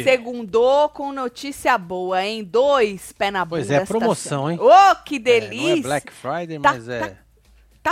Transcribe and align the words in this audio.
É. 0.00 0.04
Segundou 0.04 0.88
com 0.88 1.12
notícia 1.12 1.76
boa, 1.78 2.24
hein? 2.24 2.44
Dois 2.44 3.12
pé 3.12 3.30
na 3.30 3.44
bunda. 3.44 3.56
Pois 3.62 3.70
é, 3.70 3.84
promoção, 3.84 4.50
hein? 4.50 4.58
Ô, 4.60 4.94
que 5.04 5.16
É, 5.16 5.18
delícia! 5.18 5.68
não 5.68 5.78
é 5.78 5.80
Black 5.82 6.12
Friday, 6.12 6.58
Tá- 6.58 6.72
mas 6.72 6.88
é 6.88 7.00
Tá 7.00 7.25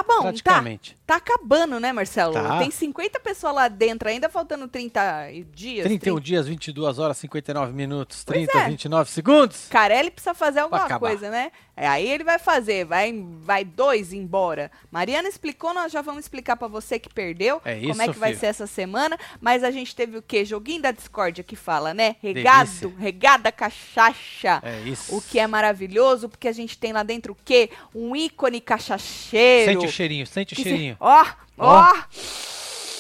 bom, 0.02 0.16
tá? 0.16 0.22
praticamente. 0.22 0.96
Tá 1.06 1.16
acabando, 1.16 1.78
né, 1.78 1.92
Marcelo? 1.92 2.32
Tá. 2.32 2.58
Tem 2.58 2.70
50 2.70 3.20
pessoas 3.20 3.54
lá 3.54 3.68
dentro 3.68 4.08
ainda, 4.08 4.28
faltando 4.30 4.66
30 4.66 5.28
dias. 5.52 5.84
31 5.86 6.14
30. 6.14 6.20
dias, 6.22 6.46
22 6.48 6.98
horas, 6.98 7.18
59 7.18 7.72
minutos, 7.74 8.24
Pois 8.24 8.46
30, 8.46 8.58
é. 8.58 8.68
29 8.70 9.10
segundos. 9.10 9.66
Carelli 9.68 10.10
precisa 10.10 10.32
fazer 10.32 10.60
alguma 10.60 10.98
coisa, 10.98 11.28
né? 11.30 11.52
É, 11.76 11.88
aí 11.88 12.08
ele 12.08 12.22
vai 12.22 12.38
fazer, 12.38 12.84
vai, 12.86 13.12
vai 13.40 13.64
dois 13.64 14.12
embora. 14.12 14.70
Mariana 14.92 15.28
explicou, 15.28 15.74
nós 15.74 15.90
já 15.92 16.00
vamos 16.00 16.20
explicar 16.24 16.56
pra 16.56 16.68
você 16.68 16.98
que 17.00 17.12
perdeu, 17.12 17.60
É 17.64 17.74
como 17.74 17.90
isso, 17.90 18.02
é 18.02 18.08
que 18.12 18.18
vai 18.18 18.30
filho. 18.30 18.40
ser 18.40 18.46
essa 18.46 18.66
semana. 18.66 19.18
Mas 19.40 19.64
a 19.64 19.70
gente 19.72 19.94
teve 19.94 20.16
o 20.16 20.22
quê? 20.22 20.44
Joguinho 20.44 20.80
da 20.80 20.92
discórdia 20.92 21.42
que 21.44 21.56
fala, 21.56 21.92
né? 21.92 22.16
Regado, 22.22 22.70
Delícia. 22.70 22.92
regada 22.98 23.52
cachaça. 23.52 24.60
É 24.62 24.80
isso. 24.86 25.14
O 25.14 25.20
que 25.20 25.38
é 25.38 25.46
maravilhoso, 25.46 26.28
porque 26.28 26.48
a 26.48 26.52
gente 26.52 26.78
tem 26.78 26.92
lá 26.92 27.02
dentro 27.02 27.32
o 27.32 27.36
quê? 27.44 27.68
Um 27.94 28.14
ícone 28.14 28.60
cachaceiro. 28.60 29.83
Sente 29.86 29.92
o 29.92 29.96
cheirinho, 29.96 30.26
sente 30.26 30.52
o 30.52 30.56
que 30.56 30.62
cheirinho. 30.62 30.96
Ó, 31.00 31.24
ó, 31.58 31.92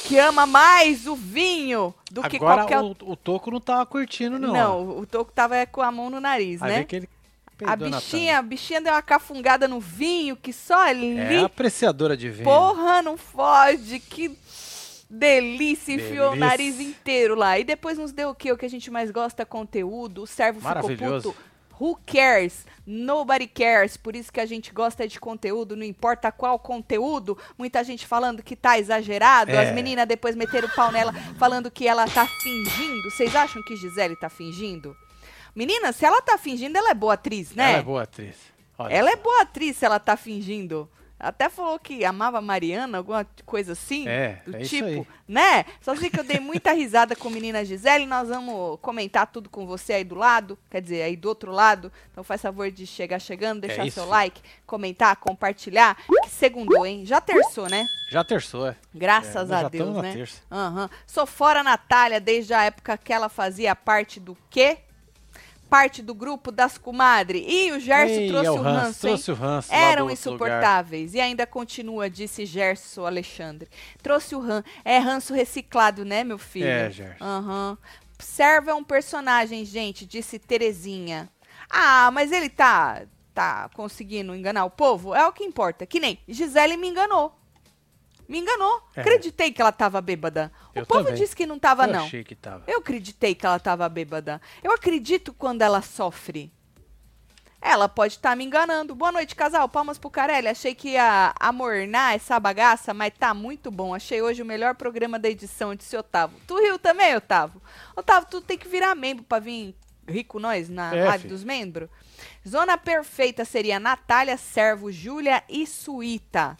que 0.06 0.18
ama 0.18 0.46
mais 0.46 1.06
o 1.06 1.16
vinho 1.16 1.94
do 2.10 2.22
que 2.24 2.36
Agora 2.36 2.66
qualquer 2.66 2.80
o, 2.80 2.94
o 3.12 3.16
Toco 3.16 3.50
não 3.50 3.60
tava 3.60 3.84
curtindo, 3.86 4.38
não. 4.38 4.52
Não, 4.52 4.98
o 4.98 5.06
Toco 5.06 5.32
tava 5.32 5.64
com 5.66 5.80
a 5.80 5.90
mão 5.90 6.10
no 6.10 6.20
nariz, 6.20 6.62
Aí 6.62 6.70
né? 6.72 6.84
que 6.84 6.96
ele 6.96 7.08
A 7.64 7.74
bichinha, 7.74 8.38
a 8.38 8.42
bichinha 8.42 8.80
deu 8.80 8.92
uma 8.92 9.00
cafungada 9.02 9.66
no 9.66 9.80
vinho, 9.80 10.36
que 10.36 10.52
só 10.52 10.78
ali. 10.88 11.16
tanga. 11.16 11.32
É 11.32 11.44
apreciadora 11.44 12.16
de 12.16 12.28
vinho. 12.28 12.44
Porra, 12.44 13.00
não 13.00 13.16
fode. 13.16 13.98
Que 14.00 14.36
delícia, 15.08 15.94
enfiou 15.94 16.28
o 16.28 16.30
Delícia. 16.30 16.48
nariz 16.48 16.80
inteiro 16.80 17.34
lá. 17.34 17.58
E 17.58 17.64
depois 17.64 17.96
nos 17.96 18.12
deu 18.12 18.30
o 18.30 18.34
quê? 18.34 18.52
O 18.52 18.56
que 18.58 18.66
a 18.66 18.70
gente 18.70 18.90
mais 18.90 19.10
gosta? 19.10 19.46
Conteúdo. 19.46 20.22
O 20.22 20.26
servo 20.26 20.60
ficou 20.60 20.96
puto. 20.96 21.36
Who 21.80 21.98
cares? 22.06 22.66
Nobody 22.86 23.46
cares. 23.46 23.96
Por 23.96 24.14
isso 24.14 24.32
que 24.32 24.40
a 24.40 24.46
gente 24.46 24.72
gosta 24.72 25.08
de 25.08 25.18
conteúdo, 25.18 25.76
não 25.76 25.84
importa 25.84 26.30
qual 26.30 26.58
conteúdo. 26.58 27.36
Muita 27.58 27.82
gente 27.82 28.06
falando 28.06 28.42
que 28.42 28.54
tá 28.54 28.78
exagerado. 28.78 29.50
É. 29.50 29.68
As 29.68 29.74
meninas 29.74 30.06
depois 30.06 30.36
meteram 30.36 30.68
o 30.68 30.74
pau 30.74 30.92
nela, 30.92 31.12
falando 31.38 31.70
que 31.70 31.86
ela 31.88 32.06
tá 32.06 32.26
fingindo. 32.26 33.10
Vocês 33.10 33.34
acham 33.34 33.62
que 33.62 33.76
Gisele 33.76 34.16
tá 34.16 34.28
fingindo? 34.28 34.96
Menina, 35.54 35.92
se 35.92 36.04
ela 36.04 36.20
tá 36.20 36.36
fingindo, 36.36 36.76
ela 36.76 36.90
é 36.90 36.94
boa 36.94 37.14
atriz, 37.14 37.54
né? 37.54 37.70
Ela 37.70 37.78
é 37.78 37.82
boa 37.82 38.02
atriz. 38.02 38.36
Olha 38.76 38.92
Ela 38.92 39.10
é 39.10 39.16
só. 39.16 39.22
boa 39.22 39.42
atriz 39.42 39.76
se 39.76 39.84
ela 39.84 40.00
tá 40.00 40.16
fingindo. 40.16 40.88
Até 41.18 41.48
falou 41.48 41.78
que 41.78 42.04
amava 42.04 42.38
a 42.38 42.42
Mariana, 42.42 42.98
alguma 42.98 43.26
coisa 43.46 43.72
assim. 43.72 44.06
É, 44.06 44.42
do 44.44 44.56
é 44.56 44.60
tipo, 44.60 45.06
né? 45.26 45.64
Só 45.80 45.94
sei 45.96 46.10
que 46.10 46.18
eu 46.20 46.24
dei 46.24 46.38
muita 46.40 46.72
risada 46.72 47.16
com 47.16 47.28
a 47.28 47.30
menina 47.30 47.64
Gisele. 47.64 48.04
Nós 48.04 48.28
vamos 48.28 48.78
comentar 48.82 49.26
tudo 49.28 49.48
com 49.48 49.66
você 49.66 49.94
aí 49.94 50.04
do 50.04 50.16
lado, 50.16 50.58
quer 50.68 50.82
dizer, 50.82 51.02
aí 51.02 51.16
do 51.16 51.28
outro 51.28 51.50
lado. 51.52 51.90
Então 52.12 52.22
faz 52.24 52.42
favor 52.42 52.70
de 52.70 52.86
chegar 52.86 53.18
chegando, 53.18 53.60
deixar 53.62 53.86
É 53.86 53.90
seu 53.90 54.06
like, 54.06 54.42
comentar, 54.66 55.16
compartilhar. 55.16 55.96
Que 56.24 56.30
segundou, 56.30 56.84
hein? 56.84 57.06
Já 57.06 57.20
terçou, 57.20 57.68
né? 57.70 57.86
Já 58.10 58.22
terçou, 58.22 58.66
é. 58.66 58.76
Graças 58.94 59.50
É, 59.50 59.54
a 59.54 59.62
já 59.62 59.68
Deus, 59.68 59.96
né? 60.02 60.12
terça. 60.12 60.42
Aham. 60.50 60.90
Sou 61.06 61.26
fora 61.26 61.62
Natália 61.62 62.20
desde 62.20 62.52
a 62.52 62.64
época 62.64 62.98
que 62.98 63.12
ela 63.12 63.28
fazia 63.28 63.74
parte 63.74 64.20
do 64.20 64.36
quê? 64.50 64.78
Parte 65.74 66.02
do 66.02 66.14
grupo 66.14 66.52
das 66.52 66.78
comadre. 66.78 67.44
E 67.48 67.72
o 67.72 67.80
Gerson 67.80 68.20
Ei, 68.20 68.28
trouxe 68.28 68.46
é 68.46 68.50
o 68.52 68.62
ranço, 68.62 68.86
hein? 68.86 69.14
trouxe 69.14 69.30
o 69.32 69.34
ranço 69.34 69.74
Eram 69.74 69.88
outro 69.88 70.02
lugar. 70.02 70.12
insuportáveis. 70.12 71.14
E 71.14 71.20
ainda 71.20 71.44
continua, 71.48 72.08
disse 72.08 72.46
Gerson 72.46 73.04
Alexandre. 73.04 73.68
Trouxe 74.00 74.36
o 74.36 74.38
ranço. 74.38 74.68
É 74.84 74.98
ranço 74.98 75.34
reciclado, 75.34 76.04
né, 76.04 76.22
meu 76.22 76.38
filho? 76.38 76.68
É, 76.68 76.88
Gerson. 76.92 77.24
Aham. 77.24 77.78
Serve 78.20 78.70
é 78.70 78.74
um 78.74 78.84
personagem, 78.84 79.64
gente, 79.64 80.06
disse 80.06 80.38
Terezinha. 80.38 81.28
Ah, 81.68 82.08
mas 82.12 82.30
ele 82.30 82.48
tá, 82.48 83.02
tá 83.34 83.68
conseguindo 83.74 84.32
enganar 84.32 84.64
o 84.66 84.70
povo? 84.70 85.12
É 85.12 85.26
o 85.26 85.32
que 85.32 85.42
importa. 85.42 85.84
Que 85.84 85.98
nem 85.98 86.20
Gisele 86.28 86.76
me 86.76 86.86
enganou. 86.86 87.36
Me 88.28 88.38
enganou. 88.38 88.82
É. 88.96 89.00
Acreditei 89.00 89.52
que 89.52 89.60
ela 89.60 89.72
tava 89.72 90.00
bêbada. 90.00 90.50
O 90.74 90.78
Eu 90.80 90.86
povo 90.86 91.04
também. 91.04 91.20
disse 91.20 91.34
que 91.36 91.46
não 91.46 91.58
tava, 91.58 91.84
Eu 91.86 91.92
não. 91.92 92.04
achei 92.06 92.24
que 92.24 92.34
tava. 92.34 92.64
Eu 92.66 92.78
acreditei 92.78 93.34
que 93.34 93.44
ela 93.44 93.58
tava 93.58 93.88
bêbada. 93.88 94.40
Eu 94.62 94.72
acredito 94.72 95.32
quando 95.32 95.62
ela 95.62 95.82
sofre. 95.82 96.52
Ela 97.60 97.88
pode 97.88 98.14
estar 98.14 98.36
me 98.36 98.44
enganando. 98.44 98.94
Boa 98.94 99.10
noite, 99.10 99.34
casal. 99.34 99.66
Palmas 99.70 99.96
pro 99.96 100.10
Carelli. 100.10 100.48
Achei 100.48 100.74
que 100.74 100.90
ia 100.90 101.34
amornar 101.40 102.14
essa 102.14 102.38
bagaça, 102.38 102.92
mas 102.92 103.12
tá 103.18 103.32
muito 103.32 103.70
bom. 103.70 103.94
Achei 103.94 104.20
hoje 104.20 104.42
o 104.42 104.46
melhor 104.46 104.74
programa 104.74 105.18
da 105.18 105.30
edição, 105.30 105.74
disse 105.74 105.96
Otávio. 105.96 106.36
Tu 106.46 106.54
riu 106.58 106.78
também, 106.78 107.16
Otávio? 107.16 107.62
Otávio, 107.96 108.28
tu 108.30 108.40
tem 108.42 108.58
que 108.58 108.68
virar 108.68 108.94
membro 108.94 109.24
pra 109.24 109.38
vir 109.38 109.74
rico 110.06 110.38
nós 110.38 110.68
na 110.68 110.94
É, 110.94 111.08
Rádio 111.08 111.30
dos 111.30 111.42
Membros. 111.42 111.88
Zona 112.46 112.76
perfeita 112.76 113.46
seria 113.46 113.80
Natália, 113.80 114.36
Servo, 114.36 114.92
Júlia 114.92 115.42
e 115.48 115.66
Suíta. 115.66 116.58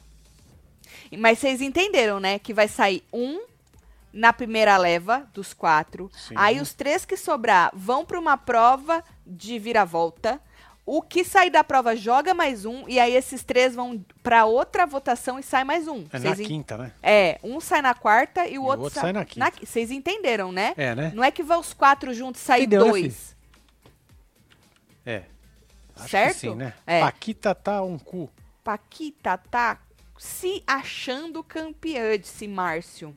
E- 1.14 1.16
Mas 1.16 1.38
vocês 1.38 1.60
entenderam, 1.60 2.20
né? 2.20 2.38
Que 2.38 2.52
vai 2.52 2.69
sair 2.69 3.02
um 3.12 3.41
na 4.12 4.32
primeira 4.32 4.76
leva 4.76 5.28
dos 5.32 5.52
quatro. 5.54 6.10
Sim. 6.12 6.34
Aí 6.36 6.60
os 6.60 6.72
três 6.72 7.04
que 7.04 7.16
sobrar 7.16 7.70
vão 7.75 8.04
para 8.04 8.19
uma 8.19 8.36
prova 8.36 9.02
de 9.26 9.58
vira-volta. 9.58 10.41
O 10.86 11.00
que 11.00 11.24
sair 11.24 11.48
da 11.48 11.64
prova 11.64 11.97
joga 11.97 12.34
mais 12.34 12.66
um. 12.66 12.86
E 12.86 13.00
aí 13.00 13.14
esses 13.16 13.42
três 13.42 13.74
vão 13.74 14.04
para 14.22 14.44
outra 14.44 14.84
votação 14.84 15.38
e 15.38 15.42
sai 15.42 15.64
mais 15.64 15.88
um. 15.88 16.04
É 16.12 16.19
na 16.19 16.20
Vocês 16.20 16.41
en- 16.41 16.44
quinta, 16.44 16.76
né? 16.76 16.92
É, 17.03 17.38
um 17.42 17.58
sai 17.58 17.80
na 17.80 17.94
quarta 17.94 18.47
e 18.47 18.58
o 18.58 18.62
o 18.62 18.64
outro, 18.66 18.82
outro 18.84 19.00
sai 19.00 19.12
na 19.12 19.24
quinta. 19.24 19.50
qui- 19.50 19.64
Vocês 19.66 19.91
entenderam, 19.91 20.53
né? 20.53 20.74
É, 20.76 20.94
né? 20.94 21.10
Não 21.14 21.24
é 21.24 21.30
que 21.30 21.42
vão 21.42 21.58
os 21.60 21.72
quatro 21.72 22.12
juntos 22.12 22.42
sair 22.42 22.64
Entendeu, 22.64 22.84
né, 22.84 22.91
dois. 22.91 23.34
É. 25.06 25.22
Acho 25.97 26.08
Certo? 26.08 26.36
sim, 26.38 26.54
né? 26.54 26.74
É. 26.86 27.00
Paquita 27.00 27.54
tá 27.54 27.82
um 27.82 27.98
cu. 27.98 28.28
Paquita 28.62 29.38
tá 29.38 29.78
se 30.19 30.62
achando 30.66 31.42
campeã, 31.42 32.19
disse 32.19 32.47
Márcio. 32.48 33.14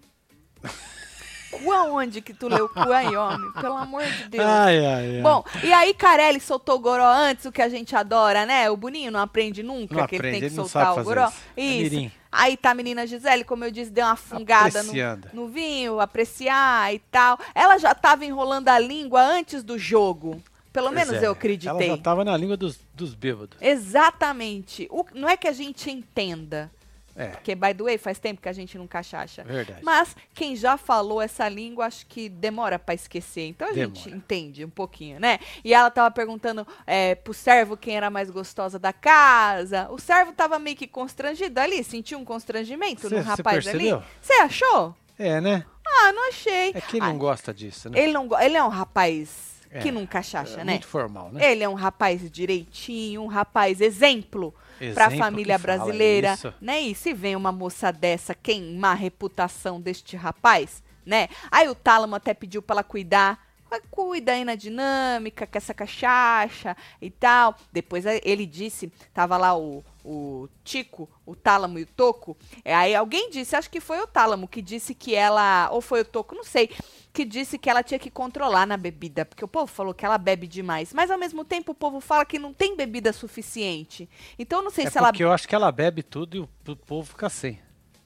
aonde 1.73 2.21
que 2.21 2.33
tu 2.33 2.47
leu 2.47 2.67
cu 2.67 2.91
aí, 2.91 3.15
homem? 3.15 3.51
Pelo 3.53 3.77
amor 3.77 4.03
de 4.05 4.27
Deus. 4.29 4.45
Ai, 4.45 4.85
ai, 4.85 5.15
ai. 5.17 5.21
Bom, 5.21 5.43
e 5.63 5.71
aí 5.71 5.93
Carelli 5.93 6.39
soltou 6.39 6.75
o 6.75 6.79
goró 6.79 7.05
antes, 7.07 7.45
o 7.45 7.51
que 7.51 7.61
a 7.61 7.69
gente 7.69 7.95
adora, 7.95 8.45
né? 8.45 8.69
O 8.69 8.75
Boninho 8.77 9.11
não 9.11 9.19
aprende 9.21 9.63
nunca 9.63 9.95
Não 9.95 10.07
que 10.07 10.15
ele 10.15 10.19
aprende, 10.27 10.31
tem 10.33 10.49
que 10.49 10.55
ele 10.55 10.55
soltar 10.55 10.99
o 10.99 11.03
goró. 11.03 11.27
isso. 11.27 11.37
É 11.55 11.61
Isso. 11.63 12.11
aí 12.31 12.57
tá 12.57 12.71
a 12.71 12.73
menina 12.73 13.07
Gisele, 13.07 13.43
como 13.43 13.63
eu 13.63 13.71
disse, 13.71 13.89
deu 13.91 14.05
uma 14.05 14.15
fungada 14.15 14.83
no, 14.83 14.93
no 15.33 15.47
vinho, 15.47 15.99
apreciar 15.99 16.93
e 16.93 16.99
tal. 16.99 17.39
Ela 17.55 17.77
já 17.77 17.95
tava 17.95 18.25
enrolando 18.25 18.67
a 18.69 18.77
língua 18.77 19.21
antes 19.21 19.63
do 19.63 19.77
jogo. 19.77 20.41
Pelo 20.73 20.91
Pois 20.91 21.07
menos 21.07 21.23
é, 21.23 21.25
eu 21.25 21.31
acreditei. 21.31 21.87
Ela 21.87 21.95
já 21.97 22.03
tava 22.03 22.23
na 22.23 22.35
língua 22.37 22.55
dos, 22.55 22.77
dos 22.93 23.15
bêbados. 23.15 23.57
Exatamente. 23.59 24.87
O- 24.91 25.05
não 25.15 25.27
é 25.27 25.35
que 25.35 25.47
a 25.47 25.51
gente 25.53 25.89
entenda. 25.89 26.69
É, 27.17 27.29
Porque, 27.29 27.55
by 27.55 27.73
the 27.73 27.83
way, 27.83 27.97
faz 27.97 28.19
tempo 28.19 28.39
que 28.39 28.47
a 28.47 28.53
gente 28.53 28.77
não 28.77 28.85
cachacha. 28.85 29.43
verdade. 29.43 29.79
Mas 29.83 30.15
quem 30.35 30.55
já 30.55 30.77
falou 30.77 31.19
essa 31.19 31.49
língua, 31.49 31.87
acho 31.87 32.05
que 32.05 32.29
demora 32.29 32.77
pra 32.77 32.93
esquecer. 32.93 33.47
Então 33.47 33.67
a 33.67 33.73
gente 33.73 34.03
Demora. 34.03 34.17
entende 34.17 34.63
um 34.63 34.69
pouquinho, 34.69 35.19
né? 35.19 35.39
E 35.63 35.73
ela 35.73 35.89
tava 35.89 36.11
perguntando 36.11 36.65
é, 36.85 37.15
pro 37.15 37.33
servo 37.33 37.75
quem 37.75 37.97
era 37.97 38.11
mais 38.11 38.29
gostosa 38.29 38.77
da 38.77 38.93
casa. 38.93 39.87
O 39.89 39.97
servo 39.97 40.31
tava 40.31 40.59
meio 40.59 40.75
que 40.77 40.85
constrangido 40.85 41.59
ali, 41.59 41.83
sentiu 41.83 42.19
um 42.19 42.23
constrangimento 42.25 43.09
Cê- 43.09 43.15
no 43.15 43.23
cê 43.23 43.27
rapaz 43.27 43.67
ali. 43.67 43.89
Você 44.21 44.33
achou? 44.33 44.95
É, 45.17 45.41
né? 45.41 45.65
Ah, 45.87 46.11
não 46.13 46.29
achei. 46.29 46.69
É 46.75 46.81
que 46.81 46.97
ele 46.97 47.05
Ah, 47.05 47.09
não 47.09 47.17
gosta 47.17 47.51
disso, 47.53 47.89
né? 47.89 47.99
ele 47.99 48.11
não 48.13 48.29
ele 48.39 48.55
é 48.57 48.63
um 48.63 48.67
rapaz 48.69 49.57
É, 49.71 49.79
que 49.79 49.91
não 49.91 50.05
cachacha, 50.05 50.61
É 50.61 50.63
né? 50.63 50.73
Muito 50.73 50.85
formal, 50.87 51.31
né? 51.31 51.51
Ele 51.51 51.63
é 51.63 51.67
um 51.69 51.73
rapaz 51.73 52.29
direitinho, 52.29 53.23
um 53.23 53.27
rapaz 53.27 53.81
exemplo 53.81 54.53
para 54.93 55.07
a 55.07 55.11
família 55.11 55.57
brasileira, 55.57 56.33
isso. 56.33 56.53
né? 56.61 56.81
E 56.81 56.95
se 56.95 57.13
vem 57.13 57.35
uma 57.35 57.51
moça 57.51 57.91
dessa 57.91 58.33
queimar 58.33 58.91
a 58.91 58.95
reputação 58.95 59.79
deste 59.79 60.15
rapaz, 60.15 60.83
né? 61.05 61.29
Aí 61.51 61.67
o 61.67 61.75
Tálamo 61.75 62.15
até 62.15 62.33
pediu 62.33 62.61
para 62.61 62.75
ela 62.75 62.83
cuidar. 62.83 63.46
Mas 63.69 63.81
Cuida 63.89 64.31
aí 64.31 64.45
na 64.45 64.55
dinâmica, 64.55 65.45
com 65.45 65.57
essa 65.57 65.73
cachaça 65.73 66.75
e 67.01 67.09
tal. 67.09 67.55
Depois 67.71 68.05
eh, 68.05 68.21
ele 68.23 68.45
disse, 68.45 68.91
tava 69.13 69.37
lá 69.37 69.57
o, 69.57 69.83
o 70.03 70.47
Tico, 70.63 71.09
o 71.25 71.35
Tálamo 71.35 71.79
e 71.79 71.83
o 71.83 71.87
Toco. 71.87 72.37
É, 72.63 72.73
aí 72.73 72.95
alguém 72.95 73.29
disse, 73.29 73.55
acho 73.55 73.69
que 73.69 73.79
foi 73.79 73.99
o 73.99 74.07
Tálamo, 74.07 74.47
que 74.47 74.61
disse 74.61 74.95
que 74.95 75.13
ela, 75.13 75.69
ou 75.71 75.81
foi 75.81 76.01
o 76.01 76.05
Toco, 76.05 76.35
não 76.35 76.43
sei, 76.43 76.69
que 77.11 77.25
disse 77.25 77.57
que 77.57 77.69
ela 77.69 77.83
tinha 77.83 77.99
que 77.99 78.11
controlar 78.11 78.65
na 78.65 78.77
bebida, 78.77 79.25
porque 79.25 79.43
o 79.43 79.47
povo 79.47 79.67
falou 79.67 79.93
que 79.93 80.05
ela 80.05 80.17
bebe 80.17 80.47
demais, 80.47 80.93
mas 80.93 81.09
ao 81.09 81.17
mesmo 81.17 81.43
tempo 81.43 81.71
o 81.71 81.75
povo 81.75 81.99
fala 81.99 82.25
que 82.25 82.39
não 82.39 82.53
tem 82.53 82.75
bebida 82.75 83.11
suficiente. 83.11 84.09
Então 84.37 84.59
eu 84.59 84.63
não 84.63 84.71
sei 84.71 84.85
É 84.85 84.89
se 84.89 84.97
ela 84.97 85.09
porque 85.09 85.23
eu 85.23 85.31
acho 85.31 85.47
que 85.47 85.55
ela 85.55 85.71
bebe 85.71 86.03
tudo 86.03 86.37
e 86.37 86.71
o 86.71 86.75
povo 86.75 87.09
fica 87.09 87.29
sem, 87.29 87.59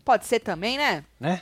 pode 0.04 0.25
ser 0.25 0.40
também, 0.40 0.78
né? 0.78 1.04
né? 1.19 1.42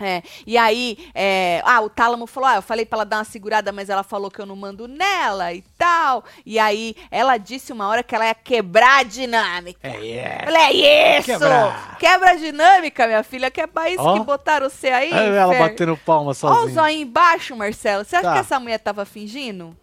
É, 0.00 0.22
e 0.46 0.56
aí, 0.56 1.10
é, 1.12 1.60
ah, 1.64 1.80
o 1.80 1.90
Tálamo 1.90 2.26
falou, 2.26 2.48
ah, 2.48 2.54
eu 2.56 2.62
falei 2.62 2.86
pra 2.86 2.98
ela 2.98 3.04
dar 3.04 3.16
uma 3.18 3.24
segurada, 3.24 3.72
mas 3.72 3.90
ela 3.90 4.04
falou 4.04 4.30
que 4.30 4.40
eu 4.40 4.46
não 4.46 4.54
mando 4.54 4.86
nela 4.86 5.52
e 5.52 5.62
tal. 5.76 6.24
E 6.46 6.56
aí, 6.58 6.94
ela 7.10 7.36
disse 7.36 7.72
uma 7.72 7.88
hora 7.88 8.02
que 8.02 8.14
ela 8.14 8.26
ia 8.26 8.34
quebrar 8.34 9.00
a 9.00 9.02
dinâmica. 9.02 9.88
É, 9.88 10.08
é. 10.10 10.42
Falei, 10.44 10.84
é 10.86 11.18
isso! 11.18 11.26
Quebrar. 11.26 11.98
Quebra 11.98 12.30
a 12.30 12.34
dinâmica, 12.36 13.06
minha 13.08 13.22
filha, 13.24 13.50
que 13.50 13.60
é 13.60 13.66
pra 13.66 13.90
isso 13.90 14.00
Ó. 14.02 14.18
que 14.18 14.24
botaram 14.24 14.70
você 14.70 14.88
aí, 14.88 15.12
Olha 15.12 15.20
ela 15.34 15.52
Fer. 15.52 15.58
batendo 15.62 15.96
palma 15.96 16.28
Ó 16.28 16.30
o 16.30 16.34
sozinha. 16.34 16.74
zóio 16.74 16.96
embaixo, 17.00 17.56
Marcelo. 17.56 18.04
Você 18.04 18.14
acha 18.16 18.28
Tá. 18.28 18.32
que 18.34 18.38
essa 18.40 18.60
mulher 18.60 18.78
tava 18.78 19.04
fingindo? 19.04 19.76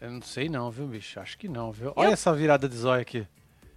Eu 0.00 0.10
não 0.10 0.22
sei 0.22 0.48
não, 0.48 0.70
viu, 0.70 0.86
bicho? 0.86 1.20
Acho 1.20 1.36
que 1.36 1.48
não, 1.48 1.70
viu? 1.70 1.92
Olha 1.94 2.14
essa 2.14 2.32
virada 2.32 2.66
de 2.66 2.76
zóio 2.76 3.02
aqui. 3.02 3.26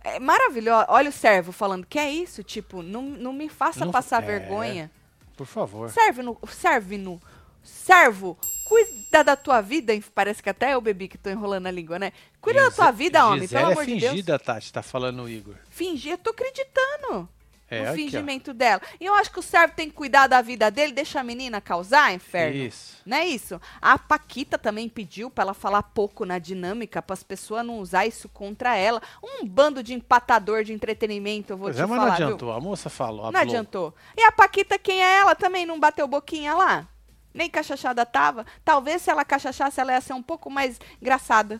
É 0.01 0.17
maravilhoso. 0.19 0.85
Olha 0.87 1.09
o 1.09 1.13
servo 1.13 1.51
falando, 1.51 1.85
que 1.85 1.99
é 1.99 2.09
isso? 2.09 2.41
Tipo, 2.41 2.81
não, 2.81 3.01
não 3.01 3.33
me 3.33 3.49
faça 3.49 3.83
Não- 3.83 3.91
passar 3.91 4.23
é. 4.23 4.25
vergonha. 4.25 4.89
Por 5.35 5.47
favor. 5.47 5.89
Serve 5.89 6.21
no. 6.21 6.37
Serve 6.47 6.97
no. 6.97 7.21
Servo, 7.63 8.37
cuida 8.65 9.23
da 9.23 9.35
tua 9.37 9.61
vida. 9.61 9.93
Parece 10.13 10.43
que 10.43 10.49
até 10.49 10.73
eu 10.73 10.81
bebi 10.81 11.07
que 11.07 11.17
tô 11.17 11.29
enrolando 11.29 11.67
a 11.67 11.71
língua, 11.71 11.97
né? 11.97 12.11
Cuida 12.41 12.61
da 12.63 12.71
tua 12.71 12.91
vida, 12.91 13.25
homem, 13.25 13.41
Gisele 13.41 13.61
pelo 13.61 13.69
é 13.69 13.73
amor 13.73 13.85
de 13.85 13.95
Deus. 13.95 14.11
fingida, 14.11 14.37
Tati, 14.37 14.73
tá 14.73 14.83
falando 14.83 15.23
o 15.23 15.29
Igor. 15.29 15.55
Fingir, 15.69 16.11
eu 16.11 16.17
tô 16.17 16.31
acreditando 16.31 17.29
É, 17.69 17.79
aqui, 17.79 17.89
ó. 17.89 17.93
fingimento 17.95 18.53
dela. 18.53 18.81
E 18.99 19.05
eu 19.05 19.13
acho 19.15 19.31
que 19.31 19.39
o 19.39 19.41
servo 19.43 19.73
tem 19.75 19.89
que 19.89 19.95
cuidar 19.95 20.27
da 20.27 20.41
vida 20.41 20.69
dele, 20.69 20.91
deixa 20.91 21.19
a 21.19 21.23
menina 21.23 21.59
causar, 21.59 22.13
inferno. 22.13 22.55
Isso. 22.57 23.01
Não 23.05 23.17
é 23.17 23.25
isso? 23.25 23.59
A 23.81 23.97
Paquita 23.97 24.57
também 24.57 24.87
pediu 24.87 25.29
pra 25.29 25.43
ela 25.43 25.53
falar 25.53 25.81
pouco 25.81 26.25
na 26.25 26.37
dinâmica, 26.37 27.01
para 27.01 27.13
as 27.13 27.23
pessoas 27.23 27.65
não 27.65 27.79
usar 27.79 28.05
isso 28.05 28.29
contra 28.29 28.75
ela. 28.75 29.01
Um 29.23 29.45
bando 29.45 29.81
de 29.81 29.93
empatador 29.93 30.63
de 30.63 30.73
entretenimento, 30.73 31.53
eu 31.53 31.57
vou 31.57 31.65
Pois 31.67 31.75
te 31.75 31.81
é, 31.81 31.85
mas 31.85 31.97
falar, 31.97 32.09
não 32.11 32.17
viu? 32.17 32.25
adiantou. 32.27 32.51
A 32.51 32.59
moça 32.61 32.89
falou. 32.89 33.31
Não 33.31 33.39
adiantou. 33.39 33.93
E 34.15 34.23
a 34.23 34.31
Paquita, 34.31 34.77
quem 34.77 35.01
é 35.03 35.17
ela? 35.19 35.33
Também 35.33 35.65
não 35.65 35.79
bateu 35.79 36.07
boquinha 36.07 36.53
lá? 36.53 36.87
Nem 37.33 37.49
cachachada 37.49 38.05
tava? 38.05 38.45
Talvez 38.63 39.01
se 39.01 39.09
ela 39.09 39.25
cachachasse, 39.25 39.79
ela 39.81 39.93
ia 39.93 40.01
ser 40.01 40.13
um 40.13 40.21
pouco 40.21 40.51
mais 40.51 40.79
engraçada. 41.01 41.59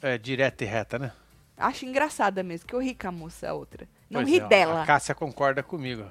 É, 0.00 0.16
direta 0.16 0.64
e 0.64 0.66
reta, 0.66 0.98
né? 0.98 1.12
Acho 1.56 1.84
engraçada 1.84 2.42
mesmo, 2.42 2.66
que 2.66 2.74
eu 2.74 2.80
ri 2.80 2.94
com 2.94 3.08
a 3.08 3.12
moça, 3.12 3.50
a 3.50 3.52
outra. 3.54 3.86
Não 4.12 4.24
ri 4.24 4.38
é, 4.38 4.46
dela. 4.46 4.82
A 4.82 4.86
Cássia 4.86 5.14
concorda 5.14 5.62
comigo. 5.62 6.10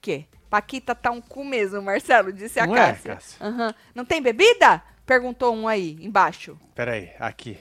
quê? 0.00 0.26
Paquita 0.48 0.94
tá 0.94 1.10
um 1.10 1.20
cu 1.20 1.44
mesmo, 1.44 1.80
Marcelo, 1.80 2.32
disse 2.32 2.60
a 2.60 2.66
Não 2.66 2.76
é, 2.76 2.92
Cássia. 2.92 3.14
Cássia? 3.14 3.46
Aham. 3.46 3.74
Não 3.94 4.04
tem 4.04 4.20
bebida? 4.20 4.82
Perguntou 5.06 5.54
um 5.54 5.66
aí, 5.66 5.98
embaixo. 6.00 6.58
Peraí, 6.74 7.10
aqui. 7.18 7.58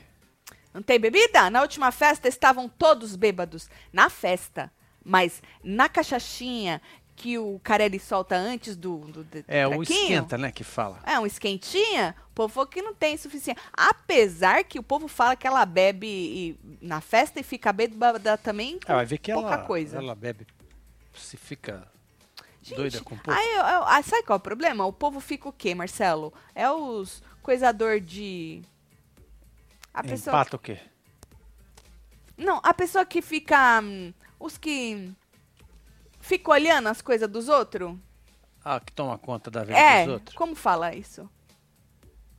Não 0.73 0.81
tem 0.81 0.99
bebida? 0.99 1.49
Na 1.49 1.61
última 1.61 1.91
festa 1.91 2.27
estavam 2.27 2.67
todos 2.69 3.15
bêbados. 3.15 3.69
Na 3.91 4.09
festa. 4.09 4.71
Mas 5.03 5.41
na 5.63 5.89
cachachinha 5.89 6.81
que 7.21 7.37
o 7.37 7.59
Carelli 7.63 7.99
solta 7.99 8.35
antes 8.35 8.75
do, 8.75 8.97
do, 8.97 9.23
do 9.23 9.37
É, 9.47 9.67
trequinho, 9.67 9.83
esquenta, 9.83 10.37
né, 10.39 10.51
que 10.51 10.63
fala. 10.63 10.99
É, 11.05 11.19
um 11.19 11.25
esquentinha, 11.27 12.15
o 12.31 12.33
povo 12.33 12.51
falou 12.51 12.67
que 12.67 12.81
não 12.81 12.95
tem 12.95 13.15
suficiente. 13.15 13.61
Apesar 13.71 14.63
que 14.63 14.79
o 14.79 14.83
povo 14.83 15.07
fala 15.07 15.35
que 15.35 15.45
ela 15.45 15.63
bebe 15.63 16.07
e- 16.07 16.59
na 16.81 16.99
festa 16.99 17.39
e 17.39 17.43
fica 17.43 17.71
bêbada 17.71 18.39
também 18.39 18.79
com 18.79 18.91
Ah, 18.91 18.95
vai 18.95 19.05
ver 19.05 19.19
que 19.19 19.31
pouca 19.31 19.53
ela, 19.53 19.63
coisa. 19.65 19.97
ela 19.97 20.15
bebe, 20.15 20.47
se 21.13 21.37
fica 21.37 21.87
Gente, 22.59 22.77
doida 22.77 23.01
com 23.01 23.15
pouco. 23.15 23.39
Aí, 23.39 23.49
eu- 23.55 23.65
eu- 23.65 23.83
ah, 23.83 24.01
sabe 24.01 24.23
qual 24.23 24.37
é 24.37 24.39
o 24.39 24.43
problema? 24.43 24.83
O 24.87 24.93
povo 24.93 25.19
fica 25.19 25.47
o 25.47 25.53
quê, 25.53 25.75
Marcelo? 25.75 26.33
É 26.55 26.71
os 26.71 27.21
coisador 27.43 27.99
de... 27.99 28.63
A 29.93 30.01
pessoa... 30.01 30.35
Empata 30.35 30.55
o 30.55 30.59
quê? 30.59 30.79
Não, 32.37 32.59
a 32.63 32.73
pessoa 32.73 33.05
que 33.05 33.21
fica... 33.21 33.79
hum, 33.83 34.11
os 34.39 34.57
que... 34.57 35.11
Fica 36.31 36.49
olhando 36.51 36.87
as 36.87 37.01
coisas 37.01 37.27
dos 37.27 37.49
outros? 37.49 37.93
Ah, 38.63 38.79
que 38.79 38.93
toma 38.93 39.17
conta 39.17 39.51
da 39.51 39.65
vida 39.65 39.77
É, 39.77 40.05
dos 40.05 40.13
outros. 40.13 40.33
como 40.37 40.55
fala 40.55 40.95
isso? 40.95 41.29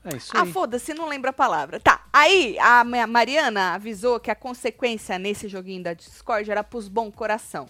É 0.03 0.17
isso 0.17 0.33
Ah, 0.35 0.47
foda-se, 0.47 0.95
não 0.95 1.07
lembro 1.11 1.29
a 1.29 1.33
palavra. 1.33 1.79
Tá, 1.79 2.03
aí 2.11 2.59
a 2.59 2.83
Ma- 2.85 3.07
Mariana 3.07 3.75
avisou 3.75 4.19
que 4.19 4.31
a 4.31 4.35
consequência 4.35 5.19
nesse 5.19 5.47
joguinho 5.47 5.83
da 5.83 5.93
Discord 5.93 6.51
era 6.51 6.65
pros 6.65 6.89
bom 6.89 7.13
coração. 7.13 7.69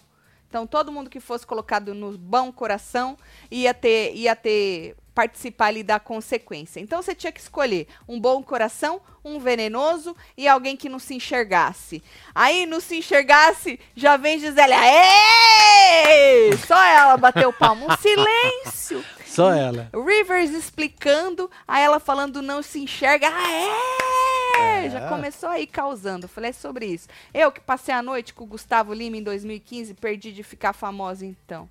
Então 0.48 0.64
todo 0.64 0.92
mundo 0.92 1.10
que 1.10 1.18
fosse 1.18 1.44
colocado 1.44 1.92
no 1.92 2.16
bom 2.16 2.52
coração 2.52 3.18
ia 3.50 3.74
ter, 3.74 4.14
ia 4.14 4.36
ter 4.36 4.94
participar 5.14 5.66
ali 5.66 5.82
da 5.82 6.00
consequência. 6.00 6.80
Então 6.80 7.02
você 7.02 7.14
tinha 7.14 7.32
que 7.32 7.40
escolher 7.40 7.86
um 8.08 8.20
bom 8.20 8.42
coração, 8.42 9.00
um 9.24 9.38
venenoso 9.38 10.16
e 10.36 10.48
alguém 10.48 10.76
que 10.76 10.88
não 10.88 10.98
se 10.98 11.14
enxergasse. 11.14 12.02
Aí 12.34 12.66
não 12.66 12.80
se 12.80 12.96
enxergasse, 12.96 13.78
já 13.94 14.16
vem 14.16 14.38
Gisele. 14.38 14.72
Aê! 14.72 16.56
Só 16.66 16.82
ela 16.82 17.16
bateu 17.16 17.50
o 17.50 17.52
palmo. 17.52 17.86
Um 17.86 17.96
silêncio. 17.96 19.04
Só 19.26 19.52
ela. 19.52 19.90
Rivers 19.94 20.50
explicando, 20.50 21.50
aí 21.66 21.82
ela 21.82 21.98
falando 21.98 22.42
não 22.42 22.62
se 22.62 22.78
enxerga. 22.80 23.28
É! 23.28 24.84
É. 24.84 24.90
Já 24.90 25.08
começou 25.08 25.48
aí 25.48 25.66
causando. 25.66 26.28
Falei 26.28 26.50
é 26.50 26.52
sobre 26.52 26.86
isso. 26.86 27.08
Eu 27.32 27.50
que 27.50 27.60
passei 27.60 27.94
a 27.94 28.02
noite 28.02 28.34
com 28.34 28.44
o 28.44 28.46
Gustavo 28.46 28.92
Lima 28.92 29.16
em 29.16 29.22
2015, 29.22 29.94
perdi 29.94 30.32
de 30.32 30.42
ficar 30.42 30.72
famosa 30.72 31.24
então. 31.24 31.68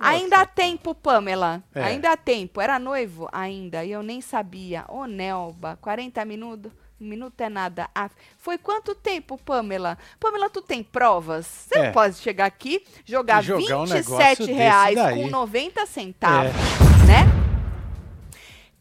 Ainda 0.00 0.40
há 0.40 0.46
tempo, 0.46 0.94
Pamela. 0.94 1.62
É. 1.74 1.82
Ainda 1.82 2.12
há 2.12 2.16
tempo. 2.16 2.60
Era 2.60 2.78
noivo 2.78 3.28
ainda 3.32 3.84
e 3.84 3.92
eu 3.92 4.02
nem 4.02 4.20
sabia. 4.20 4.84
Ô, 4.88 5.06
Nelba, 5.06 5.78
40 5.80 6.24
minutos. 6.24 6.72
Um 7.00 7.06
minuto 7.06 7.40
é 7.40 7.48
nada. 7.48 7.88
Ah, 7.94 8.08
foi 8.38 8.56
quanto 8.56 8.94
tempo, 8.94 9.36
Pamela? 9.36 9.98
Pamela, 10.18 10.48
tu 10.48 10.62
tem 10.62 10.82
provas? 10.82 11.44
Você 11.46 11.78
É. 11.78 11.90
pode 11.90 12.16
chegar 12.16 12.46
aqui, 12.46 12.84
jogar, 13.04 13.42
E 13.42 13.46
jogar 13.46 13.78
um 13.80 13.84
27 13.86 14.40
negócio 14.40 14.54
reais 14.54 14.94
com 14.96 15.02
daí. 15.02 15.30
90 15.30 15.86
centavos, 15.86 16.52
É. 16.52 17.06
né? 17.06 17.44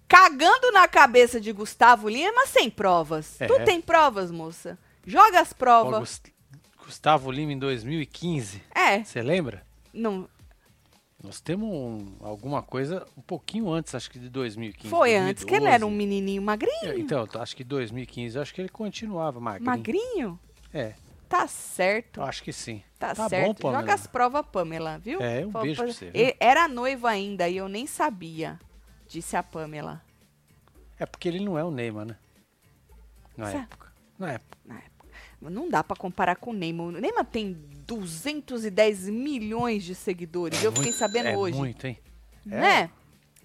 Cagando 0.07 0.71
na 0.71 0.88
cabeça 0.88 1.42
de 1.42 1.51
Gustavo 1.51 2.07
Lima 2.07 2.45
sem 2.45 2.69
provas. 2.69 3.39
É. 3.42 3.48
Tu 3.48 3.59
tem 3.66 3.81
provas, 3.81 4.30
moça? 4.31 4.77
Joga 5.06 5.39
as 5.42 5.51
provas. 5.51 6.00
Gus- 6.00 6.21
Gustavo 6.86 7.31
Lima 7.31 7.51
em 7.51 7.57
2015. 7.59 8.62
É, 8.75 9.04
Você 9.04 9.21
lembra? 9.21 9.63
não, 9.94 10.27
Nós 11.23 11.39
temos 11.39 11.69
um- 11.69 12.15
alguma 12.19 12.61
coisa 12.61 13.07
um 13.17 13.21
pouquinho 13.21 13.69
antes, 13.71 13.95
acho 13.95 14.11
que 14.11 14.19
de 14.19 14.29
2015. 14.29 14.89
foi 14.89 15.15
antes 15.15 15.45
que 15.45 15.55
ele 15.55 15.65
era 15.67 15.85
um 15.85 15.89
2012. 15.89 15.97
menininho 15.97 16.41
magrinho. 16.41 16.99
Então, 16.99 17.25
eu 17.33 17.41
acho 17.41 17.55
que 17.55 17.63
2015, 17.63 18.35
eu 18.35 18.41
acho 18.41 18.53
que 18.53 18.59
ele 18.59 18.67
continuava 18.69 19.39
magrinho. 19.39 19.65
Magrinho? 19.69 20.39
É, 20.73 20.93
Tá 21.29 21.47
certo. 21.47 22.21
acho 22.21 22.43
que 22.43 22.51
sim. 22.51 22.83
Tá, 22.99 23.15
Tá 23.15 23.29
certo. 23.29 23.47
bom, 23.47 23.53
Pamela. 23.53 23.81
Joga 23.81 23.93
as 23.93 24.05
provas, 24.05 24.45
Pamela, 24.51 24.97
viu? 24.99 25.21
É, 25.21 25.45
um 25.45 25.51
Fa- 25.51 25.61
beijo 25.61 25.81
pra 25.81 25.94
você, 25.94 26.11
viu? 26.11 26.35
Era 26.39 26.68
noivo 26.68 27.07
ainda 27.07 27.47
e 27.47 27.56
eu 27.57 27.69
nem 27.69 27.87
sabia, 27.87 28.59
disse 29.07 29.37
a 29.37 29.42
Pamela. 29.42 30.01
É 30.99 31.06
porque 31.06 31.27
ele 31.30 31.39
não 31.39 31.57
é 31.57 31.63
o 31.63 31.71
Neymar, 31.71 32.06
né? 32.06 32.18
Na 33.37 33.49
época. 33.49 33.92
Na 34.19 34.33
época. 34.33 34.53
Não 35.50 35.69
dá 35.69 35.83
pra 35.83 35.95
comparar 35.95 36.35
com 36.35 36.52
o 36.52 36.54
Neymar. 36.54 36.88
O 36.88 36.92
Neymar 36.92 37.26
tem 37.26 37.57
210 37.88 39.09
milhões 39.09 39.83
de 39.83 39.95
seguidores. 39.95 40.64
eu 40.64 40.71
fiquei 40.71 40.85
muito- 40.92 40.97
sabendo 40.97 41.30
é 41.30 41.38
hoje. 41.38 41.57
muito, 41.57 41.88
hein? 41.88 41.97
É. 42.50 42.59
Né? 42.59 42.90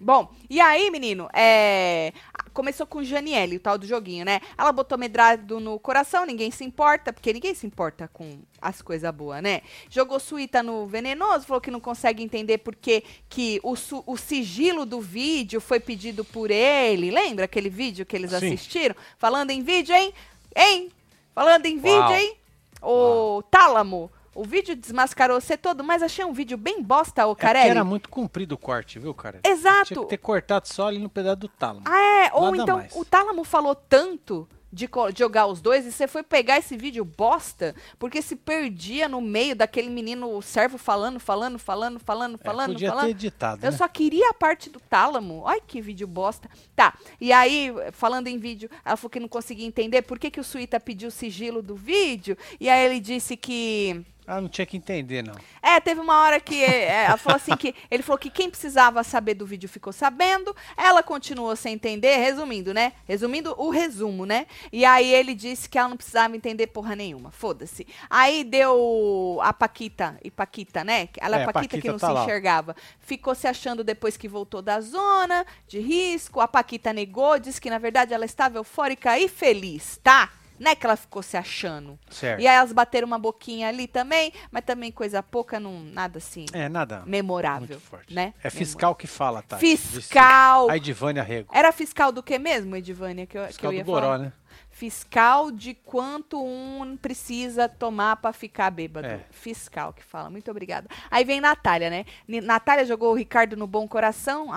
Bom, 0.01 0.33
e 0.49 0.61
aí, 0.61 0.89
menino, 0.89 1.27
é... 1.33 2.13
começou 2.53 2.87
com 2.87 3.03
Janiele, 3.03 3.57
o 3.57 3.59
tal 3.59 3.77
do 3.77 3.85
joguinho, 3.85 4.23
né? 4.23 4.39
Ela 4.57 4.71
botou 4.71 4.97
medrado 4.97 5.59
no 5.59 5.77
coração, 5.77 6.25
ninguém 6.25 6.51
se 6.51 6.63
importa, 6.63 7.11
porque 7.11 7.33
ninguém 7.33 7.53
se 7.53 7.67
importa 7.67 8.07
com 8.07 8.39
as 8.61 8.81
coisas 8.81 9.13
boas, 9.13 9.43
né? 9.43 9.59
Jogou 9.89 10.17
suíta 10.17 10.63
no 10.63 10.85
venenoso, 10.85 11.45
falou 11.45 11.59
que 11.59 11.69
não 11.69 11.81
consegue 11.81 12.23
entender 12.23 12.59
porque 12.59 13.03
que 13.27 13.59
o, 13.61 13.75
o 14.05 14.15
sigilo 14.17 14.85
do 14.85 15.01
vídeo 15.01 15.59
foi 15.59 15.81
pedido 15.81 16.23
por 16.23 16.49
ele. 16.49 17.11
Lembra 17.11 17.43
aquele 17.43 17.69
vídeo 17.69 18.05
que 18.05 18.15
eles 18.15 18.29
Sim. 18.31 18.37
assistiram? 18.37 18.95
Falando 19.17 19.51
em 19.51 19.61
vídeo, 19.61 19.93
hein? 19.93 20.13
Hein? 20.55 20.89
Falando 21.33 21.65
em 21.65 21.77
vídeo, 21.77 21.99
Uau. 21.99 22.13
hein? 22.13 22.37
O 22.81 23.41
Tálamo. 23.49 24.11
O 24.35 24.43
vídeo 24.45 24.75
desmascarou 24.75 25.41
você 25.41 25.57
todo, 25.57 25.83
mas 25.83 26.01
achei 26.01 26.23
um 26.23 26.31
vídeo 26.31 26.57
bem 26.57 26.81
bosta, 26.81 27.25
ô 27.27 27.33
É 27.33 27.35
Carelli. 27.35 27.69
era 27.71 27.83
muito 27.83 28.07
comprido 28.09 28.53
o 28.53 28.57
corte, 28.57 28.97
viu, 28.99 29.13
cara? 29.13 29.39
Exato. 29.43 29.85
Tinha 29.87 29.99
que 30.01 30.05
ter 30.09 30.17
cortado 30.17 30.67
só 30.67 30.87
ali 30.87 30.99
no 30.99 31.09
pedaço 31.09 31.37
do 31.37 31.47
tálamo. 31.49 31.81
Ah, 31.85 31.99
é? 32.25 32.31
Ou 32.33 32.51
Nada 32.51 32.63
então 32.63 32.77
mais. 32.77 32.95
o 32.95 33.03
Tálamo 33.03 33.43
falou 33.43 33.75
tanto 33.75 34.47
de, 34.71 34.89
jogar 35.17 35.47
os 35.47 35.61
dois 35.61 35.85
e 35.85 35.91
você 35.91 36.07
foi 36.07 36.23
pegar 36.23 36.57
esse 36.57 36.77
vídeo 36.77 37.03
bosta 37.03 37.75
porque 37.97 38.21
se 38.21 38.35
perdia 38.35 39.07
no 39.09 39.21
meio 39.21 39.55
daquele 39.55 39.89
menino 39.89 40.41
servo 40.41 40.77
falando, 40.77 41.19
falando, 41.19 41.57
falando, 41.57 41.99
falando, 41.99 42.35
É, 42.35 42.43
falando, 42.43 42.71
podia 42.73 42.89
falando. 42.89 43.05
ter 43.05 43.11
editado, 43.11 43.65
Eu 43.65 43.71
né? 43.71 43.77
só 43.77 43.87
queria 43.87 44.29
a 44.29 44.33
parte 44.33 44.69
do 44.69 44.79
tálamo. 44.79 45.43
Ai, 45.47 45.61
que 45.65 45.81
vídeo 45.81 46.07
bosta. 46.07 46.49
Tá, 46.75 46.97
e 47.19 47.31
aí, 47.31 47.73
falando 47.91 48.27
em 48.27 48.37
vídeo, 48.37 48.69
ela 48.85 48.95
falou 48.95 49.09
que 49.09 49.19
não 49.19 49.27
conseguia 49.27 49.65
entender 49.65 50.01
por 50.03 50.19
que, 50.19 50.31
que 50.31 50.39
o 50.39 50.43
Suíta 50.43 50.79
pediu 50.79 51.09
o 51.09 51.11
sigilo 51.11 51.61
do 51.61 51.75
vídeo. 51.75 52.37
E 52.59 52.69
aí 52.69 52.85
ele 52.85 52.99
disse 52.99 53.35
que. 53.35 54.05
Ah, 54.31 54.39
não 54.39 54.47
tinha 54.47 54.65
que 54.65 54.77
entender, 54.77 55.23
não. 55.23 55.33
É, 55.59 55.79
teve 55.79 55.99
uma 55.99 56.21
hora 56.21 56.39
que 56.39 56.63
é, 56.63 57.05
ela 57.05 57.17
falou 57.17 57.37
assim 57.37 57.57
que 57.57 57.73
ele 57.89 58.03
falou 58.03 58.19
que 58.19 58.29
quem 58.29 58.47
precisava 58.47 59.03
saber 59.03 59.33
do 59.33 59.43
vídeo 59.43 59.67
ficou 59.67 59.91
sabendo. 59.91 60.55
Ela 60.77 61.01
continuou 61.01 61.55
sem 61.55 61.73
entender, 61.73 62.15
resumindo, 62.17 62.71
né? 62.71 62.93
Resumindo 63.07 63.55
o 63.57 63.71
resumo, 63.71 64.27
né? 64.27 64.45
E 64.71 64.85
aí 64.85 65.11
ele 65.11 65.33
disse 65.33 65.67
que 65.67 65.79
ela 65.79 65.89
não 65.89 65.97
precisava 65.97 66.35
entender 66.35 66.67
porra 66.67 66.95
nenhuma. 66.95 67.31
Foda-se. 67.31 67.87
Aí 68.07 68.43
deu 68.43 69.39
a 69.41 69.51
Paquita 69.51 70.19
e 70.23 70.29
Paquita, 70.29 70.83
né? 70.83 71.09
Ela 71.17 71.39
é, 71.39 71.41
É, 71.41 71.45
Paquita, 71.45 71.53
Paquita 71.61 71.81
que 71.81 71.87
não 71.87 71.97
tá 71.97 72.07
se 72.09 72.13
lá. 72.13 72.21
enxergava. 72.21 72.75
Ficou 72.99 73.33
se 73.33 73.47
achando 73.47 73.83
depois 73.83 74.15
que 74.15 74.27
voltou 74.27 74.61
da 74.61 74.79
zona 74.79 75.43
de 75.67 75.79
risco. 75.79 76.39
A 76.39 76.47
Paquita 76.47 76.93
negou, 76.93 77.39
disse 77.39 77.59
que 77.59 77.69
na 77.71 77.79
verdade 77.79 78.13
ela 78.13 78.25
estava 78.25 78.59
eufórica 78.59 79.17
e 79.17 79.27
feliz, 79.27 79.99
tá? 80.03 80.29
Não 80.59 80.71
é 80.71 80.75
que 80.75 80.85
ela 80.85 80.95
ficou 80.95 81.23
se 81.23 81.37
achando. 81.37 81.97
Certo. 82.09 82.41
E 82.41 82.47
aí 82.47 82.55
elas 82.55 82.71
bateram 82.73 83.07
uma 83.07 83.17
boquinha 83.19 83.67
ali 83.69 83.87
também, 83.87 84.33
mas 84.51 84.63
também 84.65 84.91
coisa 84.91 85.23
pouca, 85.23 85.59
não, 85.59 85.79
nada 85.81 86.17
assim 86.17 86.45
É, 86.53 86.67
nada. 86.67 87.03
memorável, 87.05 87.67
Muito 87.69 87.79
forte. 87.79 88.13
né? 88.13 88.33
É 88.43 88.49
fiscal 88.49 88.93
que 88.95 89.07
fala, 89.07 89.41
tá? 89.41 89.57
Fiscal. 89.57 90.69
A 90.69 90.77
Edivânia 90.77 91.23
Rego. 91.23 91.49
Era 91.53 91.71
fiscal 91.71 92.11
do 92.11 92.21
que 92.21 92.37
mesmo, 92.37 92.75
Edivânia, 92.75 93.25
que 93.25 93.37
eu, 93.37 93.41
que 93.43 93.47
Fiscal 93.49 93.71
eu 93.71 93.77
ia 93.77 93.83
do 93.83 93.91
Goró, 93.91 94.01
falar? 94.01 94.17
né? 94.19 94.33
Fiscal 94.71 95.51
de 95.51 95.73
quanto 95.73 96.41
um 96.41 96.95
precisa 97.01 97.67
tomar 97.67 98.15
pra 98.17 98.31
ficar 98.31 98.69
bêbado. 98.71 99.07
É. 99.07 99.19
Fiscal 99.31 99.91
que 99.93 100.03
fala. 100.03 100.29
Muito 100.29 100.49
obrigada. 100.49 100.87
Aí 101.11 101.25
vem 101.25 101.41
Natália, 101.41 101.89
né? 101.89 102.05
Natália 102.43 102.85
jogou 102.85 103.11
o 103.11 103.15
Ricardo 103.15 103.57
no 103.57 103.67
bom 103.67 103.87
coração. 103.87 104.47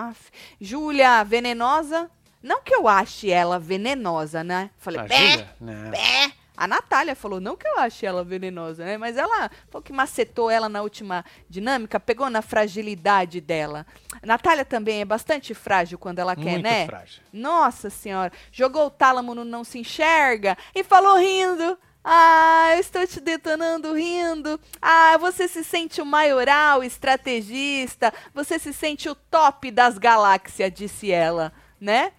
Júlia, 0.60 1.24
venenosa. 1.24 2.10
Não 2.42 2.62
que 2.62 2.74
eu 2.74 2.88
ache 2.88 3.30
ela 3.30 3.58
venenosa, 3.58 4.42
né? 4.42 4.70
Falei, 4.78 5.00
A 5.00 5.04
"Bé, 5.04 5.30
Júlia? 5.30 5.50
Não. 5.60 5.90
Bé. 5.90 6.32
A 6.54 6.66
Natália 6.68 7.16
falou, 7.16 7.40
não 7.40 7.56
que 7.56 7.66
eu 7.66 7.78
ache 7.78 8.04
ela 8.04 8.22
venenosa, 8.22 8.84
né? 8.84 8.96
Mas 8.98 9.16
ela 9.16 9.50
falou 9.70 9.82
que 9.82 9.92
macetou 9.92 10.50
ela 10.50 10.68
na 10.68 10.82
última 10.82 11.24
dinâmica, 11.48 11.98
pegou 11.98 12.28
na 12.28 12.42
fragilidade 12.42 13.40
dela. 13.40 13.86
A 14.22 14.26
Natália 14.26 14.64
também 14.64 15.00
é 15.00 15.04
bastante 15.04 15.54
frágil 15.54 15.98
quando 15.98 16.18
ela 16.18 16.36
quer, 16.36 16.52
Muito 16.52 16.62
né? 16.62 16.86
frágil. 16.86 17.22
Nossa 17.32 17.88
senhora. 17.88 18.30
Jogou 18.52 18.86
o 18.86 18.90
tálamo 18.90 19.34
no 19.34 19.44
não 19.44 19.64
se 19.64 19.78
enxerga 19.78 20.56
e 20.74 20.84
falou 20.84 21.16
rindo. 21.18 21.76
Ah, 22.04 22.72
eu 22.74 22.80
estou 22.80 23.06
te 23.06 23.18
detonando 23.20 23.94
rindo. 23.94 24.60
Ah, 24.80 25.16
você 25.18 25.48
se 25.48 25.64
sente 25.64 26.02
o 26.02 26.06
maioral, 26.06 26.84
estrategista. 26.84 28.12
Você 28.34 28.58
se 28.58 28.72
sente 28.72 29.08
o 29.08 29.14
top 29.14 29.70
das 29.70 29.98
galáxias, 29.98 30.72
disse 30.72 31.10
ela, 31.10 31.52
né? 31.80 32.12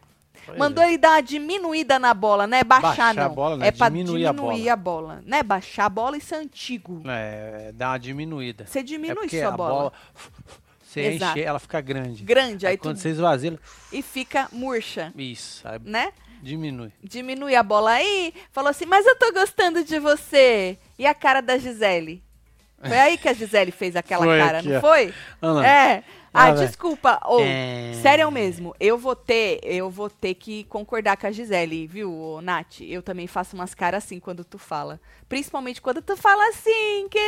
Mandou 0.57 0.83
é. 0.83 0.89
ele 0.89 0.97
dar 0.97 1.11
uma 1.11 1.21
diminuída 1.21 1.99
na 1.99 2.13
bola, 2.13 2.47
né? 2.47 2.63
Baixar, 2.63 2.87
Baixar 2.87 3.15
não. 3.15 3.25
a 3.25 3.29
bola, 3.29 3.57
né? 3.57 3.67
É 3.67 3.71
pra 3.71 3.89
Diminuir 3.89 4.25
a 4.25 4.31
diminuir 4.31 4.69
a 4.69 4.75
bola. 4.75 5.21
Né? 5.25 5.43
Baixar 5.43 5.85
a 5.85 5.89
bola 5.89 6.17
e 6.17 6.21
ser 6.21 6.35
antigo. 6.35 7.01
É, 7.05 7.71
dá 7.73 7.89
uma 7.89 7.97
diminuída. 7.99 8.65
Você 8.65 8.79
é 8.79 8.83
diminui 8.83 9.15
porque 9.15 9.39
sua 9.39 9.49
a 9.49 9.57
bola. 9.57 9.93
Você 10.81 11.01
Exato. 11.01 11.39
enche, 11.39 11.47
ela 11.47 11.59
fica 11.59 11.81
grande. 11.81 12.23
Grande, 12.23 12.67
aí, 12.67 12.73
Aí 12.73 12.77
quando 12.77 12.97
tu... 12.97 13.01
você 13.01 13.09
esvazia, 13.09 13.59
e 13.91 14.01
fica 14.03 14.47
murcha, 14.51 15.11
isso, 15.17 15.67
aí 15.67 15.79
né? 15.83 16.13
diminui. 16.43 16.91
Diminui 17.01 17.55
a 17.55 17.63
bola 17.63 17.91
aí, 17.91 18.33
falou 18.51 18.69
assim, 18.69 18.85
mas 18.85 19.05
eu 19.05 19.15
tô 19.15 19.31
gostando 19.31 19.83
de 19.83 19.97
você. 19.97 20.77
E 20.99 21.05
a 21.05 21.13
cara 21.13 21.41
da 21.41 21.57
Gisele? 21.57 22.21
Foi 22.85 22.99
aí 22.99 23.17
que 23.17 23.29
a 23.29 23.33
Gisele 23.33 23.71
fez 23.71 23.95
aquela 23.95 24.25
Foi 24.25 24.37
cara, 24.37 24.59
aqui, 24.59 24.67
não 24.67 24.77
ó. 24.77 24.81
foi? 24.81 25.13
É. 25.65 26.03
Ah, 26.33 26.47
Ah, 26.47 26.51
desculpa. 26.53 27.19
Ô, 27.25 27.39
É. 27.41 27.91
Sério 28.01 28.29
mesmo, 28.31 28.75
eu 28.79 28.97
vou 28.97 29.15
ter, 29.15 29.59
eu 29.63 29.89
vou 29.89 30.09
ter 30.09 30.33
que 30.33 30.63
concordar 30.63 31.15
com 31.15 31.27
a 31.27 31.31
Gisele, 31.31 31.85
viu, 31.85 32.39
Nath? 32.41 32.81
Eu 32.81 33.03
também 33.03 33.27
faço 33.27 33.55
umas 33.55 33.75
caras 33.75 34.03
assim 34.03 34.19
quando 34.19 34.43
tu 34.43 34.57
fala. 34.57 34.99
Principalmente 35.29 35.79
quando 35.81 36.01
tu 36.01 36.17
fala 36.17 36.43
assim, 36.49 37.07
que 37.09 37.19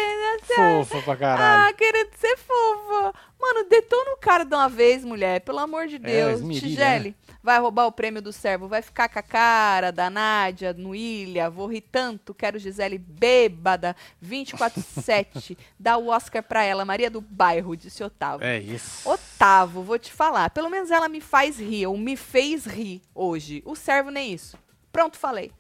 Fofa 0.56 1.02
pra 1.04 1.16
caralho. 1.16 1.70
ah, 1.70 1.74
querendo 1.74 2.10
ser 2.16 2.36
fofa. 2.38 3.14
Mano, 3.40 3.68
detona 3.70 4.12
o 4.14 4.18
cara 4.18 4.44
de 4.44 4.56
uma 4.56 4.68
vez, 4.70 5.06
mulher. 5.06 5.42
Pelo 5.42 5.60
amor 5.60 5.88
de 5.88 6.00
Deus. 6.00 6.40
esmirilha, 6.40 6.62
Tigele, 6.68 7.16
vai 7.46 7.60
roubar 7.60 7.86
o 7.86 7.92
prêmio 7.92 8.22
do 8.24 8.34
servo. 8.34 8.68
Vai 8.68 8.82
ficar 8.82 9.08
com 9.08 9.20
a 9.20 9.22
cara 9.22 9.92
da 9.92 10.10
Nádia 10.10 10.74
no 10.74 10.96
Ilha. 10.96 11.48
Vou 11.50 11.68
rir 11.68 11.82
tanto. 11.82 12.34
Quero 12.34 12.58
Gisele 12.58 12.98
bêbada. 12.98 13.96
24-7. 14.22 15.56
Dá 15.80 15.96
o 15.96 16.08
Oscar 16.08 16.42
pra 16.42 16.64
ela. 16.64 16.84
Maria 16.84 17.10
do 17.10 17.22
Bairro, 17.22 17.78
disse 17.78 18.04
Otávio. 18.04 18.46
É 18.46 18.58
isso. 18.60 19.08
Otávio, 19.08 19.84
vou 19.84 20.00
te 20.00 20.12
falar. 20.12 20.50
Pelo 20.50 20.70
menos 20.70 20.90
ela 20.90 21.08
me 21.08 21.22
faz 21.22 21.60
rir. 21.60 21.86
Ou 21.86 21.96
me 21.98 22.18
fez 22.18 22.66
rir 22.66 23.02
hoje. 23.14 23.62
O 23.64 23.75
servo 23.75 24.10
nem 24.10 24.34
isso. 24.34 24.58
Pronto, 24.92 25.16
falei. 25.16 25.52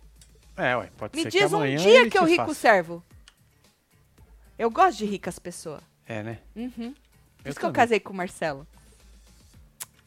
É, 0.57 0.75
ué, 0.75 0.89
pode 0.97 1.15
Me 1.15 1.23
ser 1.23 1.29
diz 1.29 1.49
que 1.49 1.55
um 1.55 1.75
dia 1.75 2.09
que 2.09 2.17
eu 2.17 2.23
ri 2.25 2.37
com 2.37 2.49
o 2.51 2.55
servo. 2.55 3.03
Eu 4.57 4.71
gosto 4.71 4.97
de 4.97 5.05
rir 5.05 5.19
com 5.19 5.29
as 5.29 5.37
pessoas. 5.37 5.81
É, 6.07 6.23
né? 6.23 6.39
Uhum. 6.55 6.71
Por 7.37 7.47
Eu 7.47 7.51
isso 7.51 7.59
que 7.59 7.65
eu 7.65 7.69
também. 7.69 7.73
casei 7.73 7.99
com 7.99 8.11
o 8.11 8.15
Marcelo. 8.15 8.65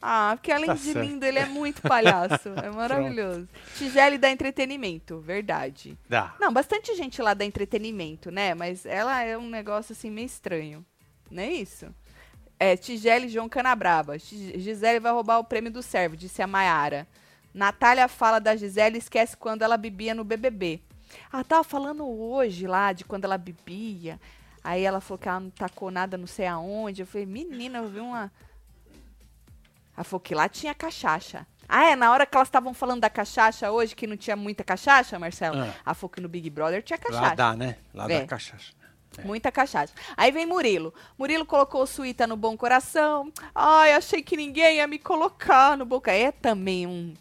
Ah, 0.01 0.31
porque 0.35 0.51
além 0.51 0.67
Tá 0.67 0.73
de 0.75 0.79
certo. 0.79 1.05
lindo, 1.05 1.25
ele 1.25 1.39
é 1.39 1.45
muito 1.45 1.81
palhaço. 1.81 2.49
É 2.63 2.69
maravilhoso. 2.69 3.47
Tigele 3.77 4.17
dá 4.17 4.29
entretenimento, 4.29 5.19
verdade. 5.19 5.97
Dá. 6.07 6.33
Não, 6.39 6.53
bastante 6.53 6.95
gente 6.95 7.21
lá 7.21 7.33
dá 7.33 7.43
entretenimento, 7.43 8.31
né? 8.31 8.53
Mas 8.53 8.85
ela 8.85 9.21
é 9.23 9.37
um 9.37 9.49
negócio 9.49 9.91
assim 9.93 10.09
meio 10.09 10.25
estranho. 10.25 10.85
Não 11.29 11.43
é 11.43 11.51
isso? 11.51 11.87
É, 12.57 12.75
Tigele 12.77 13.25
e 13.27 13.29
João 13.29 13.49
Canabraba. 13.49 14.17
Gi- 14.17 14.57
Gisele 14.59 14.99
vai 14.99 15.11
roubar 15.11 15.39
o 15.39 15.43
prêmio 15.43 15.71
do 15.71 15.81
servo, 15.81 16.15
disse 16.17 16.41
a 16.41 16.47
Maiara. 16.47 17.07
Natália 17.53 18.07
fala 18.07 18.39
da 18.39 18.55
Gisele 18.55 18.95
e 18.95 18.99
esquece 18.99 19.35
quando 19.35 19.61
ela 19.63 19.75
bebia 19.77 20.13
no 20.13 20.23
BBB. 20.23 20.79
Ela 21.33 21.43
tava 21.43 21.63
falando 21.63 22.05
hoje 22.07 22.67
lá 22.67 22.93
de 22.93 23.03
quando 23.03 23.25
ela 23.25 23.37
bebia. 23.37 24.19
Aí 24.63 24.83
ela 24.83 25.01
falou 25.01 25.17
que 25.17 25.27
ela 25.27 25.39
não 25.39 25.49
tacou 25.49 25.89
nada 25.89 26.17
não 26.17 26.27
sei 26.27 26.45
aonde. 26.47 27.01
Eu 27.01 27.07
falei, 27.07 27.25
menina, 27.25 27.79
eu 27.79 27.87
vi 27.89 27.99
uma. 27.99 28.31
Que 30.21 30.35
lá 30.35 30.47
tinha 30.49 30.73
cachaça. 30.73 31.45
Ah, 31.67 31.85
é? 31.91 31.95
Na 31.95 32.11
hora 32.11 32.25
que 32.25 32.35
elas 32.35 32.47
estavam 32.47 32.73
falando 32.73 33.01
da 33.01 33.09
cachaça 33.09 33.71
hoje, 33.71 33.95
que 33.95 34.07
não 34.07 34.17
tinha 34.17 34.35
muita 34.35 34.63
cachaça, 34.63 35.19
Marcelo? 35.19 35.59
Ah. 35.61 35.73
Ela 35.85 35.93
falou 35.93 36.09
que 36.09 36.19
no 36.21 36.27
Big 36.27 36.49
Brother 36.49 36.81
tinha 36.81 36.97
Lá 36.97 37.03
cachaça. 37.11 37.35
dá, 37.35 37.55
né? 37.55 37.75
Lá 37.93 38.09
É. 38.09 38.21
dá 38.21 38.25
cachaça. 38.27 38.71
É. 39.17 39.23
Muita 39.23 39.51
cachaça. 39.51 39.93
Aí 40.17 40.31
vem 40.31 40.45
Murilo. 40.45 40.93
Murilo 41.17 41.45
colocou 41.45 41.81
o 41.83 41.85
Suíta 41.87 42.25
no 42.25 42.35
bom 42.37 42.55
coração. 42.57 43.31
Ai, 43.53 43.93
achei 43.93 44.21
que 44.23 44.35
ninguém 44.37 44.77
ia 44.77 44.87
me 44.87 44.97
colocar 44.97 45.77
no 45.77 45.85
coração. 45.85 46.11
É 46.11 46.31
também 46.31 46.87
um, 46.87 47.13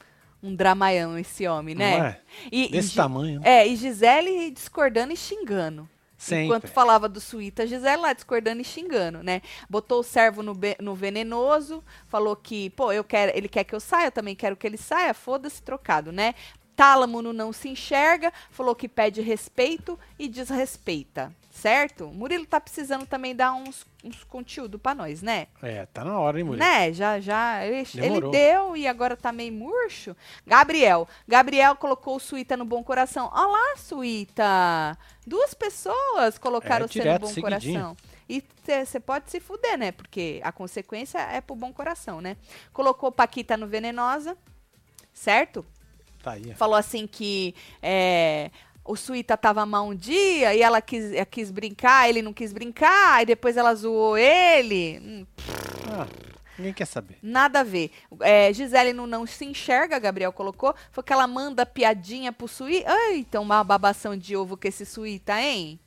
um 0.42 0.54
dramaião 0.54 1.18
esse 1.18 1.46
homem, 1.48 1.74
né? 1.74 1.98
Não 1.98 2.06
é? 2.06 2.20
E, 2.52 2.68
Desse 2.70 2.92
e 2.92 2.94
tamanho. 2.94 3.40
É, 3.44 3.66
e 3.66 3.74
Gisele 3.76 4.50
discordando 4.50 5.12
e 5.12 5.16
xingando. 5.16 5.88
Sempre. 6.18 6.46
Enquanto 6.46 6.66
falava 6.66 7.08
do 7.08 7.20
Suíta, 7.20 7.64
Gisele 7.64 8.02
lá 8.02 8.12
discordando 8.12 8.60
e 8.60 8.64
xingando, 8.64 9.22
né? 9.22 9.40
Botou 9.70 10.00
o 10.00 10.02
servo 10.02 10.42
no, 10.42 10.52
no 10.80 10.94
venenoso, 10.94 11.82
falou 12.08 12.34
que, 12.34 12.70
pô, 12.70 12.90
eu 12.92 13.04
quero, 13.04 13.30
ele 13.38 13.48
quer 13.48 13.62
que 13.62 13.72
eu 13.72 13.78
saia, 13.78 14.08
eu 14.08 14.12
também 14.12 14.34
quero 14.34 14.56
que 14.56 14.66
ele 14.66 14.76
saia, 14.76 15.14
foda-se 15.14 15.62
trocado, 15.62 16.10
né? 16.10 16.34
Tálamo 16.78 17.20
no 17.20 17.32
não 17.32 17.52
se 17.52 17.68
enxerga, 17.68 18.32
falou 18.52 18.72
que 18.72 18.88
pede 18.88 19.20
respeito 19.20 19.98
e 20.16 20.28
desrespeita, 20.28 21.34
certo? 21.50 22.06
Murilo 22.06 22.46
tá 22.46 22.60
precisando 22.60 23.04
também 23.04 23.34
dar 23.34 23.52
uns, 23.52 23.84
uns 24.04 24.22
conteúdo 24.22 24.78
pra 24.78 24.94
nós, 24.94 25.20
né? 25.20 25.48
É, 25.60 25.86
tá 25.86 26.04
na 26.04 26.16
hora, 26.20 26.38
hein, 26.38 26.44
Murilo? 26.44 26.64
Né? 26.64 26.92
Já, 26.92 27.18
já. 27.18 27.66
Ele, 27.66 27.84
ele 27.94 28.30
deu 28.30 28.76
e 28.76 28.86
agora 28.86 29.16
tá 29.16 29.32
meio 29.32 29.52
murcho. 29.52 30.16
Gabriel. 30.46 31.08
Gabriel 31.26 31.74
colocou 31.74 32.14
o 32.14 32.20
Suíta 32.20 32.56
no 32.56 32.64
bom 32.64 32.84
coração. 32.84 33.28
Olá, 33.34 33.76
Suíta. 33.76 34.96
Duas 35.26 35.54
pessoas 35.54 36.38
colocaram 36.38 36.84
É, 36.84 36.88
você 36.88 36.98
no 37.00 37.02
direto, 37.02 37.20
bom 37.22 37.26
seguidinho. 37.26 37.80
coração. 37.80 37.96
E 38.28 38.40
você 38.84 39.00
pode 39.00 39.32
se 39.32 39.40
fuder, 39.40 39.76
né? 39.76 39.90
Porque 39.90 40.40
a 40.44 40.52
consequência 40.52 41.18
é 41.18 41.40
pro 41.40 41.56
bom 41.56 41.72
coração, 41.72 42.20
né? 42.20 42.36
Colocou 42.72 43.10
Paquita 43.10 43.56
no 43.56 43.66
venenosa, 43.66 44.38
certo? 45.12 45.66
Tá 46.22 46.32
aí. 46.32 46.54
Falou 46.54 46.76
assim 46.76 47.06
que 47.06 47.54
é, 47.82 48.50
o 48.84 48.96
Suíta 48.96 49.36
tava 49.36 49.64
mal 49.66 49.86
um 49.88 49.94
dia 49.94 50.54
e 50.54 50.62
ela 50.62 50.80
quis, 50.80 51.12
ela 51.12 51.26
quis 51.26 51.50
brincar, 51.50 52.08
ele 52.08 52.22
não 52.22 52.32
quis 52.32 52.52
brincar, 52.52 53.22
e 53.22 53.26
depois 53.26 53.56
ela 53.56 53.74
zoou 53.74 54.16
ele. 54.16 54.98
Hum, 54.98 55.26
Ah, 55.92 56.06
ninguém 56.58 56.72
quer 56.72 56.86
saber. 56.86 57.18
Nada 57.22 57.60
a 57.60 57.64
ver. 57.64 57.90
É, 58.20 58.52
Gisele 58.52 58.92
não, 58.92 59.06
não 59.06 59.26
se 59.26 59.44
enxerga, 59.44 59.98
Gabriel 59.98 60.32
colocou. 60.32 60.74
Foi 60.90 61.02
que 61.04 61.12
ela 61.12 61.26
manda 61.26 61.64
piadinha 61.66 62.32
pro 62.32 62.48
Suíta. 62.48 62.90
Eita, 63.10 63.40
uma 63.40 63.62
babação 63.62 64.16
de 64.16 64.36
ovo 64.36 64.56
que 64.56 64.68
esse 64.68 64.84
Suíta, 64.84 65.40
hein? 65.40 65.78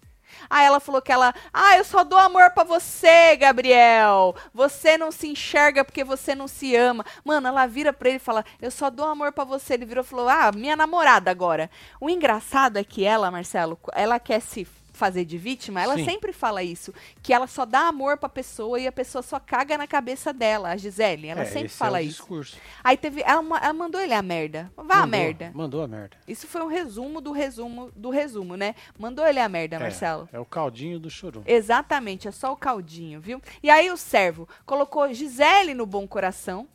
Aí 0.49 0.65
ela 0.65 0.79
falou 0.79 1.01
que 1.01 1.11
ela. 1.11 1.33
Ah, 1.53 1.77
eu 1.77 1.83
só 1.83 2.03
dou 2.03 2.17
amor 2.19 2.51
pra 2.51 2.63
você, 2.63 3.35
Gabriel. 3.35 4.35
Você 4.53 4.97
não 4.97 5.11
se 5.11 5.27
enxerga 5.27 5.83
porque 5.83 6.03
você 6.03 6.35
não 6.35 6.47
se 6.47 6.75
ama. 6.75 7.05
Mano, 7.23 7.47
ela 7.47 7.65
vira 7.65 7.93
pra 7.93 8.09
ele 8.09 8.17
e 8.17 8.19
fala: 8.19 8.45
Eu 8.61 8.71
só 8.71 8.89
dou 8.89 9.07
amor 9.07 9.31
pra 9.31 9.43
você. 9.43 9.73
Ele 9.73 9.85
virou 9.85 10.03
e 10.03 10.07
falou: 10.07 10.27
Ah, 10.29 10.51
minha 10.53 10.75
namorada 10.75 11.31
agora. 11.31 11.69
O 11.99 12.09
engraçado 12.09 12.77
é 12.77 12.83
que 12.83 13.03
ela, 13.03 13.31
Marcelo, 13.31 13.79
ela 13.93 14.19
quer 14.19 14.41
se 14.41 14.65
fazer 15.01 15.25
de 15.25 15.35
vítima, 15.35 15.81
ela 15.81 15.95
Sim. 15.95 16.05
sempre 16.05 16.31
fala 16.31 16.61
isso. 16.61 16.93
Que 17.23 17.33
ela 17.33 17.47
só 17.47 17.65
dá 17.65 17.87
amor 17.87 18.17
pra 18.19 18.29
pessoa 18.29 18.79
e 18.79 18.85
a 18.85 18.91
pessoa 18.91 19.23
só 19.23 19.39
caga 19.39 19.75
na 19.75 19.87
cabeça 19.87 20.31
dela, 20.31 20.69
a 20.69 20.77
Gisele. 20.77 21.27
Ela 21.27 21.41
É, 21.41 21.45
sempre 21.45 21.65
esse 21.65 21.75
fala 21.75 21.97
é 21.99 22.03
isso. 22.03 22.19
discurso. 22.19 22.57
Aí 22.83 22.95
teve. 22.95 23.23
Ela, 23.23 23.41
ela 23.57 23.73
mandou 23.73 23.99
ele 23.99 24.13
a 24.13 24.21
merda. 24.21 24.71
Vá 24.77 24.81
a 24.83 24.85
Mandou, 24.99 25.07
merda. 25.07 25.51
Mandou 25.55 25.81
a 25.83 25.87
merda. 25.87 26.17
Isso 26.27 26.45
foi 26.47 26.61
um 26.61 26.67
resumo 26.67 27.19
do 27.19 27.31
resumo 27.31 27.91
do 27.95 28.11
resumo, 28.11 28.55
né? 28.55 28.75
Mandou 28.99 29.25
ele 29.25 29.39
a 29.39 29.49
merda, 29.49 29.79
Marcelo. 29.79 30.29
É, 30.31 30.37
é 30.37 30.39
o 30.39 30.45
caldinho 30.45 30.99
do 30.99 31.09
churum. 31.09 31.41
Exatamente, 31.47 32.27
é 32.27 32.31
só 32.31 32.53
o 32.53 32.55
caldinho, 32.57 33.19
viu? 33.19 33.41
E 33.63 33.71
aí 33.71 33.89
o 33.89 33.97
servo 33.97 34.47
colocou 34.67 35.11
Gisele 35.11 35.73
no 35.73 35.87
bom 35.87 36.07
coração. 36.07 36.67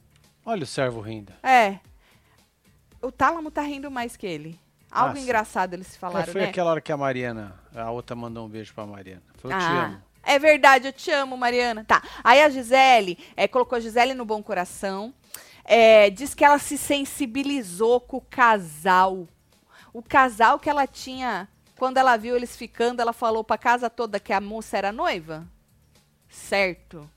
Olha 0.45 0.65
o 0.65 0.67
servo 0.67 1.01
rindo. 1.01 1.33
É. 1.45 1.79
O 3.01 3.13
Tálamo 3.13 3.53
tá 3.53 3.63
rindo 3.63 3.89
mais 3.89 4.17
que 4.17 4.27
ele. 4.27 4.59
Algo 4.91 5.17
Ah, 5.17 5.21
engraçado 5.21 5.75
eles 5.75 5.95
É, 5.95 5.99
falaram, 5.99 6.33
foi 6.33 6.43
né? 6.43 6.49
aquela 6.49 6.71
hora 6.71 6.81
que 6.81 6.93
a 6.93 6.97
Mariana, 6.97 7.55
a 7.75 7.91
outra 7.91 8.15
mandou 8.17 8.47
um 8.47 8.49
beijo 8.49 8.73
pra 8.75 8.87
Mariana. 8.87 9.23
Foi, 9.37 9.53
eu 9.53 9.59
te 9.59 9.65
Ah, 9.65 9.85
amo. 9.87 10.03
É 10.23 10.39
verdade, 10.39 10.89
eu 10.89 10.93
te 10.93 11.11
amo, 11.11 11.37
Mariana. 11.37 11.85
Tá. 11.85 12.03
Aí 12.25 12.43
a 12.43 12.49
Gisele 12.49 13.19
é, 13.37 13.47
colocou 13.47 13.77
a 13.77 13.81
Gisele 13.81 14.15
no 14.15 14.25
bom 14.25 14.43
coração. 14.43 15.13
É, 15.65 16.11
diz 16.11 16.35
que 16.35 16.45
ela 16.45 16.59
se 16.59 16.79
sensibilizou 16.79 18.01
com 18.01 18.17
o 18.19 18.21
casal. 18.21 19.29
O 19.93 20.03
casal 20.03 20.59
que 20.59 20.69
ela 20.71 20.87
tinha. 20.87 21.49
Quando 21.77 21.99
ela 21.99 22.17
viu 22.17 22.35
eles 22.35 22.57
ficando, 22.57 23.01
ela 23.01 23.13
falou 23.13 23.45
pra 23.45 23.59
casa 23.59 23.91
toda 23.91 24.19
que 24.19 24.33
a 24.33 24.41
moça 24.41 24.79
era 24.79 24.91
noiva? 24.93 25.47
Certo. 26.29 27.09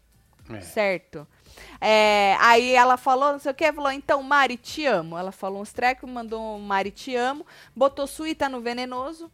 É. 0.50 0.62
Certo. 0.62 1.28
É, 1.80 2.36
aí 2.40 2.74
ela 2.74 2.98
falou, 2.98 3.32
não 3.32 3.40
sei 3.40 3.52
o 3.52 3.56
que, 3.56 3.72
falou, 3.72 3.92
então, 3.92 4.22
Mari, 4.24 4.58
te 4.58 4.86
amo. 4.86 5.18
Ela 5.18 5.32
falou 5.32 5.62
uns 5.62 5.72
trecos, 5.72 6.10
mandou 6.10 6.60
Mari, 6.60 6.92
te 6.92 7.16
amo. 7.16 7.46
Botou 7.76 8.08
suíta 8.08 8.50
no 8.50 8.62
venenoso. 8.62 9.32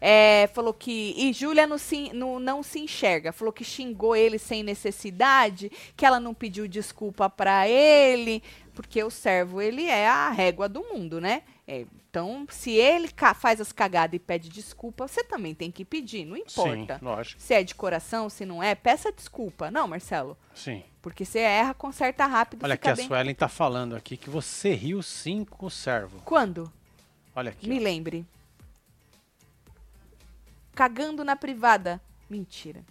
É, 0.00 0.48
falou 0.54 0.72
que. 0.72 1.14
E 1.16 1.32
Júlia 1.32 1.66
não 1.66 1.76
se, 1.76 2.10
não, 2.14 2.62
se 2.62 2.80
enxerga. 2.80 3.32
Falou 3.32 3.52
que 3.52 3.62
xingou 3.62 4.16
ele 4.16 4.38
sem 4.38 4.62
necessidade, 4.62 5.70
que 5.94 6.06
ela 6.06 6.18
não 6.18 6.32
pediu 6.32 6.66
desculpa 6.66 7.28
pra 7.28 7.68
ele, 7.68 8.42
porque 8.74 9.02
o 9.04 9.10
servo, 9.10 9.60
ele 9.60 9.84
é 9.84 10.08
a 10.08 10.30
régua 10.30 10.68
do 10.68 10.82
mundo, 10.82 11.20
né? 11.20 11.42
É, 11.70 11.86
então, 12.08 12.48
se 12.50 12.72
ele 12.72 13.08
faz 13.36 13.60
as 13.60 13.70
cagadas 13.70 14.16
e 14.16 14.18
pede 14.18 14.48
desculpa, 14.48 15.06
você 15.06 15.22
também 15.22 15.54
tem 15.54 15.70
que 15.70 15.84
pedir, 15.84 16.24
não 16.24 16.36
importa. 16.36 16.98
Sim, 16.98 17.04
lógico. 17.04 17.40
Se 17.40 17.54
é 17.54 17.62
de 17.62 17.76
coração, 17.76 18.28
se 18.28 18.44
não 18.44 18.60
é, 18.60 18.74
peça 18.74 19.12
desculpa. 19.12 19.70
Não, 19.70 19.86
Marcelo. 19.86 20.36
Sim. 20.52 20.82
Porque 21.00 21.24
você 21.24 21.38
erra, 21.38 21.72
conserta 21.72 22.26
rápido, 22.26 22.64
Olha 22.64 22.74
aqui, 22.74 22.88
a 22.88 22.96
bem. 22.96 23.06
Suelen 23.06 23.34
tá 23.36 23.46
falando 23.46 23.94
aqui 23.94 24.16
que 24.16 24.28
você 24.28 24.74
riu 24.74 25.00
sim 25.00 25.44
com 25.44 25.66
o 25.66 25.70
servo. 25.70 26.20
Quando? 26.24 26.72
Olha 27.36 27.50
aqui. 27.52 27.68
Me 27.68 27.78
ó. 27.78 27.82
lembre. 27.82 28.26
Cagando 30.74 31.22
na 31.22 31.36
privada. 31.36 32.00
Mentira. 32.28 32.84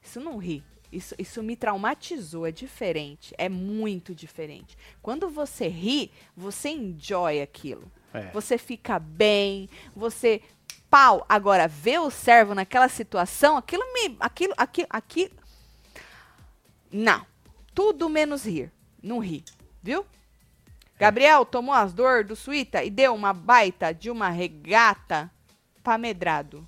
Isso 0.00 0.20
não 0.20 0.38
ri. 0.38 0.62
Isso, 0.92 1.14
isso 1.18 1.42
me 1.42 1.56
traumatizou. 1.56 2.46
É 2.46 2.52
diferente. 2.52 3.34
É 3.38 3.48
muito 3.48 4.14
diferente. 4.14 4.76
Quando 5.02 5.28
você 5.28 5.68
ri, 5.68 6.10
você 6.36 6.70
enjoy 6.70 7.40
aquilo. 7.40 7.90
É. 8.12 8.30
Você 8.32 8.58
fica 8.58 8.98
bem. 8.98 9.68
Você. 9.94 10.40
Pau. 10.88 11.24
Agora, 11.28 11.66
ver 11.66 12.00
o 12.00 12.10
servo 12.10 12.54
naquela 12.54 12.88
situação, 12.88 13.56
aquilo 13.56 13.82
me. 13.92 14.16
Aquilo. 14.20 14.54
Aquilo. 14.56 14.88
aquilo 14.90 15.46
não. 16.90 17.26
Tudo 17.74 18.08
menos 18.08 18.46
rir. 18.46 18.72
Não 19.02 19.18
ri. 19.18 19.44
Viu? 19.82 20.06
Gabriel 20.98 21.44
tomou 21.44 21.74
as 21.74 21.92
dor 21.92 22.24
do 22.24 22.34
suíta 22.34 22.82
e 22.82 22.90
deu 22.90 23.14
uma 23.14 23.34
baita 23.34 23.92
de 23.92 24.10
uma 24.10 24.30
regata 24.30 25.30
pra 25.82 25.98
medrado. 25.98 26.66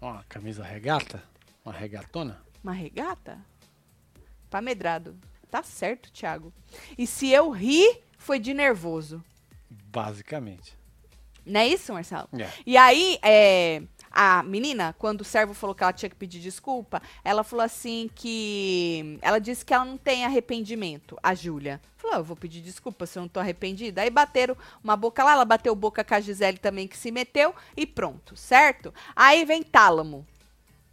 Uma 0.00 0.24
camisa 0.24 0.64
regata? 0.64 1.22
Uma 1.64 1.72
regatona? 1.72 2.42
Uma 2.66 2.72
regata? 2.72 3.38
Pra 4.50 4.60
medrado. 4.60 5.16
Tá 5.48 5.62
certo, 5.62 6.10
Thiago. 6.10 6.52
E 6.98 7.06
se 7.06 7.30
eu 7.30 7.48
ri, 7.48 8.02
foi 8.18 8.40
de 8.40 8.52
nervoso. 8.52 9.22
Basicamente. 9.70 10.76
Não 11.46 11.60
é 11.60 11.68
isso, 11.68 11.92
Marcelo? 11.92 12.28
É. 12.36 12.50
E 12.66 12.76
aí, 12.76 13.20
é, 13.22 13.82
a 14.10 14.42
menina, 14.42 14.96
quando 14.98 15.20
o 15.20 15.24
servo 15.24 15.54
falou 15.54 15.76
que 15.76 15.84
ela 15.84 15.92
tinha 15.92 16.10
que 16.10 16.16
pedir 16.16 16.40
desculpa, 16.40 17.00
ela 17.22 17.44
falou 17.44 17.64
assim 17.64 18.10
que. 18.12 19.16
Ela 19.22 19.38
disse 19.38 19.64
que 19.64 19.72
ela 19.72 19.84
não 19.84 19.96
tem 19.96 20.24
arrependimento, 20.24 21.16
a 21.22 21.36
Júlia. 21.36 21.80
Falou, 21.96 22.16
"Ah, 22.16 22.18
eu 22.18 22.24
vou 22.24 22.36
pedir 22.36 22.60
desculpa 22.62 23.06
se 23.06 23.16
eu 23.16 23.22
não 23.22 23.28
tô 23.28 23.38
arrependida. 23.38 24.02
Aí 24.02 24.10
bateram 24.10 24.56
uma 24.82 24.96
boca 24.96 25.22
lá, 25.22 25.34
ela 25.34 25.44
bateu 25.44 25.72
boca 25.76 26.02
com 26.02 26.14
a 26.16 26.20
Gisele 26.20 26.58
também, 26.58 26.88
que 26.88 26.96
se 26.98 27.12
meteu, 27.12 27.54
e 27.76 27.86
pronto, 27.86 28.34
certo? 28.36 28.92
Aí 29.14 29.44
vem 29.44 29.62
Tálamo. 29.62 30.26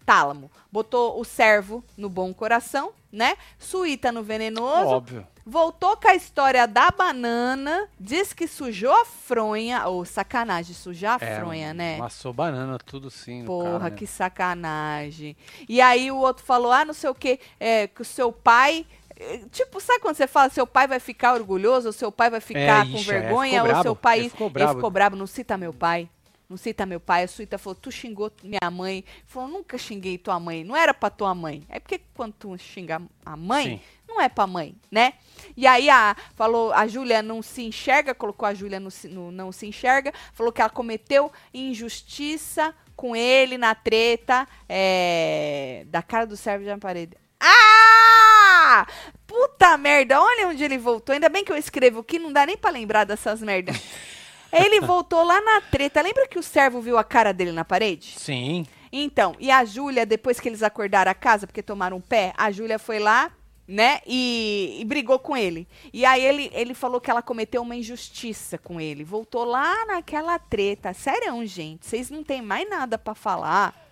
Tálamo. 0.06 0.52
Botou 0.72 1.20
o 1.20 1.24
servo 1.24 1.84
no 1.98 2.10
bom 2.10 2.34
coração, 2.34 2.92
né? 3.12 3.36
Suíta 3.58 4.12
no 4.12 4.24
venenoso. 4.24 4.88
Óbvio. 4.90 5.28
Voltou 5.46 5.98
com 5.98 6.08
a 6.08 6.16
história 6.16 6.66
da 6.66 6.90
banana, 6.90 7.90
diz 8.00 8.32
que 8.32 8.48
sujou 8.48 8.94
a 8.94 9.04
fronha. 9.04 9.86
Ô, 9.90 10.06
sacanagem, 10.06 10.74
sujar 10.74 11.20
a 11.22 11.26
É, 11.26 11.40
fronha, 11.40 11.74
né? 11.74 11.96
Amassou 11.96 12.32
banana, 12.32 12.78
tudo 12.80 13.10
sim. 13.12 13.44
Porra, 13.44 13.72
cara, 13.80 13.90
né? 13.90 13.96
que 13.98 14.08
sacanagem. 14.08 15.36
E 15.68 15.82
aí 15.82 16.10
o 16.12 16.18
outro 16.18 16.46
falou, 16.46 16.72
ah, 16.72 16.86
não 16.86 16.94
sei 16.94 17.10
o 17.10 17.16
quê, 17.16 17.40
é, 17.60 17.88
que 17.88 18.02
o 18.02 18.06
seu 18.06 18.32
pai... 18.32 18.86
é, 19.18 19.40
Tipo, 19.52 19.82
sabe 19.82 20.00
quando 20.00 20.16
você 20.16 20.28
fala, 20.28 20.50
seu 20.50 20.66
pai 20.66 20.88
vai 20.88 21.00
ficar 21.00 21.34
orgulhoso, 21.34 21.88
ou 21.88 21.94
seu 21.94 22.12
pai 22.12 22.30
vai 22.30 22.40
ficar 22.40 22.86
com 22.86 22.98
ixi, 22.98 23.12
é, 23.12 23.20
vergonha, 23.20 23.64
ou 23.64 23.82
seu 23.82 23.96
pai... 23.98 24.20
ele 24.20 24.30
ficou 24.30 24.50
brabo. 24.50 24.72
Ele 24.72 24.76
ficou 24.78 24.92
brabo, 24.92 25.16
não 25.18 25.28
cita 25.28 25.58
meu 25.58 25.74
pai. 25.74 26.10
Não 26.50 26.58
cita 26.58 26.86
meu 26.86 27.00
pai. 27.00 27.24
A 27.24 27.28
Suíta 27.28 27.58
falou, 27.58 27.76
tu 27.76 27.92
xingou 27.92 28.32
minha 28.44 28.70
mãe. 28.72 29.04
Falou, 29.26 29.50
nunca 29.50 29.78
xinguei 29.78 30.18
tua 30.18 30.40
mãe. 30.40 30.64
Não 30.64 30.76
era 30.76 30.94
pra 30.94 31.10
tua 31.10 31.34
mãe. 31.34 31.64
É 31.70 31.80
porque 31.80 32.02
quando 32.14 32.34
tu 32.34 32.58
xinga 32.58 33.02
a 33.26 33.36
mãe, 33.36 33.78
Sim. 33.78 33.82
não 34.08 34.22
é 34.22 34.30
pra 34.30 34.46
mãe, 34.46 34.76
né? 34.92 35.14
E 35.56 35.66
aí 35.66 35.90
a, 35.90 36.16
falou, 36.36 36.74
a 36.74 36.86
Júlia 36.88 37.22
não 37.22 37.42
se 37.42 37.64
enxerga, 37.64 38.14
colocou 38.14 38.48
a 38.48 38.54
Júlia 38.54 38.80
no, 38.80 38.90
no 39.10 39.32
não 39.32 39.52
se 39.52 39.66
enxerga, 39.66 40.14
falou 40.34 40.52
que 40.52 40.62
ela 40.62 40.70
cometeu 40.70 41.32
injustiça 41.54 42.74
com 42.96 43.16
ele 43.16 43.58
na 43.58 43.74
treta 43.74 44.48
é, 44.70 45.84
da 45.88 46.02
cara 46.02 46.26
do 46.26 46.38
servo 46.38 46.66
na 46.66 46.78
parede. 46.78 47.18
Ah! 47.40 48.88
Puta 49.28 49.78
merda, 49.78 50.22
olha 50.22 50.48
onde 50.48 50.64
ele 50.64 50.78
voltou. 50.78 51.14
Ainda 51.14 51.28
bem 51.28 51.44
que 51.44 51.52
eu 51.52 51.58
escrevo 51.58 52.02
aqui, 52.02 52.20
não 52.20 52.32
dá 52.32 52.46
nem 52.46 52.56
pra 52.56 52.70
lembrar 52.70 53.04
dessas 53.04 53.42
merdas. 53.42 53.82
Ele 54.54 54.80
voltou 54.82 55.24
lá 55.24 55.42
na 55.42 55.62
treta. 55.62 56.02
Lembra 56.02 56.28
que 56.28 56.38
o 56.38 56.44
servo 56.44 56.80
viu 56.80 56.98
a 56.98 57.04
cara 57.04 57.34
dele 57.34 57.52
na 57.52 57.66
parede? 57.66 58.14
Sim. 58.18 58.66
Então, 58.92 59.36
e 59.40 59.50
a 59.50 59.66
Júlia, 59.66 60.06
depois 60.06 60.40
que 60.40 60.48
eles 60.48 60.62
acordaram 60.62 61.10
a 61.10 61.16
casa, 61.16 61.48
porque 61.48 61.64
tomaram 61.64 61.98
um 61.98 62.02
pé, 62.02 62.32
a 62.38 62.52
Júlia 62.52 62.78
foi 62.78 63.00
lá, 63.00 63.32
né, 63.68 64.02
e, 64.06 64.78
e 64.80 64.86
brigou 64.86 65.18
com 65.18 65.36
ele. 65.36 65.68
E 65.92 66.06
aí 66.06 66.24
ele, 66.24 66.52
ele 66.54 66.74
falou 66.74 67.02
que 67.02 67.10
ela 67.10 67.22
cometeu 67.22 67.62
uma 67.62 67.76
injustiça 67.76 68.58
com 68.58 68.80
ele. 68.80 69.04
Voltou 69.04 69.46
lá 69.46 69.86
naquela 69.88 70.38
treta. 70.38 70.94
Sério, 70.94 71.44
gente, 71.46 71.86
vocês 71.86 72.10
não 72.12 72.24
têm 72.24 72.42
mais 72.42 72.70
nada 72.70 72.98
pra 72.98 73.16
falar. 73.16 73.83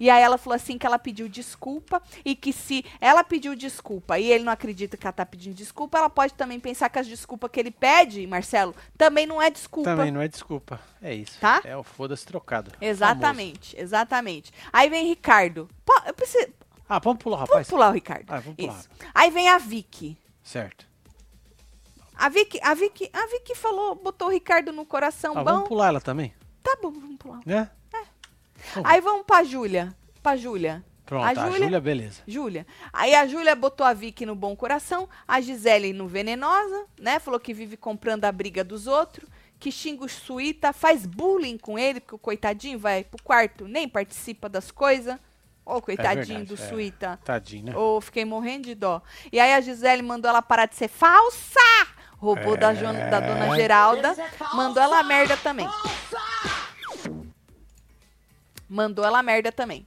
E 0.00 0.08
aí 0.10 0.22
ela 0.22 0.38
falou 0.38 0.54
assim 0.56 0.76
que 0.78 0.86
ela 0.86 0.98
pediu 0.98 1.28
desculpa 1.28 2.02
e 2.24 2.34
que 2.34 2.52
se 2.52 2.84
ela 3.00 3.22
pediu 3.24 3.54
desculpa 3.54 4.18
e 4.18 4.30
ele 4.30 4.44
não 4.44 4.52
acredita 4.52 4.96
que 4.96 5.06
ela 5.06 5.12
tá 5.12 5.24
pedindo 5.26 5.54
desculpa, 5.54 5.98
ela 5.98 6.10
pode 6.10 6.34
também 6.34 6.58
pensar 6.60 6.88
que 6.88 6.98
as 6.98 7.06
desculpas 7.06 7.50
que 7.50 7.60
ele 7.60 7.70
pede, 7.70 8.26
Marcelo, 8.26 8.74
também 8.96 9.26
não 9.26 9.40
é 9.40 9.50
desculpa. 9.50 9.90
Também 9.90 10.10
não 10.10 10.20
é 10.20 10.28
desculpa. 10.28 10.80
É 11.02 11.14
isso. 11.14 11.38
Tá? 11.40 11.60
É 11.64 11.76
o 11.76 11.82
foda-se 11.82 12.24
trocado. 12.26 12.72
Exatamente, 12.80 13.78
exatamente. 13.78 14.52
Aí 14.72 14.88
vem 14.88 15.06
Ricardo. 15.06 15.68
Eu 16.06 16.14
preciso, 16.14 16.46
Famoso. 16.46 16.66
Ah, 16.88 16.98
vamos 17.00 17.18
pular, 17.22 17.36
Vamos 17.38 17.50
rapaz. 17.50 17.68
pular 17.68 17.88
o 17.90 17.92
Ricardo. 17.92 18.24
Ah, 18.28 18.38
vamos 18.40 18.56
pular. 18.56 18.78
Isso. 18.78 18.88
Aí 19.14 19.30
vem 19.30 19.48
a 19.48 19.58
Vicky. 19.58 20.16
Certo. 20.42 20.86
A 22.14 22.28
Vicky, 22.28 22.58
a 22.62 22.74
Vicky, 22.74 23.10
a 23.12 23.26
Vicky 23.26 23.54
falou, 23.54 23.94
botou 23.94 24.28
o 24.28 24.30
Ricardo 24.30 24.72
no 24.72 24.86
coração 24.86 25.32
Ah, 25.36 25.44
bom. 25.44 25.50
vamos 25.52 25.68
pular 25.68 25.88
ela 25.88 26.00
também, 26.00 26.32
Tá 26.62 26.76
bom, 26.82 26.90
vamos 26.92 27.16
pular. 27.18 27.40
né? 27.44 27.70
Aí 28.84 29.00
vamos 29.00 29.24
pra 29.26 29.42
Júlia. 29.44 29.94
Pra 30.22 30.36
Júlia. 30.36 30.84
Pronto, 31.04 31.24
a 31.24 31.28
a 31.28 31.34
Júlia- 31.34 31.58
Júlia, 31.66 31.80
beleza. 31.80 32.22
Júlia. 32.26 32.66
Aí 32.92 33.14
a 33.14 33.26
Júlia 33.28 33.54
botou 33.54 33.86
a 33.86 33.92
Vicky 33.92 34.26
no 34.26 34.34
bom 34.34 34.56
coração, 34.56 35.08
a 35.26 35.40
Gisele 35.40 35.92
no 35.92 36.08
venenosa, 36.08 36.84
né? 37.00 37.20
Falou 37.20 37.38
que 37.38 37.54
vive 37.54 37.76
comprando 37.76 38.24
a 38.24 38.32
briga 38.32 38.64
dos 38.64 38.88
outros, 38.88 39.28
que 39.60 39.70
xinga 39.70 40.04
o 40.04 40.08
Suíta, 40.08 40.72
faz 40.72 41.06
bullying 41.06 41.58
com 41.58 41.78
ele, 41.78 42.00
porque 42.00 42.16
o 42.16 42.18
coitadinho 42.18 42.76
vai 42.78 43.04
pro 43.04 43.22
quarto, 43.22 43.68
nem 43.68 43.88
participa 43.88 44.48
das 44.48 44.72
coisas. 44.72 45.16
Ô, 45.64 45.80
coitadinho 45.80 46.26
verdade, 46.26 46.44
do 46.44 46.54
é. 46.54 46.68
Suíta. 46.68 47.20
Tadinho, 47.24 47.66
né? 47.66 47.76
Ô, 47.76 48.00
fiquei 48.00 48.24
morrendo 48.24 48.64
de 48.64 48.74
dó. 48.74 49.00
E 49.32 49.38
aí 49.38 49.52
a 49.54 49.60
Gisele 49.60 50.02
mandou 50.02 50.28
ela 50.28 50.42
parar 50.42 50.66
de 50.66 50.74
ser 50.74 50.88
falsa. 50.88 51.60
Roubou 52.18 52.56
da, 52.56 52.72
Jo- 52.74 52.92
da 53.10 53.20
dona 53.20 53.52
É. 53.52 53.56
Geralda. 53.56 54.16
Mandou 54.54 54.82
ela 54.82 54.98
a 55.00 55.02
merda 55.04 55.36
também. 55.36 55.68
Mandou 58.68 59.04
ela 59.04 59.18
a 59.18 59.22
merda 59.22 59.50
também. 59.52 59.86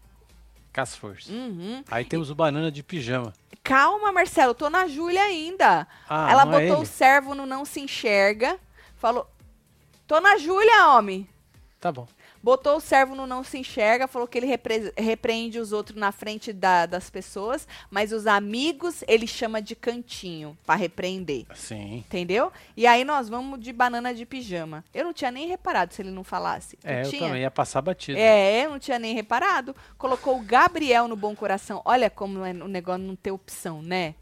As 0.75 0.95
forças. 0.95 1.29
Uhum. 1.29 1.83
Aí 1.91 2.05
temos 2.05 2.29
o 2.29 2.35
banana 2.35 2.71
de 2.71 2.81
pijama. 2.81 3.33
Calma, 3.61 4.13
Marcelo, 4.13 4.53
tô 4.53 4.69
na 4.69 4.87
Júlia 4.87 5.21
ainda. 5.21 5.85
Ah, 6.07 6.31
ela 6.31 6.43
é 6.43 6.45
botou 6.45 6.77
o 6.77 6.83
ele? 6.83 6.85
servo 6.85 7.35
no 7.35 7.45
não 7.45 7.65
se 7.65 7.81
enxerga. 7.81 8.57
Falou. 8.95 9.29
Tô 10.07 10.21
na 10.21 10.37
Júlia, 10.37 10.87
homem. 10.87 11.27
Tá 11.81 11.91
bom. 11.91 12.07
Botou 12.41 12.77
o 12.77 12.79
servo 12.79 13.15
no 13.15 13.27
não 13.27 13.43
se 13.43 13.57
enxerga, 13.57 14.07
falou 14.07 14.27
que 14.27 14.37
ele 14.37 14.45
repre- 14.47 14.93
repreende 14.97 15.59
os 15.59 15.71
outros 15.71 15.97
na 15.97 16.11
frente 16.11 16.53
da- 16.53 16.85
das 16.85 17.09
pessoas, 17.09 17.67
mas 17.91 18.11
os 18.13 18.25
amigos 18.27 19.03
ele 19.07 19.27
chama 19.27 19.61
de 19.61 19.75
cantinho 19.75 20.57
pra 20.65 20.75
repreender. 20.75 21.45
Sim. 21.55 21.97
Entendeu? 21.97 22.51
E 22.77 22.87
aí 22.87 23.03
nós 23.03 23.27
vamos 23.29 23.59
de 23.59 23.73
banana 23.73 24.13
de 24.13 24.25
pijama. 24.25 24.83
Eu 24.93 25.03
não 25.03 25.13
tinha 25.13 25.31
nem 25.31 25.47
reparado 25.47 25.93
se 25.93 26.01
ele 26.01 26.11
não 26.11 26.23
falasse. 26.23 26.77
Tu 26.77 26.87
É, 26.87 27.03
eu 27.05 27.09
tinha? 27.09 27.21
também 27.27 27.41
ia 27.41 27.51
passar 27.51 27.81
batido. 27.81 28.17
É, 28.19 28.65
eu 28.65 28.69
não 28.71 28.79
tinha 28.79 28.97
nem 28.99 29.13
reparado. 29.13 29.75
Colocou 29.97 30.37
o 30.37 30.41
Gabriel 30.43 31.07
no 31.07 31.15
bom 31.15 31.35
coração. 31.35 31.81
Olha 31.85 32.09
como 32.09 32.45
é 32.45 32.51
o 32.51 32.67
negócio 32.67 33.03
não 33.03 33.15
ter 33.15 33.31
opção, 33.31 33.81
né? 33.81 34.15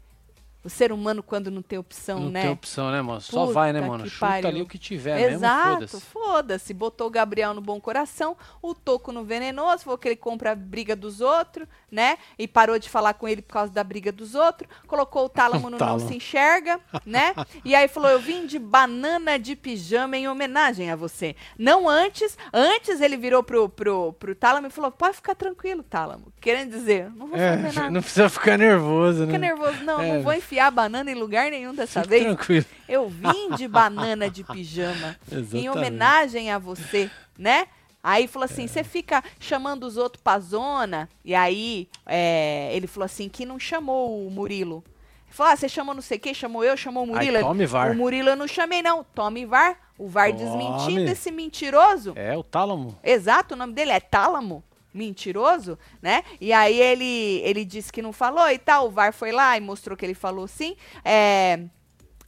O 0.64 0.68
ser 0.68 0.90
humano, 0.92 1.22
quando 1.22 1.50
não 1.52 1.62
tem 1.62 1.78
opção, 1.78 2.18
não 2.20 2.30
né? 2.30 2.42
tem 2.42 2.50
opção, 2.50 2.90
né, 2.90 3.00
mano? 3.00 3.20
Só 3.20 3.42
Puta 3.42 3.52
vai, 3.52 3.72
né, 3.72 3.80
mano? 3.80 4.06
Chuta 4.08 4.26
pariu. 4.26 4.48
ali 4.48 4.62
o 4.62 4.66
que 4.66 4.76
tiver 4.76 5.32
Exato, 5.32 5.80
mesmo, 5.80 5.88
foda-se. 5.88 6.00
foda-se. 6.12 6.74
Botou 6.74 7.06
o 7.06 7.10
Gabriel 7.10 7.54
no 7.54 7.60
bom 7.60 7.80
coração, 7.80 8.36
o 8.60 8.74
Toco 8.74 9.12
no 9.12 9.24
venenoso, 9.24 9.84
falou 9.84 9.96
que 9.96 10.08
ele 10.08 10.16
compra 10.16 10.52
a 10.52 10.54
briga 10.56 10.96
dos 10.96 11.20
outros, 11.20 11.66
né? 11.90 12.18
E 12.36 12.48
parou 12.48 12.76
de 12.78 12.90
falar 12.90 13.14
com 13.14 13.28
ele 13.28 13.40
por 13.40 13.52
causa 13.52 13.72
da 13.72 13.84
briga 13.84 14.10
dos 14.10 14.34
outros. 14.34 14.68
Colocou 14.86 15.24
o 15.26 15.28
Tálamo 15.28 15.64
no 15.70 15.70
não 15.70 15.78
Tálamo. 15.78 16.06
se 16.08 16.16
enxerga, 16.16 16.80
né? 17.06 17.34
E 17.64 17.74
aí 17.74 17.86
falou: 17.86 18.10
Eu 18.10 18.18
vim 18.20 18.44
de 18.44 18.58
banana 18.58 19.38
de 19.38 19.54
pijama 19.54 20.16
em 20.16 20.28
homenagem 20.28 20.90
a 20.90 20.96
você. 20.96 21.36
Não 21.56 21.88
antes, 21.88 22.36
antes 22.52 23.00
ele 23.00 23.16
virou 23.16 23.42
pro, 23.44 23.68
pro, 23.68 24.12
pro 24.14 24.34
Tálamo 24.34 24.66
e 24.66 24.70
falou: 24.70 24.90
Pode 24.90 25.14
ficar 25.16 25.36
tranquilo, 25.36 25.82
Tálamo. 25.84 26.32
Querendo 26.40 26.70
dizer, 26.70 27.10
não 27.14 27.28
vou 27.28 27.38
fazer 27.38 27.48
É, 27.68 27.72
nada. 27.72 27.90
não 27.90 28.02
precisa 28.02 28.28
ficar 28.28 28.58
nervoso, 28.58 29.24
Fica 29.26 29.38
né? 29.38 29.48
nervoso, 29.48 29.84
não, 29.84 30.00
É. 30.00 30.14
não 30.14 30.22
vou 30.22 30.32
enfiar 30.48 30.70
banana 30.70 31.10
em 31.10 31.14
lugar 31.14 31.50
nenhum 31.50 31.74
dessa 31.74 32.02
vez. 32.02 32.24
tranquilo. 32.24 32.64
Eu 32.88 33.06
vim 33.08 33.50
de 33.54 33.68
banana 33.68 34.30
de 34.30 34.42
pijama 34.42 35.14
em 35.52 35.68
homenagem 35.68 36.50
a 36.50 36.58
você, 36.58 37.10
né? 37.36 37.66
Aí 38.02 38.26
falou 38.26 38.44
assim, 38.46 38.64
É. 38.64 38.66
você 38.68 38.82
fica 38.82 39.22
chamando 39.38 39.84
os 39.84 39.96
outros 39.98 40.22
pra 40.22 40.38
zona, 40.38 41.08
e 41.24 41.34
aí 41.34 41.88
é, 42.06 42.70
ele 42.72 42.86
falou 42.86 43.04
assim, 43.04 43.28
que 43.28 43.44
não 43.44 43.58
chamou 43.58 44.26
o 44.26 44.30
Murilo. 44.30 44.82
Ele 45.26 45.34
falou, 45.34 45.52
ah, 45.52 45.56
você 45.56 45.68
chamou 45.68 45.94
não 45.94 46.00
sei 46.00 46.18
quem, 46.18 46.32
chamou 46.32 46.64
eu, 46.64 46.76
chamou 46.76 47.02
o 47.04 47.06
Murilo. 47.06 47.36
Aí, 47.36 47.42
tome 47.42 47.66
VAR. 47.66 47.90
O 47.90 47.94
Murilo 47.96 48.30
eu 48.30 48.36
não 48.36 48.48
chamei 48.48 48.80
não, 48.80 49.04
tome 49.04 49.44
VAR. 49.44 49.76
O 49.98 50.08
VAR 50.08 50.28
Tome. 50.32 50.38
desmentindo 50.44 51.10
esse 51.10 51.30
mentiroso. 51.30 52.12
É, 52.16 52.34
o 52.36 52.42
tálamo. 52.42 52.96
Exato, 53.02 53.54
o 53.54 53.56
nome 53.56 53.72
dele 53.74 53.90
é 53.90 53.98
Tálamo. 54.00 54.62
Mentiroso, 54.92 55.78
né? 56.00 56.22
E 56.40 56.52
aí 56.52 56.80
ele, 56.80 57.40
ele 57.44 57.64
disse 57.64 57.92
que 57.92 58.02
não 58.02 58.12
falou 58.12 58.48
e 58.50 58.58
tal. 58.58 58.86
O 58.86 58.90
VAR 58.90 59.12
foi 59.12 59.32
lá 59.32 59.56
e 59.56 59.60
mostrou 59.60 59.96
que 59.96 60.04
ele 60.04 60.14
falou 60.14 60.48
sim. 60.48 60.76
É, 61.04 61.60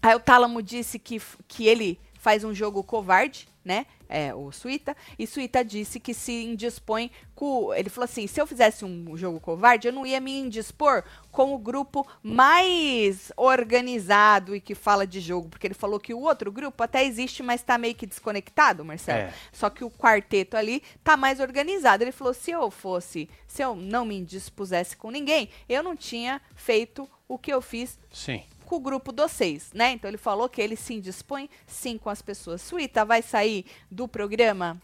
aí 0.02 0.14
o 0.14 0.20
Tálamo 0.20 0.62
disse 0.62 0.98
que, 0.98 1.20
que 1.48 1.66
ele 1.66 1.98
faz 2.20 2.44
um 2.44 2.54
jogo 2.54 2.84
covarde, 2.84 3.48
né? 3.64 3.86
É, 4.06 4.34
o 4.34 4.52
Suíta. 4.52 4.94
E 5.18 5.26
Suíta 5.26 5.64
disse 5.64 5.98
que 5.98 6.12
se 6.12 6.32
indispõe 6.44 7.10
com. 7.34 7.72
Ele 7.72 7.88
falou 7.88 8.04
assim: 8.04 8.26
se 8.26 8.40
eu 8.40 8.46
fizesse 8.46 8.84
um 8.84 9.16
jogo 9.16 9.40
covarde, 9.40 9.88
eu 9.88 9.92
não 9.92 10.04
ia 10.04 10.20
me 10.20 10.38
indispor 10.38 11.02
com 11.32 11.54
o 11.54 11.58
grupo 11.58 12.06
mais 12.22 13.32
organizado 13.36 14.54
e 14.54 14.60
que 14.60 14.74
fala 14.74 15.06
de 15.06 15.20
jogo. 15.20 15.48
Porque 15.48 15.66
ele 15.66 15.74
falou 15.74 15.98
que 15.98 16.12
o 16.12 16.20
outro 16.20 16.52
grupo 16.52 16.82
até 16.82 17.04
existe, 17.04 17.42
mas 17.42 17.62
tá 17.62 17.78
meio 17.78 17.94
que 17.94 18.06
desconectado, 18.06 18.84
Marcelo. 18.84 19.20
É. 19.20 19.34
Só 19.50 19.70
que 19.70 19.84
o 19.84 19.90
quarteto 19.90 20.56
ali 20.56 20.82
tá 21.02 21.16
mais 21.16 21.40
organizado. 21.40 22.04
Ele 22.04 22.12
falou: 22.12 22.34
se 22.34 22.50
eu 22.50 22.70
fosse, 22.70 23.30
se 23.46 23.62
eu 23.62 23.74
não 23.74 24.04
me 24.04 24.16
indispusesse 24.16 24.94
com 24.96 25.10
ninguém, 25.10 25.48
eu 25.68 25.82
não 25.82 25.96
tinha 25.96 26.42
feito 26.54 27.08
o 27.26 27.38
que 27.38 27.52
eu 27.52 27.62
fiz 27.62 27.96
Sim. 28.12 28.42
Com 28.70 28.76
o 28.76 28.80
grupo 28.80 29.10
dos 29.10 29.32
seis, 29.32 29.72
né? 29.74 29.90
Então 29.90 30.08
ele 30.08 30.16
falou 30.16 30.48
que 30.48 30.62
ele 30.62 30.76
se 30.76 30.94
indispõe 30.94 31.50
sim 31.66 31.98
com 31.98 32.08
as 32.08 32.22
pessoas. 32.22 32.62
Suíta 32.62 33.04
vai 33.04 33.20
sair 33.20 33.66
do 33.90 34.06
programa 34.06 34.80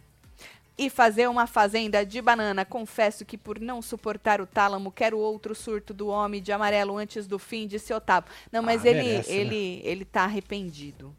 e 0.76 0.90
fazer 0.90 1.28
uma 1.28 1.46
fazenda 1.46 2.04
de 2.04 2.20
banana. 2.20 2.64
Confesso 2.64 3.24
que 3.24 3.38
por 3.38 3.60
não 3.60 3.80
suportar 3.80 4.40
o 4.40 4.46
tálamo, 4.46 4.90
quero 4.90 5.16
outro 5.16 5.54
surto 5.54 5.94
do 5.94 6.08
homem 6.08 6.42
de 6.42 6.50
amarelo 6.50 6.96
antes 6.98 7.28
do 7.28 7.38
fim 7.38 7.64
de 7.68 7.78
seu 7.78 7.98
Otávio. 7.98 8.28
Não, 8.50 8.60
mas 8.60 8.84
Ah, 8.84 8.88
ele, 8.88 9.02
merece, 9.04 9.30
né? 9.30 9.36
ele, 9.36 9.80
ele 9.84 10.04
tá 10.04 10.24
arrependido. 10.24 11.14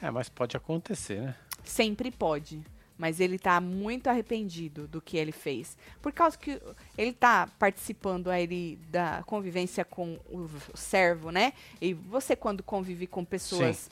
É, 0.00 0.10
mas 0.10 0.30
pode 0.30 0.56
acontecer, 0.56 1.20
né? 1.20 1.34
Sempre 1.62 2.10
pode. 2.10 2.62
Mas 2.98 3.20
ele 3.20 3.38
tá 3.38 3.60
muito 3.60 4.08
arrependido 4.08 4.88
do 4.88 5.00
que 5.00 5.16
ele 5.16 5.30
fez. 5.30 5.76
Por 6.02 6.12
causa 6.12 6.36
que 6.36 6.60
ele 6.96 7.12
tá 7.12 7.48
participando 7.58 8.28
aí 8.28 8.76
da 8.90 9.22
convivência 9.24 9.84
com 9.84 10.18
o 10.28 10.48
servo, 10.74 11.30
né? 11.30 11.52
E 11.80 11.94
você, 11.94 12.34
quando 12.34 12.62
convive 12.62 13.06
com 13.06 13.24
pessoas 13.24 13.88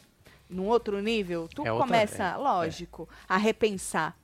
num 0.51 0.67
outro 0.67 1.01
nível, 1.01 1.49
tu 1.49 1.65
É 1.65 1.71
outra- 1.73 1.87
começa, 1.87 2.25
é, 2.25 2.37
lógico, 2.37 3.09
a 3.29 3.37
repensar 3.37 4.17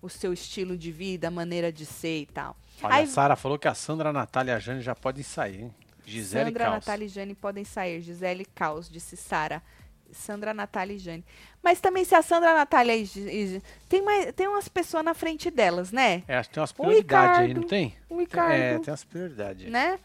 o 0.00 0.08
seu 0.08 0.32
estilo 0.32 0.76
de 0.76 0.90
vida, 0.90 1.28
a 1.28 1.30
maneira 1.30 1.70
de 1.70 1.84
ser 1.84 2.22
e 2.22 2.26
tal. 2.26 2.56
Olha, 2.82 2.94
Aí- 2.94 3.04
a 3.04 3.06
Sara 3.06 3.36
falou 3.36 3.58
que 3.58 3.68
a 3.68 3.74
Sandra, 3.74 4.08
a 4.08 4.12
Natália 4.12 4.52
e 4.52 4.54
a 4.54 4.58
Jane 4.58 4.80
já 4.80 4.94
podem 4.94 5.22
sair, 5.22 5.60
hein? 5.64 5.74
Gisele 6.06 6.46
Sandra, 6.46 6.64
Caos. 6.64 6.74
Natália 6.76 7.04
e 7.04 7.08
Jane 7.08 7.34
podem 7.34 7.64
sair. 7.64 8.00
Gisele 8.00 8.46
Caos, 8.46 8.88
disse 8.88 9.16
Sara. 9.18 9.62
Sandra, 10.12 10.52
Natália 10.54 10.94
e 10.94 10.98
Jane. 10.98 11.24
Mas 11.62 11.80
também 11.80 12.04
se 12.04 12.14
a 12.14 12.22
Sandra, 12.22 12.50
a 12.52 12.54
Natália 12.54 12.96
e, 12.96 13.02
e 13.02 13.46
Gi- 13.46 13.62
tem 13.88 14.02
mais 14.02 14.32
tem 14.32 14.48
umas 14.48 14.68
pessoas 14.68 15.04
na 15.04 15.14
frente 15.14 15.50
delas, 15.50 15.92
né? 15.92 16.22
É, 16.28 16.36
acho 16.36 16.48
que 16.48 16.54
tem 16.54 16.60
umas 16.60 16.72
prioridades 16.72 17.38
aí, 17.38 17.46
Ricardo. 17.48 17.60
não 17.60 17.68
tem? 17.68 17.94
O 18.08 18.18
Ricardo, 18.18 18.52
É, 18.52 18.78
tem 18.78 18.90
umas 18.90 19.04
prioridades 19.04 19.64
aí 19.66 19.70
né? 19.70 19.98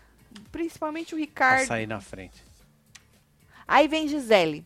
Principalmente 0.51 1.13
o 1.13 1.17
pra 1.17 1.25
Ricardo. 1.25 1.65
sair 1.67 1.87
na 1.87 2.01
frente. 2.01 2.43
Aí 3.67 3.87
vem 3.87 4.07
Gisele. 4.07 4.65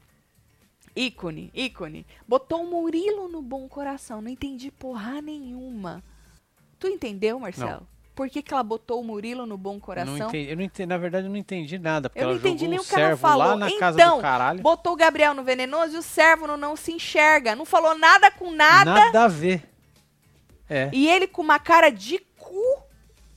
Ícone, 0.95 1.51
ícone. 1.53 2.05
Botou 2.27 2.63
o 2.63 2.69
Murilo 2.69 3.29
no 3.29 3.41
bom 3.41 3.67
coração. 3.69 4.21
Não 4.21 4.29
entendi 4.29 4.71
porra 4.71 5.21
nenhuma. 5.21 6.03
Tu 6.79 6.87
entendeu, 6.87 7.39
Marcelo? 7.39 7.87
Por 8.19 8.29
que, 8.29 8.41
que 8.41 8.53
ela 8.53 8.63
botou 8.63 8.99
o 8.99 9.03
Murilo 9.03 9.45
no 9.45 9.57
bom 9.57 9.79
coração? 9.79 10.13
Não 10.17 10.27
entendi, 10.27 10.49
eu 10.51 10.57
não 10.57 10.63
entendi, 10.63 10.85
na 10.85 10.97
verdade, 10.97 11.27
eu 11.27 11.29
não 11.29 11.37
entendi 11.37 11.79
nada. 11.79 12.09
Porque 12.09 12.19
Eu 12.21 12.27
não 12.27 12.31
ela 12.31 12.39
entendi 12.39 12.67
nem 12.67 12.77
o 12.77 12.83
que 12.83 12.93
ela 12.99 13.15
falou. 13.15 13.47
lá 13.47 13.55
na 13.55 13.71
casa 13.77 13.97
Então, 13.97 14.17
do 14.17 14.21
caralho. 14.21 14.61
Botou 14.61 14.91
o 14.91 14.95
Gabriel 14.97 15.33
no 15.33 15.41
venenoso 15.41 15.95
e 15.95 15.99
o 15.99 16.01
servo 16.01 16.45
no 16.45 16.57
não 16.57 16.75
se 16.75 16.91
enxerga. 16.91 17.55
Não 17.55 17.63
falou 17.63 17.97
nada 17.97 18.29
com 18.29 18.51
nada. 18.51 18.93
Nada 18.93 19.23
a 19.23 19.27
ver. 19.29 19.63
É, 20.69 20.89
E 20.91 21.07
ele 21.07 21.27
com 21.27 21.41
uma 21.41 21.59
cara 21.59 21.89
de 21.89 22.19
cu. 22.37 22.83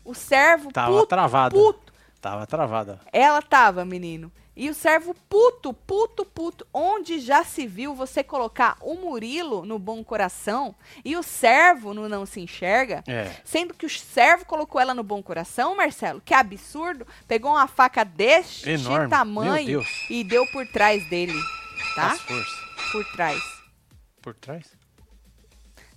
O 0.04 0.14
servo 0.14 0.72
tava 0.72 0.90
puto, 0.92 1.06
travada. 1.06 1.54
puto. 1.54 1.92
Tava 2.20 2.44
travada. 2.44 2.98
Ela 3.12 3.40
tava, 3.40 3.84
menino. 3.84 4.32
E 4.54 4.68
o 4.68 4.74
servo 4.74 5.14
puto, 5.28 5.72
puto, 5.72 6.24
puto. 6.26 6.66
Onde 6.72 7.18
já 7.20 7.42
se 7.42 7.66
viu 7.66 7.94
você 7.94 8.22
colocar 8.22 8.76
o 8.80 8.94
Murilo 8.94 9.64
no 9.64 9.78
bom 9.78 10.04
coração 10.04 10.74
e 11.02 11.16
o 11.16 11.22
servo 11.22 11.94
no 11.94 12.08
não 12.08 12.26
se 12.26 12.40
enxerga? 12.40 13.02
É. 13.06 13.34
Sendo 13.44 13.72
que 13.72 13.86
o 13.86 13.90
servo 13.90 14.44
colocou 14.44 14.80
ela 14.80 14.92
no 14.92 15.02
bom 15.02 15.22
coração, 15.22 15.74
Marcelo. 15.74 16.20
Que 16.20 16.34
absurdo. 16.34 17.06
Pegou 17.26 17.52
uma 17.52 17.66
faca 17.66 18.04
deste 18.04 18.68
Enorme. 18.68 19.08
tamanho 19.08 19.82
e 20.10 20.22
deu 20.22 20.46
por 20.52 20.66
trás 20.66 21.08
dele. 21.08 21.38
Tá? 21.94 22.16
Por 22.92 23.04
trás. 23.12 23.42
Por 24.20 24.34
trás? 24.34 24.82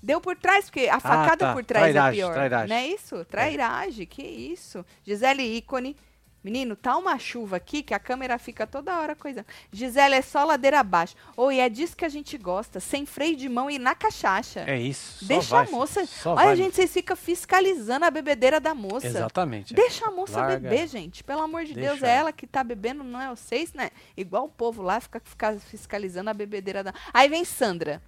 Deu 0.01 0.21
por 0.21 0.35
trás, 0.37 0.65
porque 0.65 0.87
a 0.87 0.99
facada 0.99 1.47
tá. 1.47 1.53
por 1.53 1.65
trás 1.65 1.85
Trairagem, 1.85 2.21
é 2.21 2.23
pior. 2.23 2.33
trairagem. 2.33 2.69
Não 2.69 2.75
é 2.75 2.87
isso? 2.87 3.25
Trairagem, 3.25 4.05
que 4.05 4.21
isso. 4.21 4.85
Gisele 5.03 5.41
ícone. 5.57 5.97
Menino, 6.45 6.75
tá 6.75 6.95
uma 6.95 7.17
chuva 7.17 7.55
aqui 7.55 7.81
que 7.81 7.91
a 7.91 7.97
câmera 7.97 8.37
fica 8.37 8.67
toda 8.67 8.99
hora 8.99 9.15
coisando. 9.15 9.47
Gisele 9.71 10.13
é 10.13 10.21
só 10.21 10.43
ladeira 10.43 10.79
abaixo. 10.79 11.15
Oi, 11.35 11.57
é 11.59 11.67
disso 11.67 11.97
que 11.97 12.05
a 12.05 12.09
gente 12.09 12.37
gosta. 12.37 12.79
Sem 12.79 13.03
freio 13.03 13.35
de 13.35 13.49
mão 13.49 13.67
e 13.67 13.79
na 13.79 13.95
cachaça. 13.95 14.59
É 14.59 14.79
isso. 14.79 15.25
Deixa 15.25 15.55
vai, 15.55 15.65
a 15.65 15.71
moça. 15.71 16.07
Olha, 16.23 16.35
vai. 16.35 16.55
gente, 16.55 16.75
vocês 16.75 16.93
ficam 16.93 17.17
fiscalizando 17.17 18.05
a 18.05 18.11
bebedeira 18.11 18.59
da 18.59 18.75
moça. 18.75 19.07
Exatamente. 19.07 19.73
é. 19.73 19.75
Deixa 19.75 20.05
a 20.05 20.11
moça 20.11 20.37
Larga. 20.39 20.59
beber, 20.59 20.87
gente. 20.87 21.23
Pelo 21.23 21.41
amor 21.41 21.65
de 21.65 21.73
Deixa 21.73 21.89
Deus, 21.89 22.03
é 22.03 22.09
ela. 22.09 22.19
ela 22.19 22.31
que 22.31 22.45
tá 22.45 22.63
bebendo, 22.63 23.03
não 23.03 23.19
é 23.19 23.27
vocês, 23.27 23.73
né? 23.73 23.89
Igual 24.15 24.45
o 24.45 24.49
povo 24.49 24.83
lá 24.83 24.99
fica, 24.99 25.19
fica 25.25 25.57
fiscalizando 25.57 26.29
a 26.29 26.33
bebedeira 26.35 26.83
da. 26.83 26.93
Aí 27.11 27.27
vem 27.27 27.43
Sandra. 27.43 27.99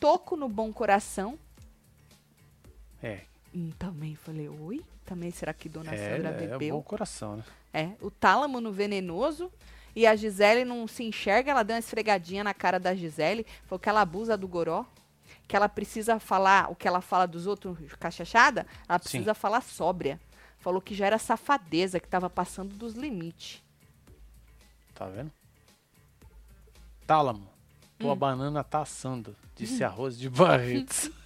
Toco 0.00 0.34
no 0.34 0.48
bom 0.48 0.72
coração. 0.72 1.38
É, 3.00 3.20
Hum, 3.54 3.70
também 3.78 4.14
falei, 4.16 4.48
oi? 4.48 4.84
Também 5.04 5.30
será 5.30 5.52
que 5.52 5.68
Dona 5.68 5.94
é, 5.94 6.16
Sandra 6.16 6.30
é, 6.30 6.32
bebeu? 6.48 6.76
bom 6.76 6.82
coração, 6.82 7.36
né? 7.36 7.44
É, 7.72 7.90
o 8.00 8.10
tálamo 8.10 8.60
no 8.60 8.72
venenoso. 8.72 9.50
E 9.96 10.06
a 10.08 10.16
Gisele 10.16 10.64
não 10.64 10.88
se 10.88 11.04
enxerga, 11.04 11.52
ela 11.52 11.62
deu 11.62 11.74
uma 11.74 11.78
esfregadinha 11.78 12.42
na 12.42 12.52
cara 12.52 12.80
da 12.80 12.94
Gisele. 12.96 13.46
Falou 13.66 13.78
que 13.78 13.88
ela 13.88 14.00
abusa 14.00 14.36
do 14.36 14.48
goró. 14.48 14.84
Que 15.46 15.54
ela 15.54 15.68
precisa 15.68 16.18
falar 16.18 16.70
o 16.70 16.74
que 16.74 16.88
ela 16.88 17.00
fala 17.00 17.26
dos 17.26 17.46
outros 17.46 17.76
cachachada, 18.00 18.66
ela 18.88 18.98
precisa 18.98 19.34
falar 19.34 19.60
sóbria. 19.60 20.18
Falou 20.58 20.80
que 20.80 20.94
já 20.94 21.06
era 21.06 21.18
safadeza, 21.18 22.00
que 22.00 22.08
tava 22.08 22.30
passando 22.30 22.74
dos 22.74 22.94
limites. 22.94 23.62
Tá 24.94 25.06
vendo? 25.06 25.30
Tálamo. 27.06 27.46
Tua 27.98 28.14
Hum. 28.14 28.16
banana 28.16 28.64
tá 28.64 28.80
assando. 28.80 29.36
Disse 29.54 29.84
arroz 29.84 30.18
de 30.18 30.28
Barretos. 30.30 31.10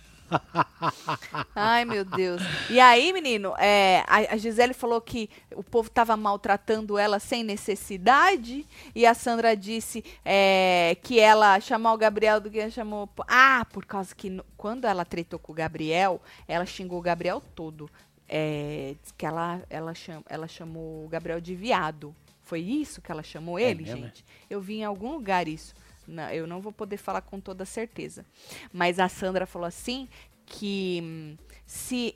Ai, 1.54 1.84
meu 1.84 2.04
Deus. 2.04 2.42
E 2.70 2.78
aí, 2.80 3.12
menino, 3.12 3.54
é, 3.58 4.04
a, 4.06 4.34
a 4.34 4.36
Gisele 4.36 4.74
falou 4.74 5.00
que 5.00 5.28
o 5.54 5.62
povo 5.62 5.90
tava 5.90 6.16
maltratando 6.16 6.98
ela 6.98 7.18
sem 7.18 7.42
necessidade. 7.42 8.66
E 8.94 9.06
a 9.06 9.14
Sandra 9.14 9.56
disse 9.56 10.04
é, 10.24 10.96
que 11.02 11.18
ela 11.18 11.58
chamou 11.60 11.94
o 11.94 11.98
Gabriel 11.98 12.40
do 12.40 12.50
que 12.50 12.70
chamou. 12.70 13.08
Ah, 13.26 13.66
por 13.72 13.84
causa 13.84 14.14
que 14.14 14.30
no- 14.30 14.44
quando 14.56 14.84
ela 14.86 15.04
tretou 15.04 15.38
com 15.38 15.52
o 15.52 15.54
Gabriel, 15.54 16.20
ela 16.46 16.66
xingou 16.66 16.98
o 16.98 17.02
Gabriel 17.02 17.42
todo. 17.54 17.90
É, 18.28 18.94
que 19.16 19.24
ela, 19.24 19.62
ela, 19.70 19.94
cham, 19.94 20.22
ela 20.28 20.46
chamou 20.46 21.06
o 21.06 21.08
Gabriel 21.08 21.40
de 21.40 21.54
viado. 21.54 22.14
Foi 22.42 22.60
isso 22.60 23.00
que 23.02 23.10
ela 23.10 23.22
chamou 23.22 23.58
ele, 23.58 23.82
mesmo, 23.84 23.98
é? 23.98 24.02
gente? 24.08 24.24
Eu 24.48 24.60
vi 24.60 24.78
em 24.78 24.84
algum 24.84 25.12
lugar 25.12 25.48
isso. 25.48 25.74
Não, 26.08 26.30
eu 26.30 26.46
não 26.46 26.60
vou 26.60 26.72
poder 26.72 26.96
falar 26.96 27.20
com 27.20 27.38
toda 27.38 27.64
certeza. 27.64 28.24
Mas 28.72 28.98
a 28.98 29.08
Sandra 29.08 29.46
falou 29.46 29.66
assim 29.68 30.08
que 30.46 31.00
hum, 31.02 31.36
se 31.66 32.14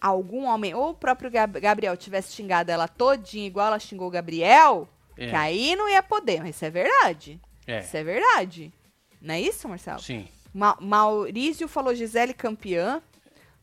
algum 0.00 0.44
homem, 0.44 0.74
ou 0.74 0.90
o 0.90 0.94
próprio 0.94 1.30
Gab- 1.30 1.58
Gabriel 1.60 1.96
tivesse 1.96 2.32
xingado 2.34 2.70
ela 2.70 2.86
todinha, 2.86 3.46
igual 3.46 3.66
ela 3.68 3.78
xingou 3.78 4.06
o 4.06 4.10
Gabriel, 4.10 4.88
É. 5.18 5.28
que 5.30 5.34
aí 5.36 5.74
não 5.76 5.88
ia 5.88 6.02
poder. 6.02 6.40
Mas 6.40 6.54
isso 6.56 6.64
é 6.64 6.70
verdade. 6.70 7.40
É. 7.66 7.80
Isso 7.80 7.96
é 7.96 8.04
verdade. 8.04 8.72
Não 9.20 9.34
é 9.34 9.40
isso, 9.40 9.68
Marcelo? 9.68 10.00
Sim. 10.00 10.28
Ma 10.52 10.76
Maurício 10.80 11.66
falou 11.66 11.94
Gisele 11.94 12.32
campeã. 12.34 13.02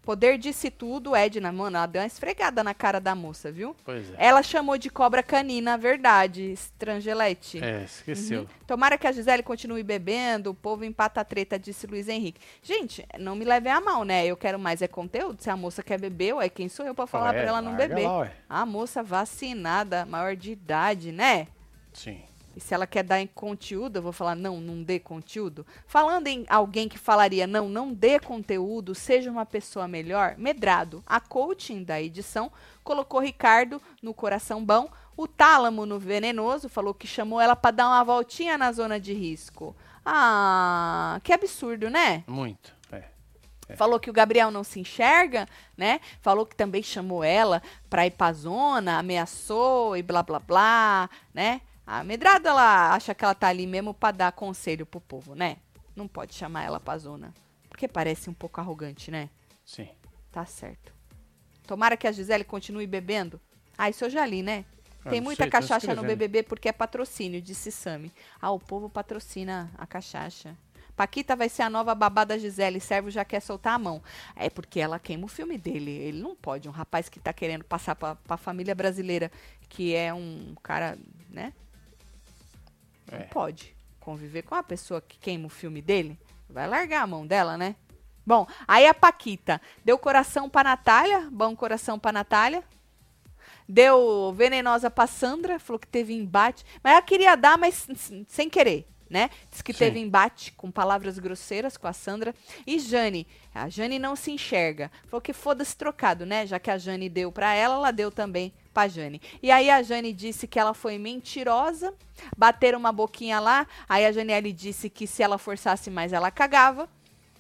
Poder 0.03 0.39
disse 0.39 0.71
tudo, 0.71 1.15
Edna, 1.15 1.51
mano, 1.51 1.77
ela 1.77 1.85
deu 1.85 2.01
uma 2.01 2.07
esfregada 2.07 2.63
na 2.63 2.73
cara 2.73 2.99
da 2.99 3.13
moça, 3.13 3.51
viu? 3.51 3.75
Pois 3.85 4.11
é. 4.11 4.15
Ela 4.17 4.41
chamou 4.41 4.75
de 4.75 4.89
cobra 4.89 5.21
canina, 5.21 5.77
verdade, 5.77 6.51
Estrangelete. 6.51 7.63
É, 7.63 7.83
esqueceu. 7.83 8.41
Uhum. 8.41 8.47
Tomara 8.65 8.97
que 8.97 9.05
a 9.05 9.11
Gisele 9.11 9.43
continue 9.43 9.83
bebendo, 9.83 10.49
o 10.49 10.55
povo 10.55 10.83
empata 10.83 11.21
a 11.21 11.23
treta, 11.23 11.59
disse 11.59 11.85
Luiz 11.85 12.07
Henrique. 12.07 12.41
Gente, 12.63 13.05
não 13.19 13.35
me 13.35 13.45
levem 13.45 13.71
a 13.71 13.79
mal, 13.79 14.03
né? 14.03 14.25
Eu 14.25 14.35
quero 14.35 14.57
mais 14.57 14.81
é 14.81 14.87
conteúdo. 14.87 15.41
Se 15.41 15.51
a 15.51 15.55
moça 15.55 15.83
quer 15.83 15.99
beber, 15.99 16.33
ué, 16.33 16.49
quem 16.49 16.67
sou 16.67 16.85
eu 16.85 16.95
pra 16.95 17.05
falar 17.05 17.33
Ué, 17.33 17.33
pra 17.33 17.49
ela 17.49 17.61
não 17.61 17.75
beber? 17.75 18.07
lá. 18.07 18.31
A 18.49 18.65
moça 18.65 19.03
vacinada, 19.03 20.03
maior 20.05 20.35
de 20.35 20.51
idade, 20.51 21.11
né? 21.11 21.47
Sim. 21.93 22.23
E 22.55 22.59
se 22.59 22.73
ela 22.73 22.85
quer 22.85 23.03
dar 23.03 23.19
em 23.19 23.27
conteúdo, 23.27 23.97
eu 23.97 24.01
vou 24.01 24.11
falar, 24.11 24.35
não, 24.35 24.59
não 24.59 24.83
dê 24.83 24.99
conteúdo. 24.99 25.65
Falando 25.87 26.27
em 26.27 26.45
alguém 26.49 26.89
que 26.89 26.97
falaria, 26.97 27.47
não, 27.47 27.69
não 27.69 27.93
dê 27.93 28.19
conteúdo, 28.19 28.93
seja 28.93 29.31
uma 29.31 29.45
pessoa 29.45 29.87
melhor, 29.87 30.35
medrado. 30.37 31.03
A 31.05 31.19
coaching 31.19 31.83
da 31.83 32.01
edição 32.01 32.51
colocou 32.83 33.19
Ricardo 33.19 33.81
no 34.01 34.13
coração 34.13 34.63
bom, 34.63 34.89
o 35.15 35.27
tálamo 35.27 35.85
no 35.85 35.99
venenoso, 35.99 36.67
falou 36.67 36.93
que 36.93 37.07
chamou 37.07 37.39
ela 37.39 37.55
para 37.55 37.71
dar 37.71 37.87
uma 37.87 38.03
voltinha 38.03 38.57
na 38.57 38.71
zona 38.71 38.99
de 38.99 39.13
risco. 39.13 39.75
Ah, 40.05 41.19
que 41.23 41.31
absurdo, 41.31 41.89
né? 41.89 42.23
Muito. 42.27 42.81
É. 43.71 43.75
Falou 43.75 43.99
que 43.99 44.09
o 44.09 44.13
Gabriel 44.13 44.51
não 44.51 44.63
se 44.63 44.79
enxerga, 44.79 45.47
né? 45.77 45.99
Falou 46.21 46.45
que 46.45 46.55
também 46.55 46.83
chamou 46.83 47.23
ela 47.23 47.61
pra 47.89 48.05
ir 48.05 48.11
pra 48.11 48.33
zona, 48.33 48.99
ameaçou 48.99 49.95
e 49.95 50.03
blá 50.03 50.21
blá 50.21 50.39
blá, 50.39 51.09
né? 51.33 51.61
A 51.91 52.05
medrada, 52.05 52.47
ela 52.47 52.93
acha 52.93 53.13
que 53.13 53.21
ela 53.25 53.35
tá 53.35 53.49
ali 53.49 53.67
mesmo 53.67 53.93
pra 53.93 54.11
dar 54.11 54.31
conselho 54.31 54.85
pro 54.85 55.01
povo, 55.01 55.35
né? 55.35 55.57
Não 55.93 56.07
pode 56.07 56.33
chamar 56.33 56.63
ela 56.63 56.79
pra 56.79 56.97
zona. 56.97 57.33
Porque 57.67 57.85
parece 57.85 58.29
um 58.29 58.33
pouco 58.33 58.61
arrogante, 58.61 59.11
né? 59.11 59.29
Sim. 59.65 59.89
Tá 60.31 60.45
certo. 60.45 60.93
Tomara 61.67 61.97
que 61.97 62.07
a 62.07 62.11
Gisele 62.13 62.45
continue 62.45 62.87
bebendo. 62.87 63.41
Ah, 63.77 63.89
isso 63.89 64.05
eu 64.05 64.09
já 64.09 64.25
li, 64.25 64.41
né? 64.41 64.63
Ah, 65.03 65.09
Tem 65.09 65.19
muita 65.19 65.43
sei, 65.43 65.51
cachaça 65.51 65.93
no. 65.93 66.01
BBB 66.03 66.43
porque 66.43 66.69
é 66.69 66.71
patrocínio, 66.71 67.41
disse 67.41 67.69
Sami. 67.73 68.09
Ah, 68.41 68.51
o 68.51 68.59
povo 68.59 68.89
patrocina 68.89 69.69
a 69.77 69.85
cachaça. 69.85 70.55
Paquita 70.95 71.35
vai 71.35 71.49
ser 71.49 71.63
a 71.63 71.69
nova 71.69 71.93
babá 71.93 72.23
da 72.23 72.37
Gisele. 72.37 72.79
Servo 72.79 73.11
já 73.11 73.25
quer 73.25 73.41
soltar 73.41 73.73
a 73.73 73.79
mão. 73.79 74.01
É 74.33 74.49
porque 74.49 74.79
ela 74.79 74.97
queima 74.97 75.25
o 75.25 75.27
filme 75.27 75.57
dele. 75.57 75.91
Ele 75.91 76.21
não 76.21 76.37
pode. 76.37 76.69
Um 76.69 76.71
rapaz 76.71 77.09
que 77.09 77.19
tá 77.19 77.33
querendo 77.33 77.65
passar 77.65 77.97
pra, 77.97 78.15
pra 78.15 78.37
família 78.37 78.73
brasileira, 78.73 79.29
que 79.67 79.93
é 79.93 80.13
um 80.13 80.55
cara, 80.63 80.97
né? 81.29 81.51
Não 83.11 83.19
É. 83.19 83.23
pode 83.23 83.75
conviver 83.99 84.41
com 84.43 84.55
uma 84.55 84.63
pessoa 84.63 85.01
que 85.01 85.17
queima 85.19 85.45
o 85.45 85.49
filme 85.49 85.81
dele. 85.81 86.17
Vai 86.49 86.67
largar 86.67 87.03
a 87.03 87.07
mão 87.07 87.25
dela, 87.27 87.57
né? 87.57 87.75
Bom, 88.25 88.47
aí 88.67 88.85
a 88.87 88.93
Paquita 88.93 89.59
deu 89.83 89.97
coração 89.97 90.49
pra 90.49 90.63
Natália. 90.63 91.27
Bom 91.31 91.55
coração 91.55 91.97
pra 91.99 92.11
Natália. 92.11 92.63
Deu 93.67 94.33
venenosa 94.35 94.89
pra 94.89 95.07
Sandra. 95.07 95.59
Falou 95.59 95.79
que 95.79 95.87
teve 95.87 96.13
embate. 96.13 96.65
Mas 96.83 96.93
ela 96.93 97.01
queria 97.01 97.35
dar, 97.35 97.57
mas 97.57 97.87
sem 98.27 98.49
querer, 98.49 98.87
né? 99.09 99.29
Diz 99.49 99.61
que 99.61 99.71
Sim. 99.73 99.79
teve 99.79 99.99
embate 99.99 100.51
com 100.53 100.69
palavras 100.69 101.17
grosseiras 101.19 101.77
com 101.77 101.87
a 101.87 101.93
Sandra. 101.93 102.35
E 102.67 102.79
Jane. 102.79 103.27
A 103.53 103.69
Jane 103.69 103.97
não 103.97 104.15
se 104.15 104.31
enxerga. 104.31 104.91
Falou 105.07 105.21
que 105.21 105.33
foda-se 105.33 105.75
trocado, 105.75 106.25
né? 106.25 106.45
Já 106.45 106.59
que 106.59 106.69
a 106.69 106.77
Jane 106.77 107.09
deu 107.09 107.31
pra 107.31 107.53
ela, 107.53 107.75
ela 107.75 107.91
deu 107.91 108.11
também 108.11 108.53
pra 108.73 108.87
Jane. 108.87 109.21
E 109.41 109.51
aí 109.51 109.69
a 109.69 109.81
Jane 109.81 110.13
disse 110.13 110.47
que 110.47 110.59
ela 110.59 110.73
foi 110.73 110.97
mentirosa. 110.97 111.93
Bateram 112.37 112.79
uma 112.79 112.91
boquinha 112.91 113.39
lá. 113.39 113.67
Aí 113.87 114.05
a 114.05 114.11
Janiele 114.11 114.51
disse 114.51 114.89
que 114.89 115.05
se 115.07 115.23
ela 115.23 115.37
forçasse 115.37 115.89
mais, 115.89 116.13
ela 116.13 116.31
cagava. 116.31 116.89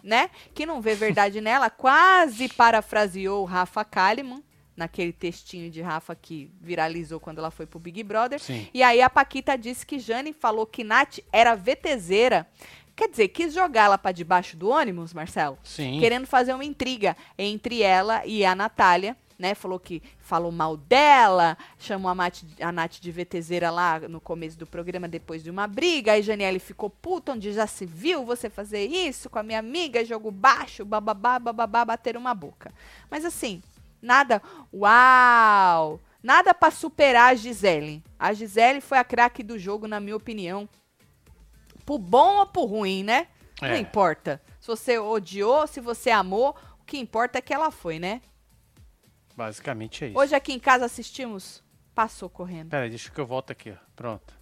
Né? 0.03 0.29
Que 0.53 0.65
não 0.65 0.81
vê 0.81 0.95
verdade 0.95 1.39
nela. 1.41 1.69
Quase 1.69 2.49
parafraseou 2.49 3.41
o 3.41 3.45
Rafa 3.45 3.83
Kalimann. 3.83 4.43
Naquele 4.75 5.11
textinho 5.11 5.69
de 5.69 5.81
Rafa 5.81 6.15
que 6.15 6.49
viralizou 6.59 7.19
quando 7.19 7.37
ela 7.39 7.51
foi 7.51 7.65
pro 7.67 7.77
Big 7.77 8.01
Brother. 8.03 8.39
Sim. 8.39 8.67
E 8.73 8.81
aí 8.81 9.01
a 9.01 9.09
Paquita 9.09 9.57
disse 9.57 9.85
que 9.85 9.99
Jane 9.99 10.33
falou 10.33 10.65
que 10.65 10.83
Nath 10.83 11.19
era 11.31 11.55
VTZera. 11.55 12.47
Quer 12.95 13.09
dizer, 13.09 13.27
quis 13.29 13.53
jogá-la 13.53 13.97
pra 13.97 14.11
debaixo 14.11 14.55
do 14.55 14.69
ônibus, 14.69 15.13
Marcelo? 15.13 15.57
Sim. 15.63 15.99
Querendo 15.99 16.25
fazer 16.25 16.53
uma 16.53 16.65
intriga 16.65 17.15
entre 17.37 17.81
ela 17.81 18.25
e 18.25 18.45
a 18.45 18.55
Natália, 18.55 19.15
né? 19.41 19.55
Falou 19.55 19.79
que 19.79 20.01
falou 20.19 20.51
mal 20.51 20.77
dela, 20.77 21.57
chamou 21.79 22.09
a, 22.09 22.15
Mate, 22.15 22.45
a 22.61 22.71
Nath 22.71 22.99
de 23.01 23.11
VTZera 23.11 23.69
lá 23.71 23.99
no 23.99 24.21
começo 24.21 24.57
do 24.57 24.67
programa, 24.67 25.07
depois 25.07 25.43
de 25.43 25.49
uma 25.49 25.67
briga. 25.67 26.13
Aí 26.13 26.21
Janiele 26.21 26.59
ficou 26.59 26.89
puta, 26.89 27.33
onde 27.33 27.51
já 27.51 27.65
se 27.67 27.85
viu 27.85 28.23
você 28.23 28.49
fazer 28.49 28.85
isso 28.85 29.29
com 29.29 29.39
a 29.39 29.43
minha 29.43 29.59
amiga, 29.59 30.05
jogo 30.05 30.31
baixo, 30.31 30.85
bababá, 30.85 31.39
bababá, 31.39 31.83
bater 31.83 32.15
uma 32.15 32.33
boca. 32.33 32.71
Mas 33.09 33.25
assim, 33.25 33.61
nada, 34.01 34.41
uau! 34.73 35.99
Nada 36.23 36.53
pra 36.53 36.69
superar 36.69 37.31
a 37.31 37.35
Gisele. 37.35 38.03
A 38.19 38.31
Gisele 38.31 38.79
foi 38.79 38.99
a 38.99 39.03
craque 39.03 39.41
do 39.41 39.57
jogo, 39.57 39.87
na 39.87 39.99
minha 39.99 40.15
opinião. 40.15 40.69
Pro 41.83 41.97
bom 41.97 42.37
ou 42.37 42.45
pro 42.45 42.63
ruim, 42.65 43.03
né? 43.03 43.25
Não 43.59 43.69
É. 43.69 43.79
importa. 43.79 44.39
Se 44.59 44.67
você 44.67 44.99
odiou, 44.99 45.65
se 45.65 45.79
você 45.79 46.11
amou, 46.11 46.55
o 46.79 46.85
que 46.85 46.99
importa 46.99 47.39
é 47.39 47.41
que 47.41 47.51
ela 47.53 47.71
foi, 47.71 47.97
né? 47.97 48.21
Basicamente 49.35 50.03
é 50.05 50.07
isso. 50.09 50.17
Hoje 50.19 50.35
aqui 50.35 50.53
em 50.53 50.59
casa 50.59 50.85
assistimos. 50.85 51.63
Passou 51.93 52.29
correndo. 52.29 52.69
Pera 52.69 52.83
aí, 52.83 52.89
deixa 52.89 53.11
que 53.11 53.19
eu 53.19 53.25
volto 53.25 53.51
aqui, 53.51 53.71
ó. 53.71 53.75
Pronto. 53.95 54.33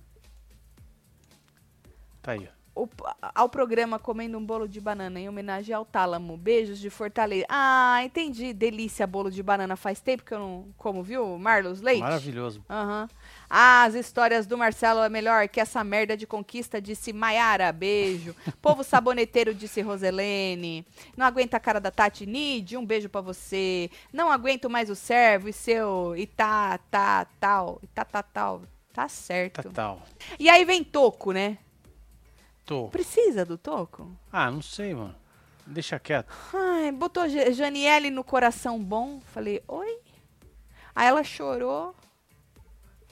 Tá 2.22 2.34
aí, 2.34 2.48
ó. 2.76 2.84
O- 2.84 2.88
ao 3.36 3.50
programa 3.50 4.00
Comendo 4.00 4.38
um 4.38 4.46
Bolo 4.46 4.68
de 4.68 4.80
Banana 4.80 5.20
em 5.20 5.28
homenagem 5.28 5.74
ao 5.76 5.84
Tálamo. 5.84 6.38
Beijos 6.38 6.80
de 6.80 6.90
Fortaleza. 6.90 7.46
Ah, 7.50 8.00
entendi. 8.04 8.54
Delícia, 8.54 9.06
bolo 9.06 9.30
de 9.30 9.44
banana. 9.44 9.76
Faz 9.76 10.00
tempo 10.00 10.24
que 10.24 10.34
eu 10.34 10.40
não 10.40 10.74
como, 10.78 11.04
viu? 11.04 11.38
Marlos 11.38 11.82
Leite? 11.82 12.00
Maravilhoso. 12.02 12.64
Aham. 12.70 13.10
Ah, 13.12 13.16
as 13.50 13.96
histórias 13.96 14.46
do 14.46 14.58
Marcelo 14.58 15.02
é 15.02 15.10
melhor 15.10 15.48
que 15.48 15.60
essa 15.60 15.84
merda 15.84 16.16
de 16.16 16.28
conquista, 16.28 16.80
disse 16.80 17.12
Maiara. 17.12 17.72
Beijo. 17.72 18.36
Povo 18.62 18.84
saboneteiro, 18.84 19.54
disse 19.56 19.82
Roselene. 19.82 20.86
Não 21.18 21.26
aguenta 21.26 21.58
a 21.58 21.60
cara 21.60 21.80
da 21.80 21.90
Tati 21.90 22.26
Nid, 22.28 22.78
um 22.78 22.86
beijo 22.86 23.10
pra 23.10 23.22
você. 23.22 23.90
Não 24.14 24.30
aguento 24.32 24.70
mais 24.70 24.90
o 24.90 24.96
servo 24.96 25.50
e 25.50 25.54
seu 25.54 26.16
Itá, 26.16 26.78
tá, 26.92 27.26
tal. 27.40 27.80
Itá, 27.82 28.06
tá, 28.06 28.22
tal. 28.22 28.62
Tá 28.94 29.08
certo. 29.08 29.64
Tatal. 29.64 30.02
E 30.38 30.50
aí 30.50 30.64
vem 30.66 30.84
Toco, 30.84 31.32
né? 31.32 31.58
Tô. 32.66 32.88
Precisa 32.90 33.44
do 33.46 33.58
Toco? 33.58 34.12
Ah, 34.32 34.52
não 34.52 34.62
sei, 34.62 34.94
mano. 34.94 35.16
Deixa 35.66 35.98
quieto. 36.00 36.32
Ai, 36.54 36.92
botou 36.92 37.28
Ja- 37.28 37.52
Janiele 37.52 38.10
no 38.12 38.24
coração 38.24 38.80
bom. 38.84 39.20
Falei, 39.34 39.64
oi? 39.68 40.00
Aí 40.96 41.08
ela 41.08 41.24
chorou. 41.24 41.96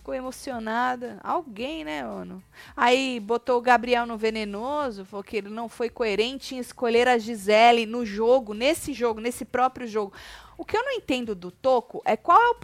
Ficou 0.08 0.16
emocionada. 0.16 1.20
Alguém, 1.22 1.84
né, 1.84 2.02
mano? 2.02 2.42
Aí 2.78 3.20
botou 3.20 3.58
o 3.58 3.62
Gabriel 3.62 4.06
no 4.06 4.18
venenoso. 4.18 5.04
Falou 5.04 5.22
que 5.22 5.36
ele 5.36 5.50
não 5.50 5.68
foi 5.68 5.90
coerente 5.90 6.56
em 6.56 6.60
escolher 6.60 7.10
a 7.10 7.18
Gisele 7.18 7.86
no 7.86 8.06
jogo, 8.06 8.54
nesse 8.54 8.94
jogo, 8.94 9.20
nesse 9.20 9.44
próprio 9.44 9.86
jogo. 9.86 10.14
O 10.58 10.64
que 10.64 10.78
eu 10.78 10.82
não 10.82 10.94
entendo 10.94 11.36
do 11.36 11.52
Toco 11.52 12.02
é 12.06 12.16
qual 12.16 12.42
é 12.42 12.52
o. 12.52 12.56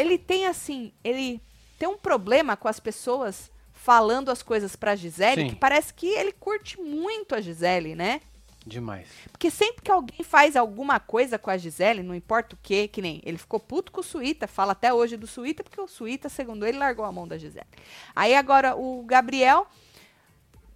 Ele 0.00 0.16
tem 0.16 0.46
assim. 0.46 0.90
Ele 1.04 1.42
tem 1.78 1.86
um 1.86 1.98
problema 1.98 2.56
com 2.56 2.68
as 2.68 2.80
pessoas 2.80 3.50
falando 3.70 4.30
as 4.30 4.42
coisas 4.42 4.74
pra 4.74 4.96
Gisele, 4.96 5.42
Sim. 5.42 5.48
que 5.50 5.56
parece 5.56 5.92
que 5.92 6.06
ele 6.06 6.32
curte 6.32 6.80
muito 6.80 7.34
a 7.34 7.40
Gisele, 7.42 7.94
né? 7.94 8.22
Demais. 8.66 9.08
Porque 9.30 9.50
sempre 9.50 9.82
que 9.82 9.90
alguém 9.90 10.22
faz 10.22 10.56
alguma 10.56 11.00
coisa 11.00 11.38
com 11.38 11.50
a 11.50 11.56
Gisele, 11.56 12.02
não 12.02 12.14
importa 12.14 12.54
o 12.54 12.58
que, 12.62 12.88
que 12.88 13.00
nem 13.00 13.22
ele 13.24 13.38
ficou 13.38 13.58
puto 13.58 13.90
com 13.90 14.00
o 14.00 14.04
Suíta, 14.04 14.46
fala 14.46 14.72
até 14.72 14.92
hoje 14.92 15.16
do 15.16 15.26
Suíta, 15.26 15.64
porque 15.64 15.80
o 15.80 15.88
Suíta, 15.88 16.28
segundo 16.28 16.66
ele, 16.66 16.78
largou 16.78 17.04
a 17.04 17.12
mão 17.12 17.26
da 17.26 17.38
Gisele. 17.38 17.66
Aí 18.14 18.34
agora 18.34 18.76
o 18.76 19.02
Gabriel 19.04 19.66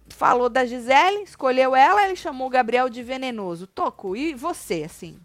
falou 0.09 0.49
da 0.49 0.65
Gisele, 0.65 1.23
escolheu 1.23 1.75
ela, 1.75 2.05
ele 2.05 2.15
chamou 2.15 2.47
o 2.47 2.49
Gabriel 2.49 2.89
de 2.89 3.03
venenoso. 3.03 3.67
Toco, 3.67 4.15
e 4.15 4.33
você, 4.33 4.83
assim? 4.83 5.19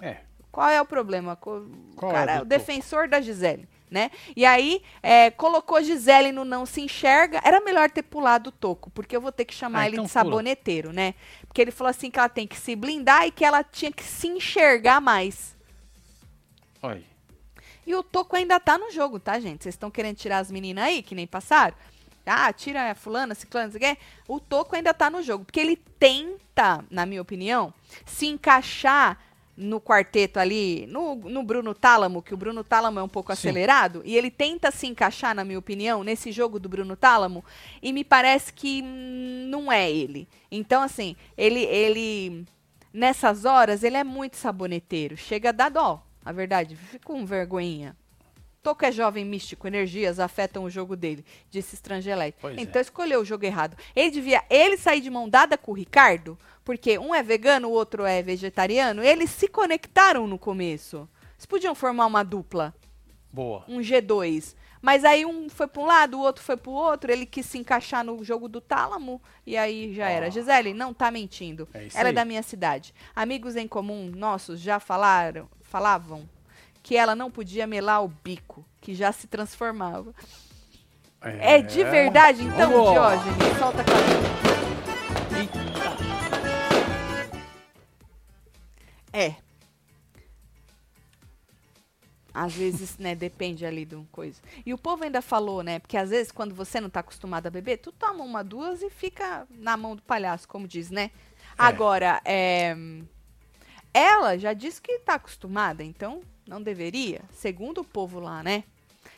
É. 0.00 0.18
Qual 0.50 0.68
é 0.68 0.80
o 0.80 0.86
problema? 0.86 1.36
Qual 1.36 1.58
o 1.58 1.96
cara 1.96 2.34
é 2.34 2.36
é 2.36 2.40
o 2.40 2.44
defensor 2.44 3.08
da 3.08 3.20
Gisele, 3.20 3.68
né? 3.94 4.10
E 4.36 4.44
aí, 4.44 4.82
é, 5.02 5.30
colocou 5.30 5.80
Gisele 5.82 6.32
no 6.32 6.44
não 6.44 6.66
se 6.66 6.82
enxerga. 6.82 7.40
Era 7.42 7.60
melhor 7.60 7.88
ter 7.90 8.02
pulado 8.02 8.48
o 8.48 8.52
toco, 8.52 8.90
porque 8.90 9.16
eu 9.16 9.20
vou 9.20 9.32
ter 9.32 9.44
que 9.46 9.54
chamar 9.54 9.80
Ah, 9.82 9.86
ele 9.86 9.94
então 9.94 10.04
de 10.04 10.12
pula. 10.12 10.24
saboneteiro, 10.24 10.92
né? 10.92 11.14
Porque 11.46 11.62
ele 11.62 11.70
falou 11.70 11.90
assim 11.90 12.10
que 12.10 12.18
ela 12.18 12.28
tem 12.28 12.46
que 12.46 12.56
se 12.58 12.74
blindar 12.76 13.26
e 13.26 13.30
que 13.30 13.44
ela 13.44 13.62
tinha 13.64 13.92
que 13.92 14.02
se 14.02 14.26
enxergar 14.28 15.00
mais. 15.00 15.56
Olha. 16.82 17.02
E 17.86 17.94
o 17.94 18.02
Toco 18.02 18.34
ainda 18.36 18.58
tá 18.58 18.76
no 18.76 18.90
jogo, 18.90 19.20
tá, 19.20 19.38
gente? 19.38 19.62
Vocês 19.62 19.74
estão 19.74 19.90
querendo 19.90 20.16
tirar 20.16 20.38
as 20.38 20.50
meninas 20.50 20.84
aí, 20.84 21.02
que 21.02 21.14
nem 21.14 21.26
passaram? 21.26 21.76
Ah, 22.26 22.50
tira 22.52 22.90
a 22.90 22.94
fulana, 22.94 23.34
ciclana, 23.34 23.66
não 23.66 23.72
sei 23.72 23.90
o 23.92 23.94
quê. 23.94 24.00
O 24.26 24.40
Toco 24.40 24.74
ainda 24.74 24.94
tá 24.94 25.10
no 25.10 25.22
jogo. 25.22 25.44
Porque 25.44 25.60
ele 25.60 25.76
tenta, 25.76 26.82
na 26.90 27.04
minha 27.04 27.20
opinião, 27.20 27.72
se 28.06 28.26
encaixar 28.26 29.18
no 29.56 29.80
quarteto 29.80 30.38
ali, 30.38 30.86
no, 30.88 31.14
no 31.14 31.42
Bruno 31.42 31.74
Tálamo, 31.74 32.22
que 32.22 32.34
o 32.34 32.36
Bruno 32.36 32.64
Tálamo 32.64 32.98
é 32.98 33.02
um 33.02 33.08
pouco 33.08 33.34
Sim. 33.34 33.48
acelerado, 33.48 34.02
e 34.04 34.16
ele 34.16 34.30
tenta 34.30 34.70
se 34.70 34.86
encaixar, 34.86 35.34
na 35.34 35.44
minha 35.44 35.58
opinião, 35.58 36.02
nesse 36.02 36.32
jogo 36.32 36.58
do 36.58 36.68
Bruno 36.68 36.96
Tálamo, 36.96 37.44
e 37.82 37.92
me 37.92 38.02
parece 38.02 38.52
que 38.52 38.82
não 38.82 39.70
é 39.70 39.90
ele. 39.90 40.28
Então, 40.50 40.82
assim, 40.82 41.14
ele, 41.36 41.60
ele 41.60 42.44
nessas 42.92 43.44
horas, 43.44 43.82
ele 43.82 43.96
é 43.96 44.04
muito 44.04 44.36
saboneteiro. 44.36 45.16
Chega 45.16 45.48
a 45.48 45.52
dar 45.52 45.68
dó, 45.68 46.04
a 46.24 46.32
verdade. 46.32 46.76
Fica 46.76 47.04
com 47.04 47.26
vergonhinha. 47.26 47.96
Toco 48.64 48.82
é 48.86 48.90
jovem 48.90 49.26
místico, 49.26 49.66
energias 49.66 50.18
afetam 50.18 50.64
o 50.64 50.70
jogo 50.70 50.96
dele, 50.96 51.22
disse 51.50 51.74
Strangelete. 51.74 52.38
Pois 52.40 52.56
é. 52.56 52.60
Então 52.62 52.80
escolheu 52.80 53.20
o 53.20 53.24
jogo 53.24 53.44
errado. 53.44 53.76
Ele 53.94 54.10
devia 54.10 54.42
ele 54.48 54.78
sair 54.78 55.02
de 55.02 55.10
mão 55.10 55.28
dada 55.28 55.58
com 55.58 55.72
o 55.72 55.74
Ricardo, 55.74 56.38
porque 56.64 56.98
um 56.98 57.14
é 57.14 57.22
vegano, 57.22 57.68
o 57.68 57.72
outro 57.72 58.06
é 58.06 58.22
vegetariano. 58.22 59.02
Eles 59.02 59.28
se 59.28 59.48
conectaram 59.48 60.26
no 60.26 60.38
começo. 60.38 61.06
Eles 61.34 61.44
podiam 61.44 61.74
formar 61.74 62.06
uma 62.06 62.22
dupla, 62.22 62.74
Boa. 63.30 63.66
um 63.68 63.80
G2. 63.80 64.56
Mas 64.80 65.04
aí 65.04 65.26
um 65.26 65.50
foi 65.50 65.66
para 65.66 65.82
um 65.82 65.86
lado, 65.86 66.18
o 66.18 66.22
outro 66.22 66.42
foi 66.42 66.56
para 66.56 66.70
o 66.70 66.74
outro. 66.74 67.12
Ele 67.12 67.26
quis 67.26 67.44
se 67.44 67.58
encaixar 67.58 68.02
no 68.02 68.24
jogo 68.24 68.48
do 68.48 68.62
tálamo 68.62 69.20
e 69.46 69.58
aí 69.58 69.92
já 69.92 70.08
era. 70.08 70.28
Ó. 70.28 70.30
Gisele, 70.30 70.72
não 70.72 70.94
tá 70.94 71.10
mentindo. 71.10 71.68
É 71.74 71.88
Ela 71.92 72.04
é 72.04 72.06
aí. 72.06 72.14
da 72.14 72.24
minha 72.24 72.42
cidade. 72.42 72.94
Amigos 73.14 73.56
em 73.56 73.68
comum 73.68 74.10
nossos 74.10 74.58
já 74.58 74.80
falaram, 74.80 75.50
falavam 75.60 76.26
que 76.84 76.96
ela 76.98 77.16
não 77.16 77.30
podia 77.30 77.66
melar 77.66 78.04
o 78.04 78.08
bico, 78.08 78.62
que 78.78 78.94
já 78.94 79.10
se 79.10 79.26
transformava. 79.26 80.14
É, 81.22 81.62
de 81.62 81.82
verdade, 81.82 82.44
então. 82.44 82.68
Diógenes? 82.70 83.58
Solta 83.58 83.80
a 83.80 83.84
cabeça. 83.84 84.44
É. 89.10 89.34
Às 92.34 92.52
vezes, 92.52 92.98
né, 92.98 93.14
depende 93.14 93.64
ali 93.64 93.86
de 93.86 93.94
uma 93.94 94.06
coisa. 94.12 94.42
E 94.66 94.74
o 94.74 94.78
povo 94.78 95.04
ainda 95.04 95.22
falou, 95.22 95.62
né, 95.62 95.78
porque 95.78 95.96
às 95.96 96.10
vezes 96.10 96.30
quando 96.30 96.54
você 96.54 96.80
não 96.82 96.90
tá 96.90 97.00
acostumado 97.00 97.46
a 97.46 97.50
beber, 97.50 97.78
tu 97.78 97.92
toma 97.92 98.22
uma, 98.22 98.44
duas 98.44 98.82
e 98.82 98.90
fica 98.90 99.46
na 99.48 99.74
mão 99.76 99.96
do 99.96 100.02
palhaço, 100.02 100.46
como 100.46 100.68
diz, 100.68 100.90
né? 100.90 101.12
Agora, 101.56 102.20
é, 102.26 102.76
ela 103.94 104.36
já 104.36 104.52
disse 104.52 104.82
que 104.82 104.98
tá 104.98 105.14
acostumada, 105.14 105.82
então 105.82 106.20
não 106.46 106.62
deveria, 106.62 107.22
segundo 107.32 107.80
o 107.80 107.84
povo 107.84 108.20
lá, 108.20 108.42
né? 108.42 108.64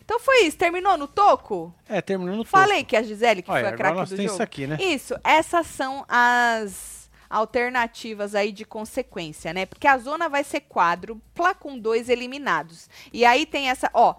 Então 0.04 0.20
foi 0.20 0.44
isso, 0.44 0.56
terminou 0.56 0.96
no 0.96 1.08
toco? 1.08 1.74
É, 1.88 2.00
terminando 2.00 2.38
tudo. 2.38 2.48
Falei 2.48 2.84
que 2.84 2.96
a 2.96 3.02
Gisele, 3.02 3.42
que 3.42 3.50
Olha, 3.50 3.64
foi 3.64 3.72
a 3.72 3.76
craque 3.76 4.00
do 4.10 4.16
jogo. 4.16 4.22
isso 4.22 4.42
aqui, 4.42 4.66
né? 4.66 4.76
Isso, 4.80 5.14
essas 5.24 5.66
são 5.66 6.04
as 6.08 7.10
alternativas 7.28 8.34
aí 8.36 8.52
de 8.52 8.64
consequência, 8.64 9.52
né? 9.52 9.66
Porque 9.66 9.86
a 9.88 9.98
zona 9.98 10.28
vai 10.28 10.44
ser 10.44 10.60
quádrupla 10.60 11.54
com 11.54 11.76
dois 11.78 12.08
eliminados. 12.08 12.88
E 13.12 13.24
aí 13.24 13.44
tem 13.46 13.68
essa, 13.68 13.90
ó, 13.92 14.14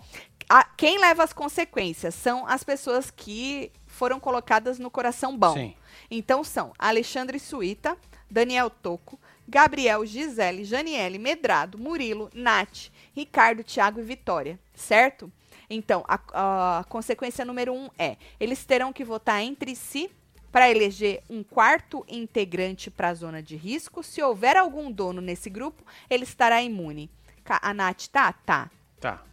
a- 0.50 0.66
quem 0.76 1.00
leva 1.00 1.24
as 1.24 1.32
consequências 1.32 2.14
são 2.16 2.46
as 2.46 2.64
pessoas 2.66 3.10
que 3.10 3.72
foram 3.86 4.20
colocadas 4.20 4.78
no 4.80 4.92
coração 4.92 5.38
bom. 5.38 5.54
Sim. 5.54 5.74
Então 6.12 6.44
são 6.44 6.74
Alexandre 6.78 7.40
Suíta, 7.40 7.98
Daniel 8.30 8.70
Toco, 8.70 9.18
Gabriel, 9.48 10.06
Gisele, 10.06 10.66
Janiele, 10.66 11.18
Medrado, 11.18 11.78
Murilo, 11.78 12.30
Nath, 12.34 12.90
Ricardo, 13.18 13.64
Thiago 13.64 14.00
e 14.00 14.04
Vitória, 14.04 14.60
certo? 14.76 15.32
Então, 15.68 16.06
a, 16.08 16.78
a 16.78 16.84
consequência 16.84 17.44
número 17.44 17.74
um 17.74 17.90
é: 17.98 18.16
eles 18.40 18.64
terão 18.64 18.94
que 18.94 19.04
votar 19.04 19.42
entre 19.42 19.76
si 19.76 20.12
para 20.52 20.70
eleger 20.70 21.24
um 21.28 21.42
quarto 21.42 22.06
integrante 22.08 22.92
para 22.92 23.10
a 23.10 23.14
zona 23.16 23.42
de 23.42 23.56
risco. 23.56 24.04
Se 24.04 24.22
houver 24.22 24.56
algum 24.56 24.92
dono 24.92 25.20
nesse 25.20 25.50
grupo, 25.50 25.84
ele 26.08 26.26
estará 26.26 26.62
imune. 26.62 27.10
A 27.44 27.74
Nath 27.74 28.06
tá? 28.12 28.34
Tá. 28.34 28.70
Tá. 29.00 29.24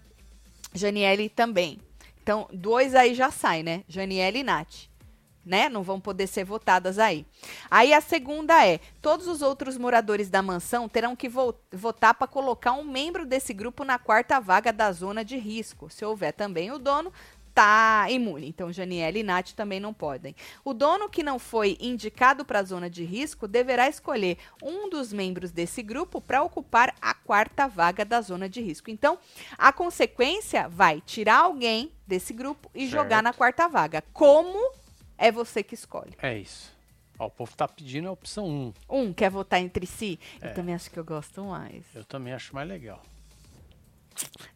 Janiele 0.72 1.28
também. 1.28 1.78
Então, 2.22 2.48
dois 2.54 2.94
aí 2.94 3.14
já 3.14 3.30
sai, 3.30 3.62
né? 3.62 3.84
Janiele 3.86 4.38
e 4.38 4.42
Nath. 4.42 4.88
Né? 5.44 5.68
Não 5.68 5.82
vão 5.82 6.00
poder 6.00 6.26
ser 6.26 6.44
votadas 6.44 6.98
aí. 6.98 7.26
Aí 7.70 7.92
a 7.92 8.00
segunda 8.00 8.66
é: 8.66 8.80
todos 9.02 9.26
os 9.26 9.42
outros 9.42 9.76
moradores 9.76 10.30
da 10.30 10.40
mansão 10.40 10.88
terão 10.88 11.14
que 11.14 11.28
vo- 11.28 11.54
votar 11.70 12.14
para 12.14 12.26
colocar 12.26 12.72
um 12.72 12.84
membro 12.84 13.26
desse 13.26 13.52
grupo 13.52 13.84
na 13.84 13.98
quarta 13.98 14.40
vaga 14.40 14.72
da 14.72 14.90
zona 14.92 15.24
de 15.24 15.36
risco. 15.36 15.90
Se 15.90 16.04
houver 16.04 16.32
também 16.32 16.72
o 16.72 16.78
dono, 16.78 17.12
tá 17.54 18.06
imune. 18.10 18.48
Então, 18.48 18.72
Janiele 18.72 19.20
e 19.20 19.22
Nath 19.22 19.52
também 19.52 19.78
não 19.78 19.94
podem. 19.94 20.34
O 20.64 20.74
dono 20.74 21.08
que 21.08 21.22
não 21.22 21.38
foi 21.38 21.76
indicado 21.78 22.44
para 22.44 22.58
a 22.60 22.64
zona 22.64 22.90
de 22.90 23.04
risco 23.04 23.46
deverá 23.46 23.88
escolher 23.88 24.38
um 24.62 24.88
dos 24.90 25.12
membros 25.12 25.52
desse 25.52 25.80
grupo 25.82 26.20
para 26.20 26.42
ocupar 26.42 26.92
a 27.00 27.14
quarta 27.14 27.68
vaga 27.68 28.04
da 28.04 28.20
zona 28.20 28.48
de 28.48 28.60
risco. 28.60 28.90
Então, 28.90 29.18
a 29.56 29.72
consequência 29.72 30.68
vai 30.68 31.00
tirar 31.00 31.40
alguém 31.44 31.92
desse 32.06 32.32
grupo 32.32 32.68
e 32.74 32.86
jogar 32.88 33.16
Certo. 33.16 33.24
na 33.24 33.32
quarta 33.32 33.68
vaga. 33.68 34.02
Como 34.12 34.58
é 35.16 35.30
você 35.30 35.62
que 35.62 35.74
escolhe? 35.74 36.14
É 36.20 36.38
isso. 36.38 36.74
Ó, 37.18 37.26
o 37.26 37.30
povo 37.30 37.56
tá 37.56 37.68
pedindo 37.68 38.08
a 38.08 38.12
opção 38.12 38.46
1. 38.46 38.74
Um 38.88 39.12
quer 39.12 39.30
votar 39.30 39.60
entre 39.60 39.86
si? 39.86 40.18
É. 40.40 40.48
Eu 40.48 40.54
também 40.54 40.74
acho 40.74 40.90
que 40.90 40.98
eu 40.98 41.04
gosto 41.04 41.44
mais. 41.44 41.84
Eu 41.94 42.04
também 42.04 42.32
acho 42.32 42.54
mais 42.54 42.68
legal. 42.68 43.02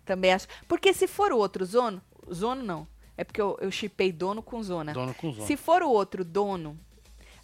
Também 0.04 0.32
acho. 0.32 0.46
Porque 0.66 0.92
se 0.92 1.06
for 1.06 1.32
o 1.32 1.38
outro 1.38 1.64
zono, 1.64 2.02
zono 2.32 2.62
não. 2.62 2.86
É 3.16 3.24
porque 3.24 3.40
eu, 3.40 3.70
chipei 3.70 4.12
dono 4.12 4.42
com 4.42 4.62
zona. 4.62 4.92
Dono 4.92 5.12
com 5.12 5.32
zona. 5.32 5.46
Se 5.46 5.56
for 5.56 5.82
o 5.82 5.90
outro 5.90 6.24
dono, 6.24 6.78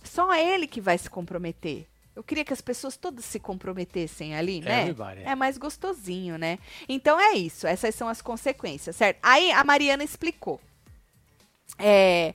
só 0.04 0.32
ele 0.34 0.68
que 0.68 0.80
vai 0.80 0.96
se 0.96 1.10
comprometer. 1.10 1.88
Eu 2.14 2.22
queria 2.22 2.44
que 2.44 2.52
as 2.52 2.60
pessoas 2.60 2.96
todas 2.96 3.24
se 3.24 3.40
comprometessem 3.40 4.36
ali, 4.36 4.60
né? 4.60 4.94
É. 5.24 5.30
É 5.30 5.34
mais 5.34 5.58
gostosinho, 5.58 6.38
né? 6.38 6.60
Então 6.88 7.20
é 7.20 7.32
isso. 7.32 7.66
Essas 7.66 7.92
são 7.96 8.08
as 8.08 8.22
consequências, 8.22 8.94
certo? 8.94 9.18
Aí 9.20 9.50
a 9.50 9.64
Mariana 9.64 10.04
explicou. 10.04 10.60
É, 11.76 12.34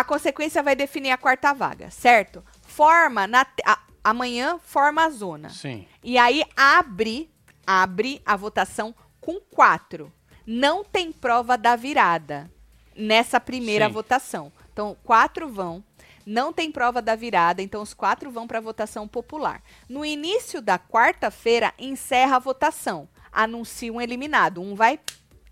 a 0.00 0.04
consequência 0.04 0.62
vai 0.62 0.74
definir 0.76 1.10
a 1.10 1.16
quarta 1.18 1.52
vaga, 1.52 1.90
certo? 1.90 2.44
Forma 2.62 3.26
na 3.26 3.46
a- 3.64 3.78
amanhã 4.04 4.58
forma 4.62 5.04
a 5.04 5.10
zona. 5.10 5.48
Sim. 5.50 5.86
E 6.02 6.16
aí 6.18 6.44
abre, 6.56 7.30
abre 7.66 8.20
a 8.24 8.36
votação 8.36 8.94
com 9.20 9.40
quatro. 9.40 10.12
Não 10.46 10.84
tem 10.84 11.10
prova 11.12 11.56
da 11.58 11.74
virada 11.76 12.50
nessa 12.94 13.40
primeira 13.40 13.86
Sim. 13.86 13.92
votação. 13.92 14.52
Então, 14.72 14.96
quatro 15.02 15.48
vão. 15.48 15.82
Não 16.24 16.52
tem 16.52 16.70
prova 16.72 17.00
da 17.00 17.14
virada, 17.14 17.62
então 17.62 17.80
os 17.82 17.94
quatro 17.94 18.30
vão 18.30 18.46
para 18.48 18.58
a 18.58 18.60
votação 18.62 19.06
popular. 19.06 19.62
No 19.88 20.04
início 20.04 20.60
da 20.60 20.76
quarta-feira, 20.78 21.72
encerra 21.78 22.36
a 22.36 22.40
votação. 22.40 23.08
Anuncia 23.32 23.92
um 23.92 24.00
eliminado. 24.00 24.60
Um 24.60 24.74
vai 24.74 24.98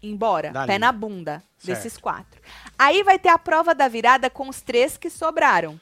embora, 0.02 0.50
Dali. 0.50 0.66
pé 0.66 0.78
na 0.78 0.90
bunda 0.92 1.42
Certo. 1.58 1.76
desses 1.78 1.96
quatro. 1.96 2.40
Aí 2.78 3.02
vai 3.02 3.18
ter 3.18 3.28
a 3.28 3.38
prova 3.38 3.74
da 3.74 3.88
virada 3.88 4.28
com 4.28 4.48
os 4.48 4.60
três 4.60 4.96
que 4.96 5.08
sobraram. 5.08 5.80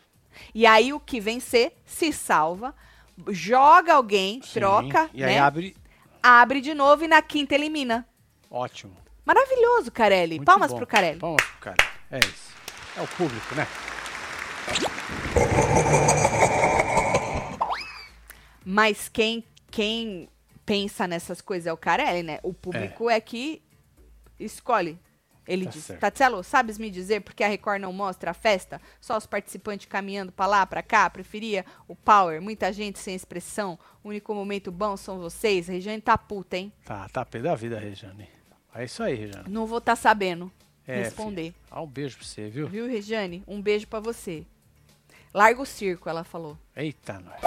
E 0.55 0.67
aí 0.67 0.93
o 0.93 1.01
que 1.01 1.21
vencer 1.21 1.75
se 1.85 2.13
salva, 2.13 2.75
joga 3.29 3.95
alguém, 3.95 4.41
Sim. 4.43 4.53
troca, 4.55 5.11
E 5.13 5.23
aí 5.25 5.35
né? 5.35 5.41
abre. 5.41 5.77
abre 6.23 6.61
de 6.61 6.75
novo 6.75 7.05
e 7.05 7.09
na 7.09 7.21
quinta 7.23 7.55
elimina. 7.55 8.07
Ótimo. 8.51 8.97
Maravilhoso, 9.25 9.91
Carelli. 9.91 10.37
Muito 10.37 10.47
Palmas 10.47 10.71
bom. 10.71 10.79
pro 10.79 10.87
Carelli. 10.87 11.19
Palmas 11.21 11.43
pro 11.45 11.59
cara. 11.61 11.77
É 12.11 12.19
isso. 12.19 12.53
É 12.97 13.03
o 13.03 13.09
público, 13.09 13.55
né? 13.55 13.67
Mas 18.65 19.09
quem, 19.09 19.45
quem 19.71 20.29
pensa 20.65 21.07
nessas 21.07 21.41
coisas 21.41 21.67
é 21.67 21.73
o 21.73 21.77
Carelli, 21.77 22.23
né? 22.23 22.39
O 22.43 22.53
público 22.55 23.09
é, 23.11 23.21
que 23.21 23.63
escolhe. 24.39 24.99
Ele 25.47 25.65
Tá 25.65 25.71
diz, 25.71 25.85
certo. 25.85 26.01
Tatielo, 26.01 26.43
sabes 26.45 26.79
me 26.79 26.89
dizer 26.91 27.21
por 27.21 27.35
que 27.35 27.43
a 27.43 27.49
Record 27.49 27.81
não 27.81 27.93
mostra 27.93 28.31
a 28.31 28.35
festa? 28.35 28.81
Só 29.01 29.17
os 29.17 29.27
participantes 29.27 29.87
caminhando 29.87 30.31
pra 30.31 30.47
lá, 30.47 30.65
pra 30.65 30.83
cá? 30.83 31.11
Preferia 31.11 31.65
o 31.89 31.97
Power, 31.97 32.41
muita 32.41 32.73
gente 32.73 32.99
sem 32.99 33.15
expressão. 33.15 33.79
O 34.05 34.09
único 34.11 34.33
momento 34.35 34.71
bom 34.71 34.97
são 34.97 35.19
vocês. 35.19 35.67
Regiane 35.69 36.01
tá 36.01 36.17
puta, 36.17 36.57
hein? 36.57 36.73
Tá, 36.85 37.09
tá 37.09 37.25
pé 37.25 37.41
da 37.41 37.55
vida, 37.55 37.79
Rejane. 37.79 38.29
É 38.75 38.85
isso 38.85 39.03
aí, 39.03 39.15
Rejane. 39.15 39.49
Não 39.49 39.67
vou 39.67 39.81
tá 39.81 39.97
sabendo. 39.97 40.51
É, 40.87 41.03
responder. 41.03 41.43
filho. 41.53 41.55
Ah, 41.71 41.83
um 41.83 41.87
beijo 41.87 42.17
pra 42.17 42.27
você, 42.27 42.49
viu? 42.49 42.67
Viu, 42.69 42.87
Regiane? 42.89 43.43
Um 43.47 43.61
beijo 43.61 43.87
pra 43.87 44.01
você. 44.01 44.47
Larga 45.35 45.63
o 45.63 45.67
circo, 45.67 46.09
ela 46.09 46.25
falou. 46.25 46.59
Eita, 46.77 47.19
nós. 47.21 47.41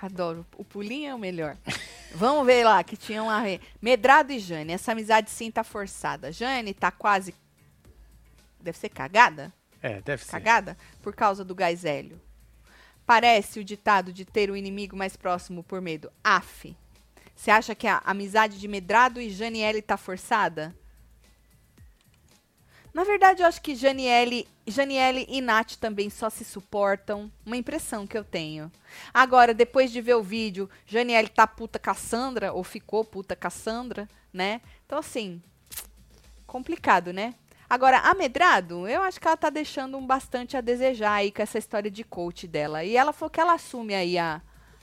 Adoro. 0.00 0.46
O 0.56 0.64
pulinho 0.64 1.10
é 1.10 1.14
o 1.14 1.18
melhor. 1.18 1.56
Vamos 2.14 2.46
ver 2.46 2.64
lá, 2.64 2.82
que 2.82 2.96
tinha 2.96 3.22
uma... 3.22 3.42
Medrado 3.80 4.32
e 4.32 4.38
Jane. 4.38 4.72
Essa 4.72 4.92
amizade 4.92 5.30
sim 5.30 5.50
tá 5.50 5.62
forçada. 5.62 6.32
Jane 6.32 6.72
tá 6.72 6.90
quase... 6.90 7.34
Deve 8.60 8.78
ser 8.78 8.88
cagada? 8.88 9.52
É, 9.82 10.00
deve 10.00 10.24
ser. 10.24 10.30
Cagada? 10.30 10.76
Por 11.02 11.14
causa 11.14 11.44
do 11.44 11.54
gás 11.54 11.84
hélio. 11.84 12.20
Parece 13.06 13.60
o 13.60 13.64
ditado 13.64 14.12
de 14.12 14.24
ter 14.24 14.50
o 14.50 14.56
inimigo 14.56 14.96
mais 14.96 15.16
próximo 15.16 15.62
por 15.62 15.80
medo. 15.80 16.10
Af. 16.22 16.76
Você 17.34 17.50
acha 17.50 17.74
que 17.74 17.86
a 17.86 18.02
amizade 18.04 18.58
de 18.58 18.68
Medrado 18.68 19.20
e 19.20 19.30
Janiele 19.30 19.80
tá 19.80 19.96
forçada? 19.96 20.74
Na 22.92 23.04
verdade, 23.04 23.42
eu 23.42 23.46
acho 23.46 23.62
que 23.62 23.74
Janiele, 23.74 24.48
Janiele 24.66 25.24
e 25.28 25.40
Nath 25.40 25.76
também 25.76 26.10
só 26.10 26.28
se 26.28 26.44
suportam. 26.44 27.30
Uma 27.46 27.56
impressão 27.56 28.06
que 28.06 28.18
eu 28.18 28.24
tenho. 28.24 28.70
Agora, 29.14 29.54
depois 29.54 29.92
de 29.92 30.00
ver 30.00 30.14
o 30.14 30.22
vídeo, 30.22 30.68
Janiele 30.86 31.28
tá 31.28 31.46
puta 31.46 31.78
Cassandra, 31.78 32.52
ou 32.52 32.64
ficou 32.64 33.04
puta 33.04 33.36
Cassandra, 33.36 34.08
né? 34.32 34.60
Então, 34.86 34.98
assim, 34.98 35.40
complicado, 36.46 37.12
né? 37.12 37.34
Agora, 37.68 37.98
a 38.00 38.12
Medrado, 38.14 38.88
eu 38.88 39.00
acho 39.02 39.20
que 39.20 39.28
ela 39.28 39.36
tá 39.36 39.48
deixando 39.48 39.96
um 39.96 40.04
bastante 40.04 40.56
a 40.56 40.60
desejar 40.60 41.12
aí 41.12 41.30
com 41.30 41.40
essa 41.42 41.58
história 41.58 41.88
de 41.90 42.02
coach 42.02 42.48
dela. 42.48 42.82
E 42.82 42.96
ela 42.96 43.12
falou 43.12 43.30
que 43.30 43.40
ela 43.40 43.54
assume 43.54 43.94
aí 43.94 44.18
a. 44.18 44.40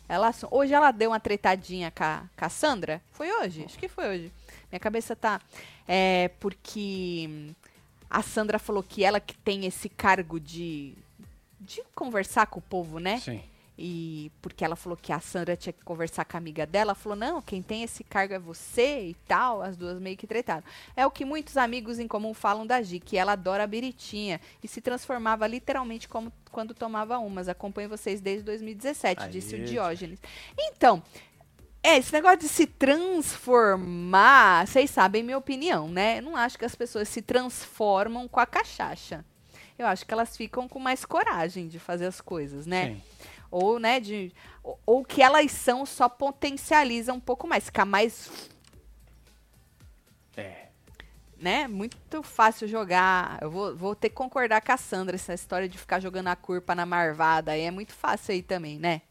Ela 0.08 0.30
assu- 0.30 0.48
hoje 0.50 0.74
ela 0.74 0.92
deu 0.92 1.10
uma 1.12 1.20
tretadinha 1.20 1.92
com 1.92 2.06
a, 2.06 2.24
com 2.38 2.46
a 2.46 2.50
Sandra. 2.50 3.02
Foi 3.12 3.30
hoje? 3.30 3.66
Acho 3.66 3.78
que 3.78 3.90
foi 3.90 4.08
hoje. 4.08 4.32
Minha 4.72 4.80
cabeça 4.80 5.14
tá. 5.18 5.42
É 5.86 6.30
porque 6.40 7.52
a 8.10 8.22
Sandra 8.22 8.60
falou 8.60 8.84
que 8.84 9.04
ela 9.04 9.20
que 9.20 9.38
tem 9.38 9.66
esse 9.66 9.90
cargo 9.90 10.40
de. 10.40 10.94
de 11.60 11.84
conversar 11.94 12.48
com 12.48 12.60
o 12.60 12.62
povo, 12.64 13.00
né? 13.00 13.20
Sim. 13.20 13.42
E 13.80 14.32
porque 14.42 14.66
ela 14.66 14.76
falou 14.76 14.98
que 14.98 15.14
a 15.14 15.20
Sandra 15.20 15.56
tinha 15.56 15.72
que 15.72 15.84
conversar 15.84 16.26
com 16.26 16.36
a 16.36 16.40
amiga 16.40 16.66
dela, 16.66 16.90
ela 16.90 16.96
falou: 16.96 17.16
"Não, 17.16 17.42
quem 17.42 17.62
tem 17.62 17.84
esse 17.84 18.04
cargo 18.04 18.34
é 18.34 18.40
você" 18.40 19.10
e 19.10 19.14
tal, 19.28 19.62
as 19.62 19.78
duas 19.78 20.00
meio 20.00 20.18
que 20.18 20.26
tretaram. 20.26 20.64
É 20.96 21.06
o 21.06 21.12
que 21.12 21.24
muitos 21.24 21.58
amigos 21.58 22.00
em 22.00 22.08
comum 22.08 22.34
falam 22.34 22.66
da 22.66 22.82
Gi, 22.82 23.00
que 23.00 23.18
ela 23.18 23.34
adora 23.34 23.66
a 23.66 23.68
biritinha 23.68 24.42
e 24.64 24.68
se 24.68 24.82
transformava 24.82 25.46
literalmente 25.46 26.08
como 26.08 26.34
quando 26.52 26.74
tomava 26.74 27.20
umas. 27.20 27.48
Acompanho 27.48 27.88
vocês 27.88 28.20
desde 28.20 28.44
2017, 28.46 29.24
Aí, 29.24 29.30
disse 29.30 29.56
o. 29.56 29.64
Diógenes. 29.64 30.20
Então, 30.58 31.04
é, 31.84 31.98
esse 31.98 32.12
negócio 32.12 32.40
de 32.40 32.50
se 32.50 32.66
transformar, 32.66 34.68
vocês 34.68 34.90
sabem 34.90 35.24
minha 35.24 35.38
opinião, 35.38 35.88
né? 35.88 36.20
Eu 36.20 36.24
não 36.24 36.36
acho 36.36 36.58
que 36.58 36.66
as 36.66 36.76
pessoas 36.76 37.08
se 37.08 37.22
transformam 37.22 38.28
com 38.28 38.40
a 38.40 38.46
cachaça. 38.46 39.24
Eu 39.78 39.86
acho 39.86 40.06
que 40.06 40.14
elas 40.14 40.36
ficam 40.36 40.68
com 40.68 40.80
mais 40.80 41.06
coragem 41.06 41.68
de 41.68 41.80
fazer 41.80 42.08
as 42.08 42.20
coisas, 42.20 42.66
né? 42.66 42.96
Sim. 42.96 43.02
ou 43.50 43.80
né 43.80 44.00
de 44.00 44.34
ou, 44.64 44.80
ou 44.86 45.06
que 45.06 45.22
elas 45.22 45.52
são 45.52 45.86
só 45.86 46.10
potencializa 46.10 47.14
um 47.14 47.20
pouco 47.20 47.48
mais 47.48 47.66
ficar 47.66 47.86
mais 47.86 48.30
É. 50.36 50.68
né 51.40 51.68
muito 51.68 52.22
fácil 52.24 52.68
jogar 52.68 53.38
eu 53.42 53.50
vou, 53.50 53.76
vou 53.76 53.96
ter 53.96 54.10
que 54.10 54.16
concordar 54.16 54.62
com 54.62 54.72
a 54.72 54.78
Sandra 54.78 55.16
essa 55.16 55.34
história 55.34 55.70
de 55.70 55.78
ficar 55.78 56.00
jogando 56.02 56.28
a 56.28 56.36
curpa 56.36 56.76
na 56.76 56.86
marvada 56.86 57.52
aí 57.54 57.62
é 57.62 57.72
muito 57.72 57.94
fácil 57.94 58.34
aí 58.34 58.44
também 58.44 58.78
né 58.78 59.02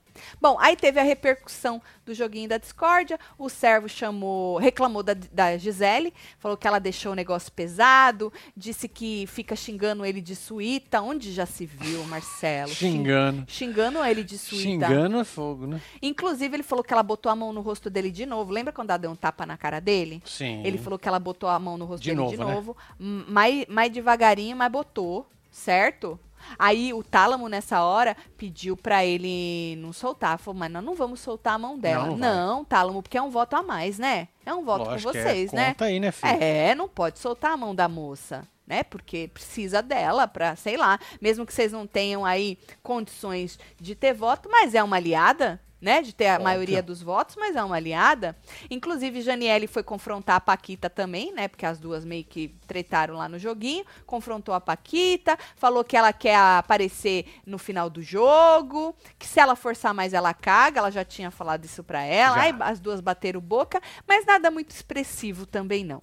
Bom, 0.41 0.57
aí 0.61 0.77
teve 0.77 0.99
a 1.01 1.03
repercussão 1.03 1.81
do 2.05 2.15
joguinho 2.15 2.49
da 2.49 2.59
discórdia. 2.59 3.19
O 3.39 3.49
servo 3.49 3.89
chamou, 3.89 4.59
reclamou 4.59 5.03
da, 5.03 5.15
da 5.15 5.57
Gisele, 5.57 6.13
falou 6.39 6.57
que 6.57 6.67
ela 6.67 6.79
deixou 6.79 7.13
o 7.13 7.15
negócio 7.15 7.51
pesado, 7.53 8.33
disse 8.57 8.89
que 8.89 9.27
fica 9.27 9.55
xingando 9.57 10.05
ele 10.05 10.21
de 10.21 10.35
suíta. 10.37 11.01
Onde 11.03 11.33
já 11.33 11.47
se 11.47 11.67
viu, 11.67 12.05
Marcelo? 12.05 12.71
Xing- 12.73 12.97
Xingando. 12.97 13.45
Xingando 13.49 14.05
ele 14.05 14.23
de 14.25 14.39
suíta. 14.39 14.63
Xingando 14.89 15.19
é 15.21 15.25
fogo, 15.25 15.67
né? 15.67 15.81
Inclusive, 16.03 16.57
ele 16.57 16.63
falou 16.63 16.85
que 16.85 16.93
ela 16.93 17.03
botou 17.03 17.31
a 17.31 17.37
mão 17.37 17.53
no 17.53 17.61
rosto 17.61 17.91
dele 17.91 18.11
de 18.11 18.25
novo. 18.27 18.53
Lembra 18.53 18.73
quando 18.73 18.91
ela 18.91 18.99
deu 18.99 19.11
um 19.11 19.17
tapa 19.17 19.45
na 19.47 19.57
cara 19.57 19.81
dele? 19.81 20.23
Sim. 20.25 20.63
Ele 20.65 20.79
falou 20.79 20.99
que 20.99 21.09
ela 21.09 21.19
botou 21.19 21.49
a 21.49 21.59
mão 21.59 21.77
no 21.77 21.85
rosto 21.85 22.03
De 22.03 22.15
dele 22.15 22.29
de 22.29 22.37
novo, 22.37 22.45
né? 22.49 22.55
novo. 22.55 22.77
M- 22.99 23.25
Mais, 23.29 23.67
mais 23.69 23.93
devagarinho, 23.93 24.57
mas 24.57 24.71
botou, 24.71 25.27
certo? 25.51 26.19
Aí 26.59 26.93
o 26.93 27.03
Tálamo, 27.03 27.49
nessa 27.49 27.83
hora, 27.83 28.17
pediu 28.37 28.77
pra 28.77 29.05
ele 29.05 29.77
não 29.77 29.93
soltar. 29.93 30.39
Falou, 30.39 30.59
mas 30.59 30.71
nós 30.71 30.85
não 30.85 30.95
vamos 30.95 31.21
soltar 31.21 31.55
a 31.55 31.59
mão 31.59 31.79
dela. 31.79 32.07
Não, 32.09 32.17
Não. 32.17 32.65
Tálamo, 32.65 33.03
porque 33.03 33.19
é 33.19 33.23
um 33.23 33.31
voto 33.31 33.55
a 33.57 33.63
mais, 33.63 33.99
né? 33.99 34.29
É 34.45 34.55
um 34.55 34.65
voto 34.65 34.85
Lógico 34.85 35.13
com 35.13 35.19
é. 35.19 35.23
vocês, 35.23 35.53
né? 35.53 35.69
Conta 35.71 35.85
aí, 35.87 36.01
né, 36.01 36.13
filho? 36.13 36.43
É, 36.43 36.75
não 36.75 36.89
pode 36.89 37.19
soltar 37.19 37.53
a 37.53 37.57
mão 37.57 37.75
da 37.75 37.89
moça, 37.89 38.47
né? 38.67 38.83
Porque 38.85 39.29
precisa 39.33 39.83
dela 39.83 40.29
pra, 40.29 40.55
sei 40.57 40.77
lá, 40.77 40.99
mesmo 41.21 41.45
que 41.45 41.53
vocês 41.53 41.73
não 41.73 41.87
tenham 41.87 42.25
aí 42.25 42.59
condições 42.83 43.59
de 43.81 43.95
ter 43.95 44.15
voto, 44.15 44.49
mas 44.51 44.75
é 44.75 44.83
uma 44.83 44.97
aliada, 44.97 45.61
né? 45.81 46.03
De 46.03 46.15
ter 46.15 46.29
a 46.29 46.39
maioria 46.39 46.83
dos 46.83 47.03
votos, 47.03 47.37
mas 47.37 47.57
é 47.57 47.63
uma 47.63 47.77
aliada. 47.77 48.37
Inclusive, 48.71 49.21
Janiele 49.21 49.67
foi 49.67 49.83
confrontar 49.83 50.37
a 50.37 50.41
Paquita 50.41 50.89
também, 50.89 51.33
né? 51.33 51.49
Porque 51.49 51.67
as 51.67 51.79
duas 51.79 52.05
meio 52.05 52.25
que 52.25 52.55
tretaram 52.67 53.15
lá 53.15 53.29
no 53.29 53.39
joguinho. 53.39 53.85
Confrontou 54.07 54.55
a 54.55 54.61
Paquita, 54.61 55.39
falou 55.57 55.85
que 55.85 55.97
ela 55.97 56.13
quer 56.13 56.37
aparecer 56.37 57.27
no 57.45 57.59
final 57.59 57.91
do 57.91 58.03
jogo, 58.03 58.95
que 59.19 59.27
se 59.27 59.41
ela 59.41 59.57
forçar 59.57 59.93
mais 59.95 60.13
ela 60.13 60.33
caga. 60.33 60.81
Ela 60.81 60.91
já 60.91 61.05
tinha 61.05 61.31
falado 61.31 61.65
isso 61.65 61.85
pra 61.85 62.03
ela. 62.03 62.37
Já. 62.37 62.43
Aí 62.43 62.55
as 62.61 62.81
duas 62.81 63.01
bateram 63.01 63.41
boca, 63.41 63.81
mas 64.07 64.25
nada 64.25 64.51
muito 64.51 64.71
expressivo 64.71 65.47
também 65.47 65.85
não. 65.85 66.03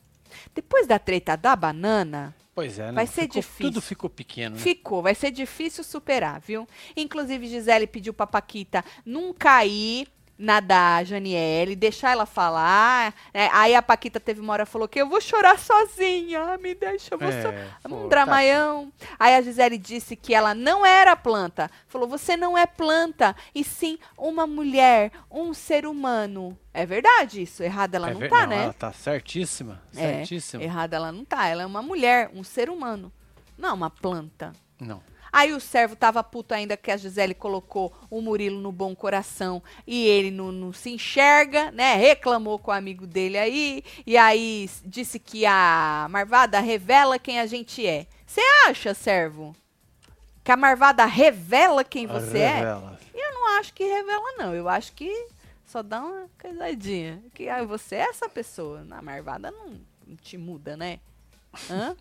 Depois 0.54 0.88
da 0.88 0.98
treta 0.98 1.36
da 1.36 1.56
banana, 1.56 2.36
Pois 2.56 2.78
é, 2.78 2.88
né? 2.88 2.92
Vai 2.94 3.08
ser 3.08 3.22
Ficou- 3.24 3.42
difícil. 3.42 3.66
Tudo 3.72 3.82
ficou 3.82 4.10
pequeno, 4.10 4.56
né? 4.56 4.62
ficou, 4.62 5.02
vai 5.02 5.16
ser 5.16 5.32
difícil 5.32 5.84
superar, 5.84 6.40
viu? 6.40 6.68
Inclusive, 6.96 7.48
Gisele 7.48 7.88
pediu 7.88 8.14
pra 8.14 8.28
Paquita 8.28 8.86
não 9.06 9.34
cair 9.34 10.08
na 10.44 10.60
da 10.60 11.04
Janiele, 11.06 11.74
deixar 11.76 12.12
ela 12.12 12.26
falar. 12.26 13.14
né? 13.34 13.50
Aí 13.54 13.74
a 13.74 13.82
Paquita 13.82 14.20
teve 14.20 14.42
uma 14.42 14.52
hora 14.54 14.64
e 14.64 14.66
falou 14.66 14.88
que 14.90 15.00
eu 15.02 15.08
vou 15.08 15.22
chorar 15.22 15.58
sozinha, 15.58 16.58
me 16.58 16.76
deixa, 16.76 17.14
eu 17.16 17.18
vou 17.18 17.32
so- 17.32 17.48
É, 17.48 17.70
um 17.88 17.90
pô, 18.04 18.08
dramaião. 18.10 18.92
Aí 19.18 19.36
a 19.36 19.42
Gisele 19.42 19.78
disse 19.78 20.16
que 20.18 20.34
ela 20.36 20.54
não 20.54 20.86
era 20.86 21.16
planta. 21.16 21.72
Falou: 21.88 22.08
você 22.08 22.36
não 22.36 22.58
é 22.58 22.66
planta, 22.66 23.34
e 23.56 23.64
sim 23.64 23.98
uma 24.18 24.46
mulher, 24.46 25.12
um 25.32 25.54
ser 25.54 25.86
humano. 25.86 26.58
É 26.74 26.86
verdade 26.86 27.42
isso. 27.42 27.64
Errada 27.64 27.96
ela 27.98 28.10
É 28.10 28.14
não 28.14 28.20
ver- 28.20 28.30
tá, 28.30 28.46
né? 28.46 28.64
Ela 28.64 28.74
tá 28.74 28.92
certíssima. 28.92 29.82
É, 29.96 30.18
Certíssima. 30.18 30.62
Errada 30.64 30.96
ela 30.98 31.12
não 31.12 31.24
tá. 31.24 31.48
Ela 31.48 31.64
é 31.64 31.66
uma 31.66 31.82
mulher, 31.82 32.30
um 32.34 32.44
ser 32.44 32.70
humano. 32.70 33.12
Não 33.58 33.76
uma 33.76 33.90
planta. 33.90 34.52
Não. 34.80 35.02
Aí 35.34 35.52
o 35.52 35.60
servo 35.60 35.96
tava 35.96 36.24
puto 36.24 36.54
ainda 36.54 36.78
que 36.78 36.92
a 36.92 36.96
Gisele 36.96 37.34
colocou 37.34 37.92
o 38.08 38.22
Murilo 38.22 38.62
no 38.62 38.72
bom 38.72 38.96
coração 38.96 39.64
e 39.88 40.06
ele 40.06 40.30
não, 40.30 40.52
não 40.52 40.72
se 40.72 40.92
enxerga, 40.92 41.72
né? 41.72 41.96
Reclamou 41.96 42.60
com 42.60 42.70
o 42.70 42.74
amigo 42.74 43.08
dele 43.08 43.40
aí. 43.40 43.84
E 44.06 44.16
aí 44.16 44.70
disse 44.86 45.18
que 45.18 45.44
a 45.44 46.06
Marvada 46.08 46.60
revela 46.60 47.18
quem 47.18 47.40
a 47.40 47.48
gente 47.48 47.84
é. 47.84 48.06
Você 48.28 48.42
acha, 48.68 48.94
servo? 48.94 49.56
Que 50.44 50.52
a 50.52 50.58
Marvada 50.58 51.04
revela 51.04 51.84
quem 51.84 52.06
você 52.06 52.38
é? 52.38 52.54
Revela. 52.54 53.00
Eu 53.12 53.34
não 53.34 53.58
acho 53.58 53.74
que 53.74 53.84
revela, 53.84 54.34
não. 54.38 54.54
Eu 54.54 54.70
acho 54.70 54.94
que 54.94 55.30
só 55.66 55.82
dá 55.82 56.00
uma 56.00 56.30
coisadinha. 56.40 57.24
Que 57.34 57.50
ah, 57.50 57.64
você 57.64 57.96
é 57.96 58.02
essa 58.02 58.30
pessoa. 58.30 58.84
Na 58.84 59.02
Marvada 59.02 59.50
não, 59.50 59.82
não 60.06 60.16
te 60.16 60.38
muda, 60.38 60.78
né? 60.78 61.00
Hã? 61.72 61.96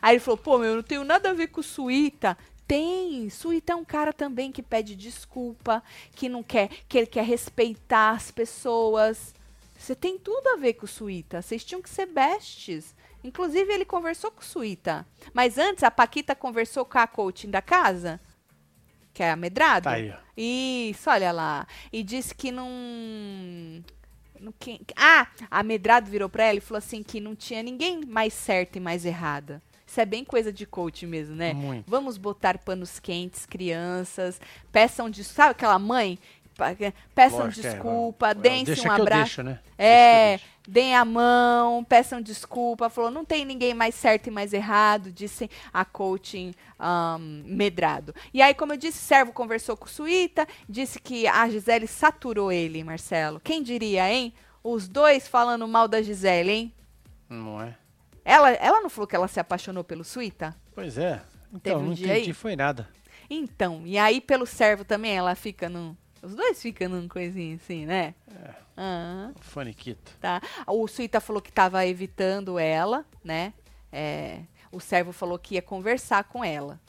Aí 0.00 0.14
ele 0.14 0.20
falou, 0.20 0.38
pô, 0.38 0.58
meu, 0.58 0.70
eu 0.70 0.76
não 0.76 0.82
tenho 0.82 1.04
nada 1.04 1.30
a 1.30 1.34
ver 1.34 1.48
com 1.48 1.62
Suíta. 1.62 2.36
Tem. 2.66 3.28
Suíta 3.30 3.72
é 3.72 3.76
um 3.76 3.84
cara 3.84 4.12
também 4.12 4.50
que 4.50 4.62
pede 4.62 4.94
desculpa, 4.96 5.82
que 6.14 6.28
não 6.28 6.42
quer, 6.42 6.68
que 6.88 6.96
ele 6.98 7.06
quer 7.06 7.24
respeitar 7.24 8.10
as 8.10 8.30
pessoas. 8.30 9.34
Você 9.78 9.94
tem 9.94 10.18
tudo 10.18 10.48
a 10.48 10.56
ver 10.56 10.74
com 10.74 10.86
o 10.86 10.88
Suíta. 10.88 11.42
Vocês 11.42 11.64
tinham 11.64 11.82
que 11.82 11.90
ser 11.90 12.06
bestes. 12.06 12.94
Inclusive, 13.22 13.72
ele 13.72 13.84
conversou 13.84 14.30
com 14.30 14.40
o 14.40 14.44
Suíta. 14.44 15.06
Mas 15.32 15.58
antes, 15.58 15.82
a 15.84 15.90
Paquita 15.90 16.34
conversou 16.34 16.84
com 16.84 16.98
a 16.98 17.06
coaching 17.06 17.50
da 17.50 17.60
casa, 17.62 18.20
que 19.12 19.22
é 19.22 19.30
a 19.30 19.36
Medrado. 19.36 19.84
Tá 19.84 19.92
aí, 19.92 20.10
ó. 20.10 20.16
Isso, 20.36 21.08
olha 21.10 21.32
lá. 21.32 21.66
E 21.92 22.02
disse 22.02 22.34
que 22.34 22.50
não. 22.50 22.68
não 24.40 24.52
que- 24.58 24.80
ah, 24.96 25.26
a 25.50 25.62
Medrado 25.62 26.10
virou 26.10 26.28
pra 26.28 26.44
ela 26.44 26.58
e 26.58 26.60
falou 26.60 26.78
assim 26.78 27.02
que 27.02 27.20
não 27.20 27.34
tinha 27.34 27.62
ninguém 27.62 28.04
mais 28.04 28.32
certa 28.34 28.78
e 28.78 28.80
mais 28.80 29.04
errada. 29.04 29.62
Isso 29.94 30.00
é 30.00 30.04
bem 30.04 30.24
coisa 30.24 30.52
de 30.52 30.66
coach 30.66 31.06
mesmo, 31.06 31.36
né? 31.36 31.54
Muito. 31.54 31.88
Vamos 31.88 32.18
botar 32.18 32.58
panos 32.58 32.98
quentes, 32.98 33.46
crianças, 33.46 34.40
peçam 34.72 35.08
de. 35.08 35.22
Sabe 35.22 35.52
aquela 35.52 35.78
mãe? 35.78 36.18
peçam 37.14 37.44
Lógico, 37.44 37.64
é, 37.64 37.70
desculpa, 37.70 38.30
é, 38.30 38.34
deem-se 38.34 38.64
deixa 38.64 38.88
um 38.88 38.90
abraço. 38.90 39.22
deixo, 39.22 39.42
né? 39.44 39.60
É, 39.78 40.40
deem 40.66 40.96
a 40.96 41.04
mão, 41.04 41.84
peçam 41.84 42.20
desculpa. 42.20 42.90
Falou, 42.90 43.08
não 43.08 43.24
tem 43.24 43.44
ninguém 43.44 43.72
mais 43.72 43.94
certo 43.94 44.26
e 44.26 44.32
mais 44.32 44.52
errado, 44.52 45.12
disse 45.12 45.48
a 45.72 45.84
coaching 45.84 46.52
ahn, 46.76 47.44
Medrado. 47.44 48.12
E 48.32 48.42
aí, 48.42 48.52
como 48.52 48.72
eu 48.72 48.76
disse, 48.76 48.98
o 48.98 49.02
servo 49.02 49.32
conversou 49.32 49.76
com 49.76 49.86
o 49.86 49.88
Suíta, 49.88 50.44
disse 50.68 50.98
que 50.98 51.28
a 51.28 51.48
Gisele 51.48 51.86
saturou 51.86 52.50
ele, 52.50 52.82
Marcelo. 52.82 53.38
Quem 53.38 53.62
diria, 53.62 54.12
hein? 54.12 54.34
Os 54.60 54.88
dois 54.88 55.28
falando 55.28 55.68
mal 55.68 55.86
da 55.86 56.02
Gisele, 56.02 56.50
hein? 56.50 56.72
Não 57.28 57.62
é? 57.62 57.76
Ela, 58.24 58.50
ela 58.52 58.80
não 58.80 58.88
falou 58.88 59.06
que 59.06 59.14
ela 59.16 59.28
se 59.28 59.38
apaixonou 59.38 59.84
pelo 59.84 60.02
Suíta? 60.04 60.56
Pois 60.74 60.96
é. 60.98 61.20
Então, 61.52 61.80
um 61.80 61.84
não 61.86 61.92
entendi, 61.92 62.32
foi 62.32 62.56
nada. 62.56 62.88
Então, 63.28 63.82
e 63.86 63.96
aí 63.98 64.20
pelo 64.20 64.46
servo 64.46 64.84
também 64.84 65.16
ela 65.16 65.34
fica 65.34 65.68
num. 65.68 65.96
Os 66.22 66.34
dois 66.34 66.60
ficam 66.60 66.88
num 66.88 67.06
coisinho 67.06 67.56
assim, 67.56 67.84
né? 67.86 68.14
Aham. 68.76 69.34
Faniquito. 69.40 70.12
tá? 70.20 70.40
O 70.66 70.88
Suíta 70.88 71.20
falou 71.20 71.40
que 71.40 71.50
estava 71.50 71.86
evitando 71.86 72.58
ela, 72.58 73.04
né? 73.22 73.52
É, 73.92 74.40
o 74.72 74.80
servo 74.80 75.12
falou 75.12 75.38
que 75.38 75.54
ia 75.54 75.62
conversar 75.62 76.24
com 76.24 76.44
ela. 76.44 76.80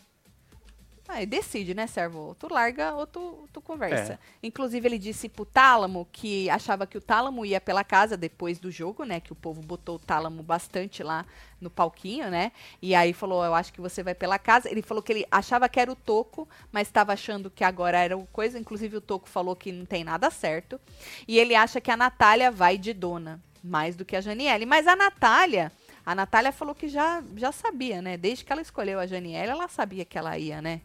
Aí 1.08 1.26
decide, 1.26 1.76
né, 1.76 1.86
servo? 1.86 2.20
Ou 2.20 2.36
tu 2.36 2.51
larga 2.51 2.95
ou 2.95 3.06
tu, 3.06 3.47
tu 3.53 3.62
conversa. 3.62 4.14
É. 4.14 4.20
Inclusive, 4.41 4.88
ele 4.88 4.97
disse 4.97 5.30
pro 5.30 5.45
Tálamo 5.45 6.08
que 6.12 6.49
achava 6.49 6.88
que 6.88 6.97
o 6.97 7.01
Tálamo 7.01 7.45
ia 7.45 7.62
pela 7.62 7.84
casa 7.84 8.18
depois 8.18 8.58
do 8.58 8.72
jogo, 8.72 9.03
né? 9.03 9.20
Que 9.20 9.32
o 9.32 9.36
povo 9.36 9.62
botou 9.62 9.97
o 9.97 9.99
Tálamo 9.99 10.41
bastante 10.41 11.03
lá 11.03 11.24
no 11.62 11.70
palquinho, 11.70 12.30
né? 12.32 12.51
E 12.82 12.95
aí 12.95 13.14
falou, 13.14 13.45
eu 13.45 13.53
acho 13.53 13.72
que 13.72 13.80
você 13.80 14.01
vai 14.01 14.16
pela 14.16 14.39
casa. 14.39 14.70
Ele 14.70 14.82
falou 14.82 15.03
que 15.03 15.14
ele 15.14 15.28
achava 15.30 15.70
que 15.70 15.80
era 15.80 15.91
o 15.91 15.95
Toco, 15.95 16.49
mas 16.72 16.88
estava 16.88 17.14
achando 17.14 17.51
que 17.51 17.64
agora 17.64 17.99
era 17.99 18.18
o 18.18 18.26
coisa. 18.26 18.58
Inclusive, 18.58 18.97
o 18.97 19.01
Toco 19.01 19.30
falou 19.30 19.56
que 19.56 19.72
não 19.72 19.86
tem 19.86 20.03
nada 20.03 20.32
certo. 20.32 20.82
E 21.28 21.38
ele 21.38 21.53
acha 21.53 21.80
que 21.80 21.91
a 21.91 21.97
Natália 21.97 22.49
vai 22.49 22.80
de 22.80 22.93
dona, 22.93 23.39
mais 23.64 23.95
do 23.95 24.03
que 24.03 24.16
a 24.16 24.22
Janiele. 24.22 24.66
Mas 24.66 24.88
a 24.88 24.95
Natália, 24.95 25.72
a 26.03 26.16
Natália 26.16 26.51
falou 26.51 26.74
que 26.74 26.89
já, 26.89 27.24
já 27.36 27.51
sabia, 27.51 28.01
né? 28.01 28.18
Desde 28.18 28.43
que 28.43 28.51
ela 28.51 28.62
escolheu 28.62 28.99
a 28.99 29.06
Janiele, 29.06 29.51
ela 29.51 29.68
sabia 29.68 30.03
que 30.03 30.18
ela 30.18 30.36
ia, 30.36 30.64
né? 30.64 30.82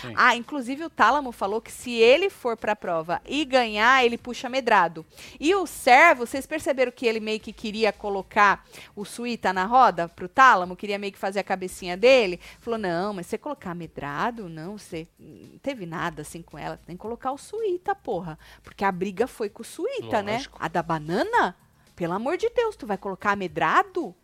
Sim. 0.00 0.12
Ah, 0.16 0.36
inclusive 0.36 0.84
o 0.84 0.90
Tálamo 0.90 1.32
falou 1.32 1.60
que 1.60 1.72
se 1.72 1.92
ele 1.92 2.28
for 2.30 2.56
pra 2.56 2.76
prova 2.76 3.20
e 3.26 3.44
ganhar, 3.44 4.04
ele 4.04 4.18
puxa 4.18 4.48
medrado. 4.48 5.04
E 5.38 5.54
o 5.54 5.66
servo, 5.66 6.26
vocês 6.26 6.46
perceberam 6.46 6.92
que 6.92 7.06
ele 7.06 7.20
meio 7.20 7.40
que 7.40 7.52
queria 7.52 7.92
colocar 7.92 8.66
o 8.94 9.04
Suíta 9.04 9.52
na 9.52 9.64
roda 9.64 10.08
pro 10.08 10.28
Tálamo? 10.28 10.76
Queria 10.76 10.98
meio 10.98 11.12
que 11.12 11.18
fazer 11.18 11.40
a 11.40 11.44
cabecinha 11.44 11.96
dele? 11.96 12.40
Falou, 12.60 12.78
não, 12.78 13.14
mas 13.14 13.26
você 13.26 13.38
colocar 13.38 13.74
medrado, 13.74 14.48
não, 14.48 14.78
você 14.78 15.06
não 15.18 15.58
teve 15.58 15.86
nada 15.86 16.22
assim 16.22 16.42
com 16.42 16.58
ela. 16.58 16.78
Tem 16.86 16.96
que 16.96 17.02
colocar 17.02 17.32
o 17.32 17.38
Suíta, 17.38 17.94
porra. 17.94 18.38
Porque 18.62 18.84
a 18.84 18.92
briga 18.92 19.26
foi 19.26 19.48
com 19.48 19.62
o 19.62 19.64
Suíta, 19.64 20.22
né? 20.22 20.34
Lógico. 20.34 20.58
A 20.60 20.68
da 20.68 20.82
banana? 20.82 21.56
Pelo 21.94 22.12
amor 22.12 22.36
de 22.36 22.50
Deus, 22.50 22.76
tu 22.76 22.86
vai 22.86 22.98
colocar 22.98 23.36
medrado? 23.36 24.14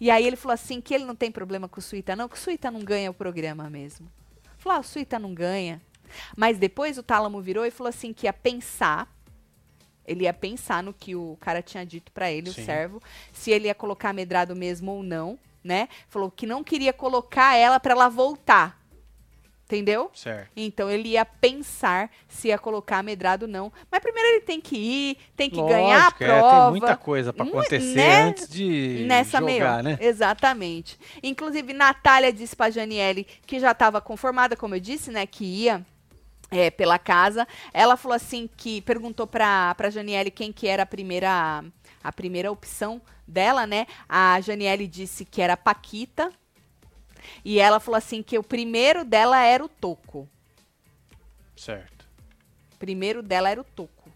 E 0.00 0.10
aí 0.10 0.26
ele 0.26 0.36
falou 0.36 0.54
assim 0.54 0.80
que 0.80 0.94
ele 0.94 1.04
não 1.04 1.14
tem 1.14 1.30
problema 1.30 1.68
com 1.68 1.80
o 1.80 1.82
Suíta, 1.82 2.16
não, 2.16 2.28
que 2.28 2.36
o 2.36 2.38
Suíta 2.38 2.70
não 2.70 2.80
ganha 2.80 3.10
o 3.10 3.14
programa 3.14 3.68
mesmo. 3.68 4.10
Falou, 4.64 4.78
ah, 4.78 4.80
o 4.80 4.82
Suíta 4.82 5.18
não 5.18 5.34
ganha. 5.34 5.78
Mas 6.34 6.56
depois 6.56 6.96
o 6.96 7.02
Tálamo 7.02 7.42
virou 7.42 7.66
e 7.66 7.70
falou 7.70 7.90
assim 7.90 8.14
que 8.14 8.26
ia 8.26 8.32
pensar. 8.32 9.14
Ele 10.06 10.24
ia 10.24 10.32
pensar 10.32 10.82
no 10.82 10.94
que 10.94 11.14
o 11.14 11.36
cara 11.38 11.60
tinha 11.60 11.84
dito 11.84 12.10
pra 12.10 12.32
ele, 12.32 12.50
Sim. 12.50 12.62
o 12.62 12.64
servo, 12.64 13.02
se 13.30 13.50
ele 13.50 13.66
ia 13.66 13.74
colocar 13.74 14.14
medrado 14.14 14.56
mesmo 14.56 14.90
ou 14.92 15.02
não, 15.02 15.38
né? 15.62 15.86
Falou 16.08 16.30
que 16.30 16.46
não 16.46 16.64
queria 16.64 16.94
colocar 16.94 17.54
ela 17.56 17.78
pra 17.78 17.92
ela 17.92 18.08
voltar. 18.08 18.82
Entendeu? 19.66 20.10
Certo. 20.14 20.50
Então 20.54 20.90
ele 20.90 21.08
ia 21.10 21.24
pensar 21.24 22.10
se 22.28 22.48
ia 22.48 22.58
colocar 22.58 23.02
medrado 23.02 23.46
ou 23.46 23.50
não. 23.50 23.72
Mas 23.90 24.00
primeiro 24.00 24.28
ele 24.28 24.40
tem 24.42 24.60
que 24.60 24.76
ir, 24.76 25.16
tem 25.34 25.48
que 25.48 25.56
Lógico, 25.56 25.74
ganhar 25.80 26.04
a 26.04 26.08
é, 26.08 26.10
prova. 26.26 26.60
tem 26.62 26.70
muita 26.70 26.96
coisa 26.98 27.32
pra 27.32 27.44
Mu- 27.46 27.50
acontecer 27.58 27.94
né? 27.94 28.22
antes 28.24 28.46
de 28.48 29.04
nessa 29.08 29.38
jogar, 29.40 29.82
meio. 29.82 29.82
né? 29.82 29.98
Exatamente. 30.02 30.98
Inclusive, 31.22 31.72
Natália 31.72 32.30
disse 32.30 32.54
pra 32.54 32.68
Janiele 32.70 33.26
que 33.46 33.58
já 33.58 33.70
estava 33.72 34.02
conformada, 34.02 34.54
como 34.54 34.74
eu 34.74 34.80
disse, 34.80 35.10
né? 35.10 35.26
Que 35.26 35.44
ia 35.44 35.84
é, 36.50 36.70
pela 36.70 36.98
casa. 36.98 37.48
Ela 37.72 37.96
falou 37.96 38.14
assim 38.14 38.48
que 38.56 38.82
perguntou 38.82 39.26
pra, 39.26 39.74
pra 39.76 39.88
Janiele 39.88 40.30
quem 40.30 40.52
que 40.52 40.68
era 40.68 40.82
a 40.82 40.86
primeira, 40.86 41.64
a 42.02 42.12
primeira 42.12 42.52
opção 42.52 43.00
dela, 43.26 43.66
né? 43.66 43.86
A 44.06 44.38
Janiele 44.42 44.86
disse 44.86 45.24
que 45.24 45.40
era 45.40 45.54
a 45.54 45.56
Paquita. 45.56 46.30
E 47.44 47.58
ela 47.60 47.80
falou 47.80 47.98
assim 47.98 48.22
que 48.22 48.38
o 48.38 48.42
primeiro 48.42 49.04
dela 49.04 49.38
era 49.44 49.64
o 49.64 49.68
Toco. 49.68 50.28
Certo. 51.56 52.08
primeiro 52.78 53.22
dela 53.22 53.50
era 53.50 53.60
o 53.60 53.64
Toco. 53.64 54.10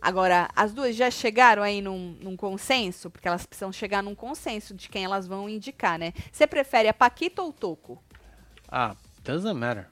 Agora, 0.00 0.48
as 0.54 0.72
duas 0.72 0.94
já 0.94 1.10
chegaram 1.10 1.62
aí 1.62 1.82
num, 1.82 2.16
num 2.20 2.36
consenso? 2.36 3.10
Porque 3.10 3.26
elas 3.26 3.44
precisam 3.44 3.72
chegar 3.72 4.02
num 4.02 4.14
consenso 4.14 4.72
de 4.72 4.88
quem 4.88 5.04
elas 5.04 5.26
vão 5.26 5.48
indicar, 5.48 5.98
né? 5.98 6.12
Você 6.32 6.46
prefere 6.46 6.88
a 6.88 6.94
Paquita 6.94 7.42
ou 7.42 7.48
o 7.48 7.52
Toco? 7.52 8.02
Ah, 8.70 8.94
doesn't 9.22 9.54
matter. 9.54 9.88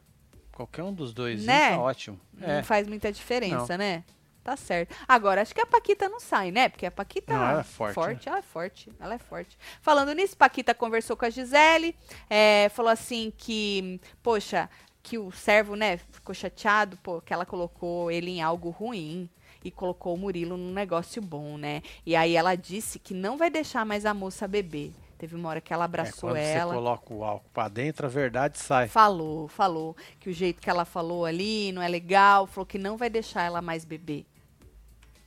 Qualquer 0.53 0.85
um 0.85 0.93
dos 0.93 1.13
dois 1.13 1.45
Né? 1.45 1.71
tá 1.71 1.79
ótimo. 1.79 2.21
É. 2.41 2.57
Não 2.59 2.65
faz 2.65 2.87
muita 2.87 3.13
diferença, 3.13 3.77
né? 3.77 4.05
Tá 4.47 4.57
certo. 4.57 4.95
Agora, 5.09 5.43
acho 5.43 5.53
que 5.53 5.61
a 5.61 5.67
Paquita 5.67 6.09
não 6.09 6.21
sai, 6.21 6.53
né? 6.53 6.69
Porque 6.69 6.87
a 6.87 6.91
Paquita 6.91 7.35
Não, 7.35 7.43
ela 7.45 7.61
é 7.61 7.65
forte, 7.65 8.29
ela 8.29 8.39
é 8.39 8.43
forte, 8.43 8.93
ela 9.01 9.15
é 9.15 9.19
forte. 9.19 9.59
Falando 9.83 10.13
nisso, 10.15 10.37
Paquita 10.37 10.73
conversou 10.73 11.17
com 11.17 11.25
a 11.25 11.31
Gisele, 11.31 11.97
é, 12.31 12.69
falou 12.69 12.93
assim 12.93 13.33
que, 13.37 14.01
poxa, 14.23 14.71
que 15.03 15.19
o 15.19 15.33
servo, 15.33 15.75
né, 15.75 15.97
ficou 16.13 16.33
chateado, 16.33 16.97
pô, 16.99 17.21
que 17.21 17.33
ela 17.33 17.45
colocou 17.45 18.09
ele 18.09 18.31
em 18.31 18.41
algo 18.41 18.71
ruim 18.71 19.29
e 19.65 19.71
colocou 19.73 20.15
o 20.15 20.17
Murilo 20.17 20.57
num 20.57 20.73
negócio 20.73 21.21
bom, 21.21 21.59
né? 21.59 21.83
E 22.07 22.15
aí 22.15 22.37
ela 22.37 22.55
disse 22.55 23.01
que 23.01 23.15
não 23.15 23.37
vai 23.37 23.51
deixar 23.51 23.85
mais 23.85 24.07
a 24.07 24.15
moça 24.15 24.47
beber. 24.47 24.93
Teve 25.19 25.35
uma 25.35 25.49
hora 25.49 25.61
que 25.61 25.73
ela 25.73 25.85
É, 25.85 25.87
abraçou 25.87 26.31
quando 26.31 26.37
ela. 26.37 26.73
você 26.73 26.77
coloca 26.79 27.15
o 27.15 27.25
álcool 27.25 27.51
pra 27.53 27.69
dentro, 27.69 28.07
a 28.07 28.09
verdade 28.09 28.59
sai. 28.59 28.87
Falou, 28.87 29.49
falou 29.49 29.97
que 30.21 30.31
o 30.31 30.33
jeito 30.33 30.61
que 30.61 30.71
ela 30.71 30.85
falou 30.85 31.25
ali 31.25 31.73
não 31.73 31.83
é 31.83 31.89
legal, 31.89 32.47
falou 32.47 32.65
que 32.65 32.79
não 32.79 32.97
vai 32.97 33.11
deixar 33.11 33.43
ela 33.43 33.61
mais 33.61 33.85
beber. 33.85 34.25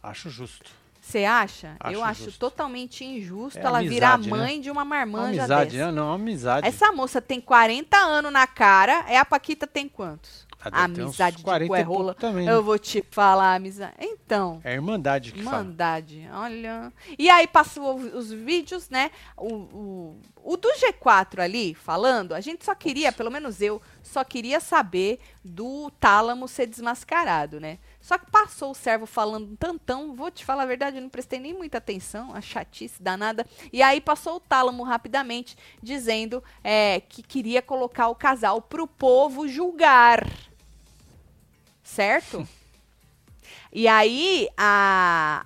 Acho 0.02 0.30
justo. 0.30 0.72
Você 1.02 1.26
acha? 1.26 1.76
Acho 1.80 1.94
eu 1.96 2.04
acho 2.04 2.24
justo. 2.26 2.40
totalmente 2.40 3.04
injusto 3.04 3.58
É 3.58 3.64
ela 3.64 3.82
virar 3.82 4.14
amizade, 4.14 4.32
né? 4.38 4.46
mãe 4.46 4.62
de 4.62 4.70
uma 4.70 4.86
marmanja 4.86 5.40
amizade, 5.42 5.72
dessa. 5.78 5.86
né? 5.88 5.92
Não, 5.92 6.14
amizade. 6.14 6.68
Essa 6.68 6.92
moça 6.92 7.20
tem 7.22 7.42
40 7.42 7.98
anos 7.98 8.32
na 8.32 8.46
cara, 8.46 9.06
é 9.08 9.18
a 9.18 9.26
Paquita 9.26 9.66
tem 9.66 9.88
quantos? 9.88 10.48
Ah, 10.62 10.84
amizade 10.84 11.38
de 11.38 11.44
40 11.44 11.66
e 11.66 11.68
cué 11.70 11.86
pouco 11.86 12.00
rola. 12.02 12.14
também, 12.14 12.46
né? 12.46 12.52
Eu 12.52 12.62
vou 12.62 12.78
te 12.78 13.02
falar, 13.12 13.56
amizade. 13.56 13.94
Então, 13.98 14.60
É 14.62 14.72
a 14.72 14.74
irmandade 14.74 15.32
que 15.32 15.42
fala. 15.42 15.64
Mandade, 15.64 16.28
olha. 16.34 16.92
E 17.18 17.30
aí 17.30 17.48
passou 17.48 17.96
os, 17.96 18.14
os 18.14 18.32
vídeos, 18.34 18.90
né? 18.90 19.10
O, 19.38 19.54
o, 19.54 20.22
o 20.44 20.58
do 20.58 20.68
G4 20.74 21.40
ali, 21.40 21.74
falando, 21.74 22.34
a 22.36 22.42
gente 22.42 22.66
só 22.66 22.76
queria, 22.76 23.10
pelo 23.14 23.32
menos 23.32 23.62
eu, 23.62 23.82
só 24.04 24.22
queria 24.26 24.60
saber 24.60 25.22
do 25.46 25.90
tálamo 25.98 26.46
ser 26.46 26.68
desmascarado, 26.68 27.58
né? 27.58 27.80
Só 28.02 28.18
que 28.18 28.32
passou 28.32 28.72
o 28.72 28.76
servo 28.76 29.06
falando 29.06 29.52
um 29.52 29.56
tantão, 29.56 30.16
vou 30.16 30.32
te 30.32 30.46
falar 30.46 30.64
a 30.64 30.66
verdade, 30.66 30.98
eu 30.98 31.02
não 31.02 31.10
prestei 31.10 31.38
nem 31.40 31.54
muita 31.54 31.78
atenção, 31.80 32.34
a 32.34 32.40
chatice 32.42 33.02
danada. 33.04 33.46
E 33.74 33.82
aí 33.82 34.00
passou 34.00 34.38
o 34.38 34.40
tálamo 34.40 34.84
rapidamente, 34.84 35.58
dizendo 35.84 36.44
é, 36.64 37.02
que 37.02 37.22
queria 37.22 37.62
colocar 37.62 38.08
o 38.08 38.16
casal 38.16 38.62
pro 38.62 38.88
povo 38.88 39.48
julgar. 39.48 40.26
Certo? 41.84 42.48
E 43.72 43.88
aí, 43.88 44.48
a... 44.58 45.46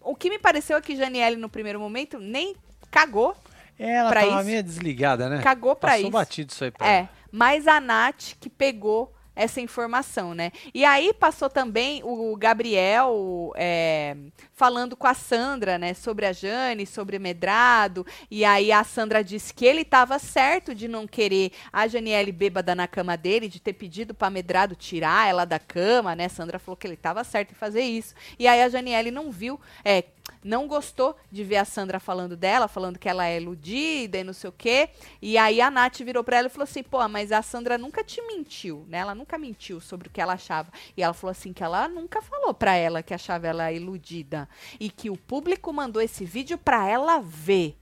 o 0.00 0.14
que 0.14 0.30
me 0.30 0.38
pareceu 0.38 0.76
é 0.76 0.80
que 0.80 0.96
Janiele, 0.96 1.36
no 1.36 1.48
primeiro 1.48 1.80
momento, 1.80 2.18
nem 2.18 2.54
cagou, 2.90 3.36
Ela 3.78 4.10
pra 4.10 4.20
tava 4.22 4.36
isso. 4.36 4.44
meio 4.44 4.62
desligada, 4.62 5.28
né? 5.28 5.42
cagou 5.42 5.74
pra 5.74 5.90
Passou 5.90 6.02
isso. 6.04 6.10
batido 6.10 6.52
isso 6.52 6.64
aí 6.64 6.70
pra 6.70 6.86
É, 6.86 7.08
mas 7.32 7.66
a 7.66 7.80
Nath 7.80 8.34
que 8.40 8.48
pegou 8.48 9.12
essa 9.40 9.60
informação, 9.60 10.34
né? 10.34 10.52
E 10.74 10.84
aí 10.84 11.14
passou 11.14 11.48
também 11.48 12.02
o 12.04 12.36
Gabriel 12.36 13.52
é, 13.56 14.14
falando 14.52 14.94
com 14.94 15.06
a 15.06 15.14
Sandra, 15.14 15.78
né? 15.78 15.94
Sobre 15.94 16.26
a 16.26 16.32
Jane, 16.32 16.86
sobre 16.86 17.18
Medrado. 17.18 18.06
E 18.30 18.44
aí 18.44 18.70
a 18.70 18.84
Sandra 18.84 19.24
disse 19.24 19.54
que 19.54 19.64
ele 19.64 19.80
estava 19.80 20.18
certo 20.18 20.74
de 20.74 20.86
não 20.86 21.06
querer 21.06 21.52
a 21.72 21.88
Janiele 21.88 22.32
bêbada 22.32 22.74
na 22.74 22.86
cama 22.86 23.16
dele, 23.16 23.48
de 23.48 23.60
ter 23.60 23.72
pedido 23.72 24.12
para 24.12 24.28
Medrado 24.28 24.74
tirar 24.74 25.28
ela 25.28 25.46
da 25.46 25.58
cama, 25.58 26.14
né? 26.14 26.28
Sandra 26.28 26.58
falou 26.58 26.76
que 26.76 26.86
ele 26.86 26.94
estava 26.94 27.24
certo 27.24 27.52
em 27.52 27.54
fazer 27.54 27.82
isso. 27.82 28.14
E 28.38 28.46
aí 28.46 28.60
a 28.60 28.68
Janiele 28.68 29.10
não 29.10 29.30
viu, 29.30 29.58
é, 29.82 30.04
não 30.42 30.66
gostou 30.66 31.16
de 31.30 31.44
ver 31.44 31.56
a 31.56 31.64
Sandra 31.64 32.00
falando 32.00 32.36
dela, 32.36 32.68
falando 32.68 32.98
que 32.98 33.08
ela 33.08 33.26
é 33.26 33.36
iludida 33.40 34.18
e 34.18 34.24
não 34.24 34.32
sei 34.32 34.50
o 34.50 34.52
quê. 34.52 34.90
E 35.20 35.36
aí 35.36 35.60
a 35.60 35.70
Nath 35.70 35.98
virou 35.98 36.24
pra 36.24 36.38
ela 36.38 36.46
e 36.46 36.50
falou 36.50 36.64
assim: 36.64 36.82
pô, 36.82 37.06
mas 37.08 37.32
a 37.32 37.42
Sandra 37.42 37.78
nunca 37.78 38.02
te 38.02 38.20
mentiu, 38.22 38.84
né? 38.88 38.98
Ela 38.98 39.14
nunca 39.14 39.38
mentiu 39.38 39.80
sobre 39.80 40.08
o 40.08 40.10
que 40.10 40.20
ela 40.20 40.34
achava. 40.34 40.72
E 40.96 41.02
ela 41.02 41.14
falou 41.14 41.32
assim: 41.32 41.52
que 41.52 41.62
ela 41.62 41.88
nunca 41.88 42.22
falou 42.22 42.54
pra 42.54 42.74
ela 42.74 43.02
que 43.02 43.14
achava 43.14 43.46
ela 43.46 43.72
iludida. 43.72 44.48
E 44.78 44.90
que 44.90 45.10
o 45.10 45.16
público 45.16 45.72
mandou 45.72 46.00
esse 46.02 46.24
vídeo 46.24 46.58
pra 46.58 46.88
ela 46.88 47.18
ver. 47.20 47.76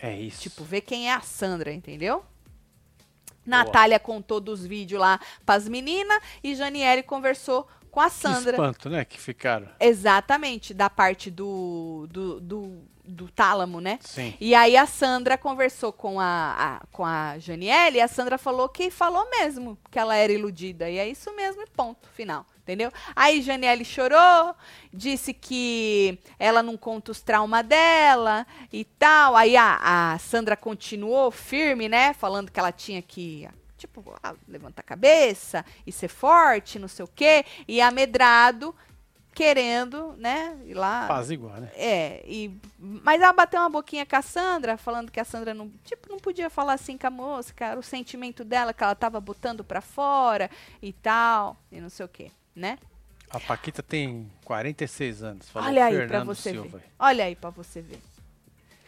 É 0.00 0.16
isso. 0.18 0.42
Tipo, 0.42 0.64
ver 0.64 0.82
quem 0.82 1.10
é 1.10 1.14
a 1.14 1.20
Sandra, 1.20 1.72
entendeu? 1.72 2.24
Natália 3.48 3.98
contou 3.98 4.40
dos 4.40 4.64
vídeos 4.66 5.00
lá 5.00 5.18
pras 5.44 5.66
meninas 5.66 6.20
e 6.44 6.54
Janiele 6.54 7.02
conversou 7.02 7.66
com 7.90 8.00
a 8.00 8.08
Que 8.08 8.16
Sandra. 8.16 8.50
espanto, 8.52 8.88
né? 8.90 9.04
Que 9.04 9.18
ficaram. 9.20 9.68
Exatamente, 9.80 10.72
da 10.72 10.88
parte 10.88 11.30
do, 11.30 12.06
do, 12.10 12.40
do, 12.40 12.82
do 13.04 13.28
tálamo, 13.30 13.80
né? 13.80 13.98
Sim. 14.02 14.34
E 14.40 14.54
aí 14.54 14.76
a 14.76 14.86
Sandra 14.86 15.36
conversou 15.38 15.92
com 15.92 16.18
a, 16.20 16.80
a- 16.82 16.86
com 16.92 17.04
a 17.04 17.38
Janiele 17.38 17.98
e 17.98 18.00
a 18.00 18.08
Sandra 18.08 18.38
falou 18.38 18.68
que 18.68 18.90
falou 18.90 19.28
mesmo 19.30 19.78
que 19.90 19.98
ela 19.98 20.14
era 20.16 20.32
iludida. 20.32 20.88
E 20.88 20.98
é 20.98 21.08
isso 21.08 21.34
mesmo 21.34 21.62
e 21.62 21.66
ponto, 21.66 22.08
final. 22.10 22.46
Entendeu? 22.62 22.92
Aí 23.16 23.40
Janiele 23.40 23.82
chorou, 23.82 24.54
disse 24.92 25.32
que 25.32 26.18
ela 26.38 26.62
não 26.62 26.76
conta 26.76 27.10
os 27.10 27.22
traumas 27.22 27.64
dela 27.66 28.46
e 28.70 28.84
tal. 28.84 29.34
Aí 29.34 29.56
a, 29.56 30.12
a 30.12 30.18
Sandra 30.18 30.54
continuou 30.54 31.30
firme, 31.30 31.88
né? 31.88 32.12
Falando 32.12 32.52
que 32.52 32.60
ela 32.60 32.70
tinha 32.70 33.00
que, 33.00 33.48
tipo, 33.78 34.04
ah, 34.22 34.34
levantar 34.46 34.80
a 34.80 34.84
cabeça 34.84 35.64
e 35.86 35.92
ser 35.92 36.08
forte, 36.08 36.78
não 36.78 36.88
sei 36.88 37.04
o 37.04 37.08
quê. 37.08 37.44
E 37.66 37.80
amedrado, 37.80 38.74
querendo, 39.32 40.14
né? 40.18 40.58
Ir 40.64 40.74
lá. 40.74 41.06
Faz 41.06 41.30
igual, 41.30 41.54
né? 41.60 41.70
É, 41.74 42.22
e, 42.26 42.58
mas 42.78 43.20
ela 43.20 43.32
bateu 43.32 43.60
uma 43.60 43.70
boquinha 43.70 44.04
com 44.04 44.16
a 44.16 44.22
Sandra, 44.22 44.76
falando 44.76 45.12
que 45.12 45.20
a 45.20 45.24
Sandra 45.24 45.54
não, 45.54 45.70
tipo, 45.84 46.08
não 46.08 46.18
podia 46.18 46.50
falar 46.50 46.72
assim 46.72 46.98
com 46.98 47.06
a 47.06 47.10
moça, 47.10 47.54
cara, 47.54 47.78
o 47.78 47.82
sentimento 47.82 48.44
dela 48.44 48.74
que 48.74 48.82
ela 48.82 48.96
tava 48.96 49.20
botando 49.20 49.62
pra 49.62 49.80
fora 49.80 50.50
e 50.82 50.92
tal, 50.92 51.56
e 51.70 51.80
não 51.80 51.88
sei 51.88 52.04
o 52.04 52.08
quê, 52.08 52.32
né? 52.54 52.78
A 53.30 53.38
Paquita 53.38 53.82
tem 53.82 54.28
46 54.44 55.22
anos. 55.22 55.50
Falou 55.50 55.68
Olha 55.68 55.84
aí 55.84 55.94
pra 55.94 56.08
Fernando 56.08 56.26
você 56.26 56.50
Silva. 56.50 56.78
ver. 56.78 56.84
Olha 56.98 57.24
aí 57.24 57.36
pra 57.36 57.50
você 57.50 57.80
ver. 57.82 58.00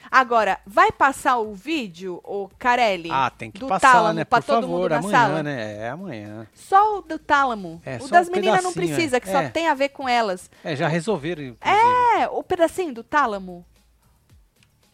Agora, 0.09 0.61
vai 0.67 0.91
passar 0.93 1.39
o 1.39 1.53
vídeo, 1.55 2.21
o 2.25 2.49
Carelli? 2.59 3.11
Ah, 3.11 3.31
tem 3.31 3.51
que 3.51 3.59
do 3.59 3.67
passar, 3.69 3.93
tálamo 3.93 4.15
né? 4.15 4.25
pra 4.25 4.41
Por 4.41 4.47
todo 4.47 4.63
favor, 4.63 4.79
mundo 4.81 4.89
na 4.91 4.97
amanhã, 4.99 5.19
sala? 5.19 5.43
né? 5.43 5.77
É 5.79 5.89
amanhã. 5.91 6.47
Só 6.55 6.99
o 6.99 7.03
do 7.03 7.19
tálamo. 7.19 7.83
É, 7.85 7.97
o 8.01 8.09
das 8.09 8.29
um 8.29 8.33
meninas 8.33 8.63
não 8.63 8.73
pedacinho, 8.73 8.95
precisa, 8.97 9.17
é. 9.17 9.21
que 9.21 9.29
só 9.29 9.41
É. 9.41 9.49
tem 9.51 9.69
a 9.69 9.75
ver 9.75 9.91
com 9.91 10.09
elas. 10.09 10.51
É, 10.65 10.75
já 10.77 10.89
resolveram, 10.89 11.43
inclusive. 11.43 12.21
É, 12.21 12.29
o 12.29 12.43
pedacinho 12.43 12.95
do 12.95 13.03
tálamo. 13.03 13.65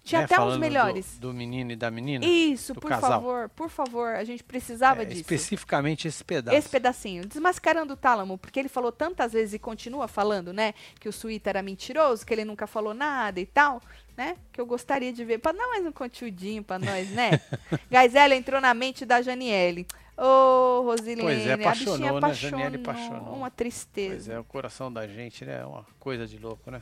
Tinha 0.04 0.20
né? 0.20 0.24
até 0.26 0.34
uns 0.36 0.38
Falando 0.38 0.54
do- 0.54 0.60
melhores. 0.60 1.18
Do, 1.18 1.34
menino 1.34 1.72
e 1.72 1.76
da 1.76 1.90
menina. 1.90 2.24
Isso, 2.24 2.74
por 2.76 2.88
casal. 2.88 3.10
favor, 3.10 3.48
por 3.48 3.68
favor, 3.68 4.14
a 4.14 4.22
gente 4.22 4.44
precisava 4.44 5.02
É, 5.02 5.04
disso. 5.04 5.22
especificamente 5.22 6.06
esse 6.06 6.22
pedaço. 6.22 6.56
Esse 6.56 6.68
pedacinho, 6.68 7.26
desmascarando 7.26 7.94
o 7.94 7.96
tálamo, 7.96 8.38
porque 8.38 8.60
ele 8.60 8.68
falou 8.68 8.92
tantas 8.92 9.32
vezes 9.32 9.54
e 9.54 9.58
continua 9.58 10.06
falando, 10.06 10.52
né, 10.52 10.74
que 11.00 11.08
o 11.08 11.12
Suíta 11.12 11.50
era 11.50 11.60
mentiroso, 11.60 12.24
que 12.24 12.32
ele 12.32 12.44
nunca 12.44 12.68
falou 12.68 12.94
nada 12.94 13.40
e 13.40 13.46
tal, 13.46 13.82
né, 14.16 14.36
que 14.52 14.60
eu 14.60 14.66
gostaria 14.66 15.12
de 15.12 15.24
ver, 15.24 15.38
pra 15.38 15.52
dar 15.52 15.66
mais 15.68 15.84
um 15.84 15.92
conteúdinho 15.92 16.62
pra 16.62 16.78
nós, 16.78 17.10
né? 17.10 17.40
Gaisela 17.90 18.34
entrou 18.34 18.60
na 18.60 18.72
mente 18.72 19.04
da 19.04 19.20
Janiele. 19.20 19.86
Ô, 20.16 20.80
Rosilene, 20.82 21.20
Pois 21.22 21.46
é, 21.46 21.52
a 21.52 21.56
bichinha 21.56 21.70
apaixonou, 21.70 21.98
né? 22.12 22.18
apaixonou, 22.18 22.60
Janiele 22.60 22.76
apaixonou. 22.82 23.34
uma 23.34 23.50
Pois 23.50 23.52
tristeza. 23.54 24.32
é, 24.32 24.38
o 24.38 24.44
coração 24.44 24.90
da 24.90 25.06
gente, 25.06 25.44
né? 25.44 25.60
É 25.60 25.66
uma 25.66 25.84
coisa 26.00 26.26
de 26.26 26.38
louco, 26.38 26.70
né? 26.70 26.80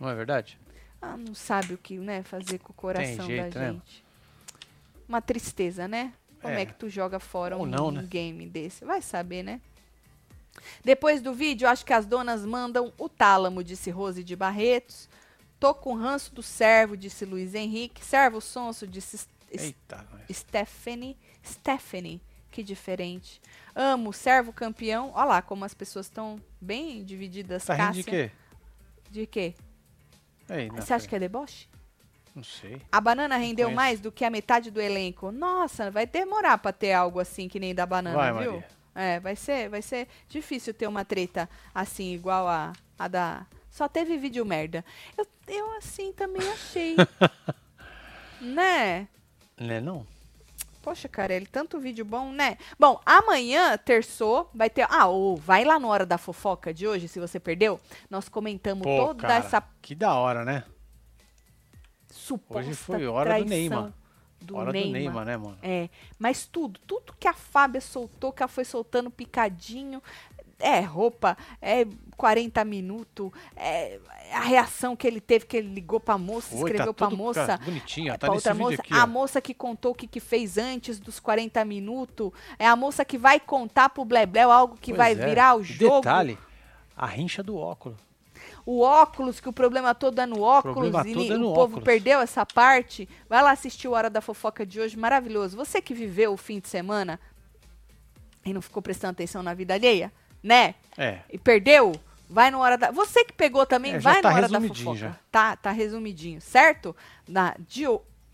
Não 0.00 0.08
é 0.08 0.14
verdade? 0.14 0.58
Ah, 1.02 1.16
não 1.16 1.34
sabe 1.34 1.74
o 1.74 1.78
que, 1.78 1.98
né, 1.98 2.22
fazer 2.22 2.58
com 2.58 2.72
o 2.72 2.74
coração 2.74 3.26
jeito, 3.26 3.54
da 3.54 3.60
né? 3.60 3.72
gente. 3.72 4.02
Uma 5.08 5.20
tristeza, 5.20 5.86
né? 5.86 6.12
Como 6.40 6.54
é, 6.54 6.62
É. 6.62 6.66
que 6.66 6.72
tu 6.74 6.88
joga 6.88 7.18
fora 7.20 7.56
Ou 7.56 7.64
um, 7.64 7.66
não, 7.66 7.90
né? 7.90 8.02
game 8.08 8.46
desse? 8.46 8.84
Vai 8.84 9.02
saber, 9.02 9.42
né? 9.42 9.60
Depois 10.84 11.20
do 11.20 11.32
vídeo, 11.34 11.68
acho 11.68 11.84
que 11.84 11.92
as 11.92 12.06
donas 12.06 12.44
mandam 12.44 12.92
o 12.98 13.08
tálamo, 13.08 13.62
disse 13.62 13.90
Rose 13.90 14.24
de 14.24 14.34
Barretos. 14.34 15.08
Tô 15.58 15.74
com 15.74 15.94
ranço 15.94 16.34
do 16.34 16.42
servo, 16.42 16.96
disse 16.96 17.24
Luiz 17.24 17.54
Henrique. 17.54 18.04
Servo 18.04 18.40
sonso, 18.40 18.86
disse 18.86 19.26
Eita. 19.50 20.06
Stephanie. 20.30 21.16
Stephanie, 21.44 22.20
que 22.50 22.62
diferente. 22.62 23.40
Amo, 23.74 24.12
servo 24.12 24.52
campeão. 24.52 25.12
Olha 25.14 25.24
lá 25.24 25.42
como 25.42 25.64
as 25.64 25.74
pessoas 25.74 26.06
estão 26.06 26.40
bem 26.60 27.04
divididas. 27.04 27.64
Tá 27.64 27.74
rindo 27.74 27.92
de 27.94 28.04
quê? 28.04 28.30
De 29.10 29.26
quê? 29.26 29.54
Na 30.48 30.80
Você 30.80 30.94
acha 30.94 31.08
que 31.08 31.16
é 31.16 31.18
deboche? 31.18 31.68
Não 32.34 32.44
sei. 32.44 32.80
A 32.92 33.00
banana 33.00 33.36
rendeu 33.36 33.66
conheço. 33.66 33.76
mais 33.76 34.00
do 34.00 34.12
que 34.12 34.24
a 34.24 34.30
metade 34.30 34.70
do 34.70 34.80
elenco. 34.80 35.32
Nossa, 35.32 35.90
vai 35.90 36.06
demorar 36.06 36.58
pra 36.58 36.72
ter 36.72 36.92
algo 36.92 37.18
assim 37.18 37.48
que 37.48 37.58
nem 37.58 37.74
da 37.74 37.84
banana, 37.84 38.16
Vai, 38.16 38.32
viu? 38.32 38.52
Maria. 38.52 38.68
É, 38.94 39.20
vai 39.20 39.36
ser, 39.36 39.68
vai 39.68 39.82
ser 39.82 40.08
difícil 40.28 40.72
ter 40.74 40.86
uma 40.86 41.04
treta 41.04 41.48
assim 41.74 42.12
igual 42.14 42.48
a, 42.48 42.72
a 42.98 43.08
da. 43.08 43.46
Só 43.78 43.86
teve 43.86 44.18
vídeo 44.18 44.44
merda. 44.44 44.84
Eu, 45.16 45.24
eu 45.46 45.76
assim 45.76 46.12
também 46.12 46.42
achei. 46.50 46.96
né? 48.42 49.06
Né, 49.56 49.80
não? 49.80 50.04
Poxa, 50.82 51.08
Carelli, 51.08 51.46
tanto 51.46 51.78
vídeo 51.78 52.04
bom, 52.04 52.32
né? 52.32 52.58
Bom, 52.76 53.00
amanhã, 53.06 53.78
terçou, 53.78 54.50
vai 54.52 54.68
ter. 54.68 54.84
Ah, 54.90 55.06
ô, 55.06 55.36
vai 55.36 55.64
lá 55.64 55.78
no 55.78 55.86
Hora 55.86 56.04
da 56.04 56.18
Fofoca 56.18 56.74
de 56.74 56.88
hoje, 56.88 57.06
se 57.06 57.20
você 57.20 57.38
perdeu. 57.38 57.78
Nós 58.10 58.28
comentamos 58.28 58.82
Pô, 58.82 59.06
toda 59.06 59.28
cara, 59.28 59.34
essa 59.34 59.62
que 59.80 59.94
da 59.94 60.12
hora, 60.12 60.44
né? 60.44 60.64
suposta 62.10 62.70
Hoje 62.70 62.74
foi 62.74 63.06
hora 63.06 63.38
do 63.38 63.44
Neymar. 63.44 63.92
do 64.40 64.56
hora 64.56 64.72
Neymar. 64.72 64.88
do 64.88 64.92
Neymar, 64.92 65.24
né, 65.24 65.36
mano? 65.36 65.58
É, 65.62 65.88
mas 66.18 66.46
tudo, 66.46 66.80
tudo 66.84 67.14
que 67.16 67.28
a 67.28 67.32
Fábia 67.34 67.80
soltou, 67.80 68.32
que 68.32 68.42
ela 68.42 68.48
foi 68.48 68.64
soltando 68.64 69.08
picadinho, 69.08 70.02
é 70.58 70.80
roupa, 70.80 71.36
é 71.62 71.86
40 72.16 72.64
minutos, 72.64 73.30
é 73.56 73.98
a 74.32 74.40
reação 74.40 74.96
que 74.96 75.06
ele 75.06 75.20
teve, 75.20 75.46
que 75.46 75.56
ele 75.56 75.68
ligou 75.72 76.00
pra 76.00 76.18
moça, 76.18 76.54
escreveu 76.54 76.92
tá 76.92 77.06
pra 77.08 77.16
moça. 77.16 77.46
cara, 77.46 77.58
bonitinho, 77.64 78.12
ó, 78.12 78.16
tá 78.18 78.30
outra 78.32 78.52
moça, 78.54 78.80
aqui, 78.82 78.92
a 78.94 79.04
ó. 79.04 79.06
moça 79.06 79.40
que 79.40 79.54
contou 79.54 79.92
o 79.92 79.94
que, 79.94 80.06
que 80.06 80.18
fez 80.20 80.58
antes 80.58 80.98
dos 80.98 81.20
40 81.20 81.64
minutos, 81.64 82.32
é 82.58 82.66
a 82.66 82.74
moça 82.74 83.04
que 83.04 83.16
vai 83.16 83.38
contar 83.38 83.88
pro 83.90 84.04
Blebleu 84.04 84.50
algo 84.50 84.74
que 84.76 84.90
Pois 84.92 84.96
vai 84.98 85.12
é. 85.12 85.14
virar 85.14 85.54
o 85.56 85.60
E 85.60 85.64
jogo. 85.64 85.96
Detalhe, 86.00 86.36
a 86.96 87.06
rincha 87.06 87.42
do 87.42 87.56
óculos. 87.56 87.96
O 88.66 88.80
óculos, 88.82 89.40
que 89.40 89.48
o 89.48 89.52
problema 89.52 89.94
todo 89.94 90.18
é 90.20 90.26
no 90.26 90.42
óculos, 90.42 90.74
problema 90.90 91.08
e 91.08 91.14
todo 91.14 91.22
ni- 91.22 91.30
é 91.30 91.34
o 91.34 91.38
no 91.38 91.46
povo 91.54 91.62
óculos. 91.76 91.84
perdeu 91.84 92.20
essa 92.20 92.44
parte. 92.44 93.08
Vai 93.28 93.42
lá 93.42 93.52
assistir 93.52 93.88
o 93.88 93.92
Hora 93.92 94.10
da 94.10 94.20
Fofoca 94.20 94.66
de 94.66 94.78
hoje, 94.80 94.96
maravilhoso. 94.96 95.56
Você 95.56 95.80
que 95.80 95.94
viveu 95.94 96.32
o 96.34 96.36
fim 96.36 96.58
de 96.60 96.68
semana 96.68 97.18
e 98.44 98.52
não 98.52 98.60
ficou 98.60 98.82
prestando 98.82 99.12
atenção 99.12 99.42
na 99.42 99.54
vida 99.54 99.72
alheia, 99.74 100.12
né? 100.42 100.74
É. 100.96 101.18
E 101.30 101.38
perdeu, 101.38 101.92
vai 102.28 102.50
no 102.50 102.58
Hora 102.58 102.76
da... 102.76 102.90
Você 102.90 103.24
que 103.24 103.32
pegou 103.32 103.64
também, 103.66 103.94
É, 103.94 103.98
vai 103.98 104.20
tá 104.20 104.30
no 104.30 104.36
Hora 104.36 104.48
da 104.48 104.60
Fofoca. 104.60 104.96
já. 104.98 105.16
Tá, 105.30 105.56
tá 105.56 105.70
resumidinho, 105.70 106.40
certo? 106.40 106.94
Na, 107.26 107.54
de, 107.58 107.84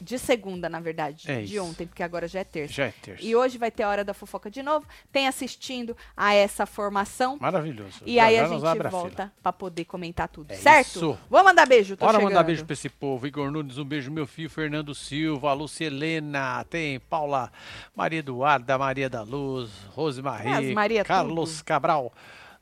de 0.04 0.18
segunda, 0.18 0.68
na 0.68 0.78
verdade. 0.80 1.30
É 1.30 1.40
de 1.40 1.58
ontem, 1.58 1.86
porque 1.86 2.02
agora 2.02 2.28
já 2.28 2.40
é 2.40 2.44
terça. 2.44 2.74
Já 2.74 2.84
é 2.86 2.92
terça. 3.02 3.24
E 3.24 3.34
hoje 3.34 3.56
vai 3.58 3.70
ter 3.70 3.82
a 3.84 3.88
Hora 3.88 4.04
da 4.04 4.12
Fofoca 4.14 4.50
de 4.50 4.62
novo. 4.62 4.86
Tem 5.10 5.26
assistindo 5.26 5.96
a 6.16 6.34
essa 6.34 6.66
formação. 6.66 7.38
Maravilhoso. 7.40 8.02
E 8.04 8.16
Já 8.16 8.24
aí 8.26 8.36
já 8.36 8.44
a 8.44 8.48
gente 8.48 8.88
volta 8.90 9.32
pra 9.42 9.52
poder 9.52 9.84
comentar 9.86 10.28
tudo, 10.28 10.52
É 10.52 10.56
certo? 10.56 10.86
isso. 10.96 11.18
Vou 11.30 11.42
mandar 11.42 11.66
beijo, 11.66 11.96
tô 11.96 12.04
Bora 12.04 12.18
chegando. 12.18 12.30
mandar 12.30 12.42
beijo 12.44 12.64
pra 12.64 12.74
esse 12.74 12.88
povo. 12.88 13.26
Igor 13.26 13.50
Nunes, 13.50 13.78
um 13.78 13.84
beijo, 13.84 14.10
meu 14.12 14.26
filho. 14.26 14.50
Fernando 14.50 14.94
Silva, 14.94 15.52
Lúcia 15.54 15.86
Helena, 15.86 16.64
tem 16.68 17.00
Paula, 17.00 17.50
Maria 17.96 18.18
Eduarda, 18.18 18.76
Maria 18.76 19.08
da 19.08 19.22
Luz, 19.22 19.70
Rose 19.92 20.20
Marie, 20.20 20.52
as 20.68 20.74
Maria 20.74 21.02
Carlos 21.04 21.62
Cabral, 21.62 22.12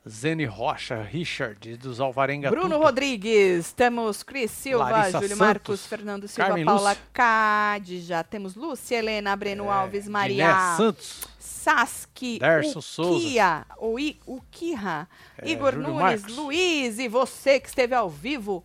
Zene 0.07 0.45
Rocha, 0.45 1.01
Richard, 1.01 1.77
dos 1.77 1.99
Alvarenga 2.01 2.49
Bruno 2.49 2.75
Tudo. 2.75 2.83
Rodrigues, 2.83 3.71
temos 3.71 4.21
Cris 4.21 4.51
Silva, 4.51 4.89
Larissa 4.89 5.19
Júlio 5.19 5.29
Santos, 5.29 5.37
Marcos, 5.47 5.85
Fernando 5.85 6.27
Silva, 6.27 6.47
Carmen 6.49 6.65
Paula 6.65 6.89
Lúcia. 6.89 7.03
Cadja, 7.13 8.23
temos 8.23 8.55
Lúcia 8.55 8.97
Helena, 8.97 9.33
Breno 9.35 9.71
Alves, 9.71 10.03
Diné 10.03 10.11
Maria 10.13 10.75
Santos, 10.75 11.21
Saski, 11.39 12.37
Derson 12.37 12.81
Ukia, 13.15 13.65
o 13.77 13.97
I- 13.97 14.19
Ukiha, 14.27 15.07
É, 15.37 15.49
Igor 15.49 15.73
Júlio 15.73 15.87
Nunes, 15.87 16.21
Marcos. 16.21 16.35
Luiz 16.35 16.99
e 16.99 17.07
você 17.07 17.59
que 17.61 17.69
esteve 17.69 17.95
ao 17.95 18.09
vivo 18.09 18.63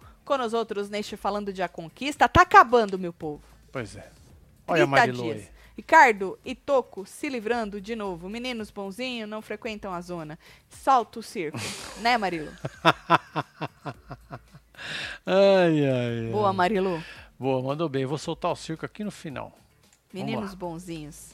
outros 0.53 0.91
neste 0.91 1.16
Falando 1.16 1.53
de 1.53 1.62
A 1.62 1.68
Conquista. 1.68 2.28
Tá 2.28 2.43
acabando, 2.43 2.99
meu 2.99 3.12
povo. 3.12 3.41
Pois 3.72 3.95
é. 3.97 4.11
Olha 4.66 4.82
a 4.84 4.86
30 4.86 4.91
Marilu 4.91 5.30
aí. 5.32 5.49
Ricardo 5.78 6.36
e 6.44 6.56
Toco 6.56 7.06
se 7.06 7.28
livrando 7.28 7.80
de 7.80 7.94
novo. 7.94 8.28
Meninos 8.28 8.68
bonzinhos 8.68 9.30
não 9.30 9.40
frequentam 9.40 9.94
a 9.94 10.00
zona. 10.00 10.36
Salto 10.68 11.20
o 11.20 11.22
circo, 11.22 11.56
né, 12.02 12.18
Marilo? 12.18 12.50
ai, 15.24 15.86
ai, 15.86 16.24
ai. 16.24 16.32
Boa, 16.32 16.52
Marilu. 16.52 17.00
Boa, 17.38 17.62
mandou 17.62 17.88
bem. 17.88 18.04
Vou 18.04 18.18
soltar 18.18 18.50
o 18.50 18.56
circo 18.56 18.84
aqui 18.84 19.04
no 19.04 19.12
final. 19.12 19.56
Meninos 20.12 20.52
bonzinhos. 20.52 21.30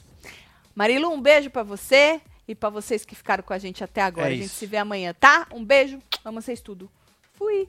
Marilu, 0.75 1.11
um 1.11 1.19
beijo 1.19 1.49
para 1.49 1.63
você 1.63 2.21
e 2.47 2.53
para 2.53 2.69
vocês 2.69 3.03
que 3.03 3.15
ficaram 3.15 3.43
com 3.43 3.51
a 3.51 3.57
gente 3.57 3.83
até 3.83 4.03
agora. 4.03 4.27
É 4.27 4.33
a 4.33 4.35
gente 4.35 4.45
isso. 4.45 4.57
se 4.57 4.67
vê 4.67 4.77
amanhã, 4.77 5.11
tá? 5.19 5.47
Um 5.51 5.65
beijo. 5.65 5.97
Amo 6.23 6.39
vocês 6.39 6.61
tudo. 6.61 6.87
Fui. 7.33 7.67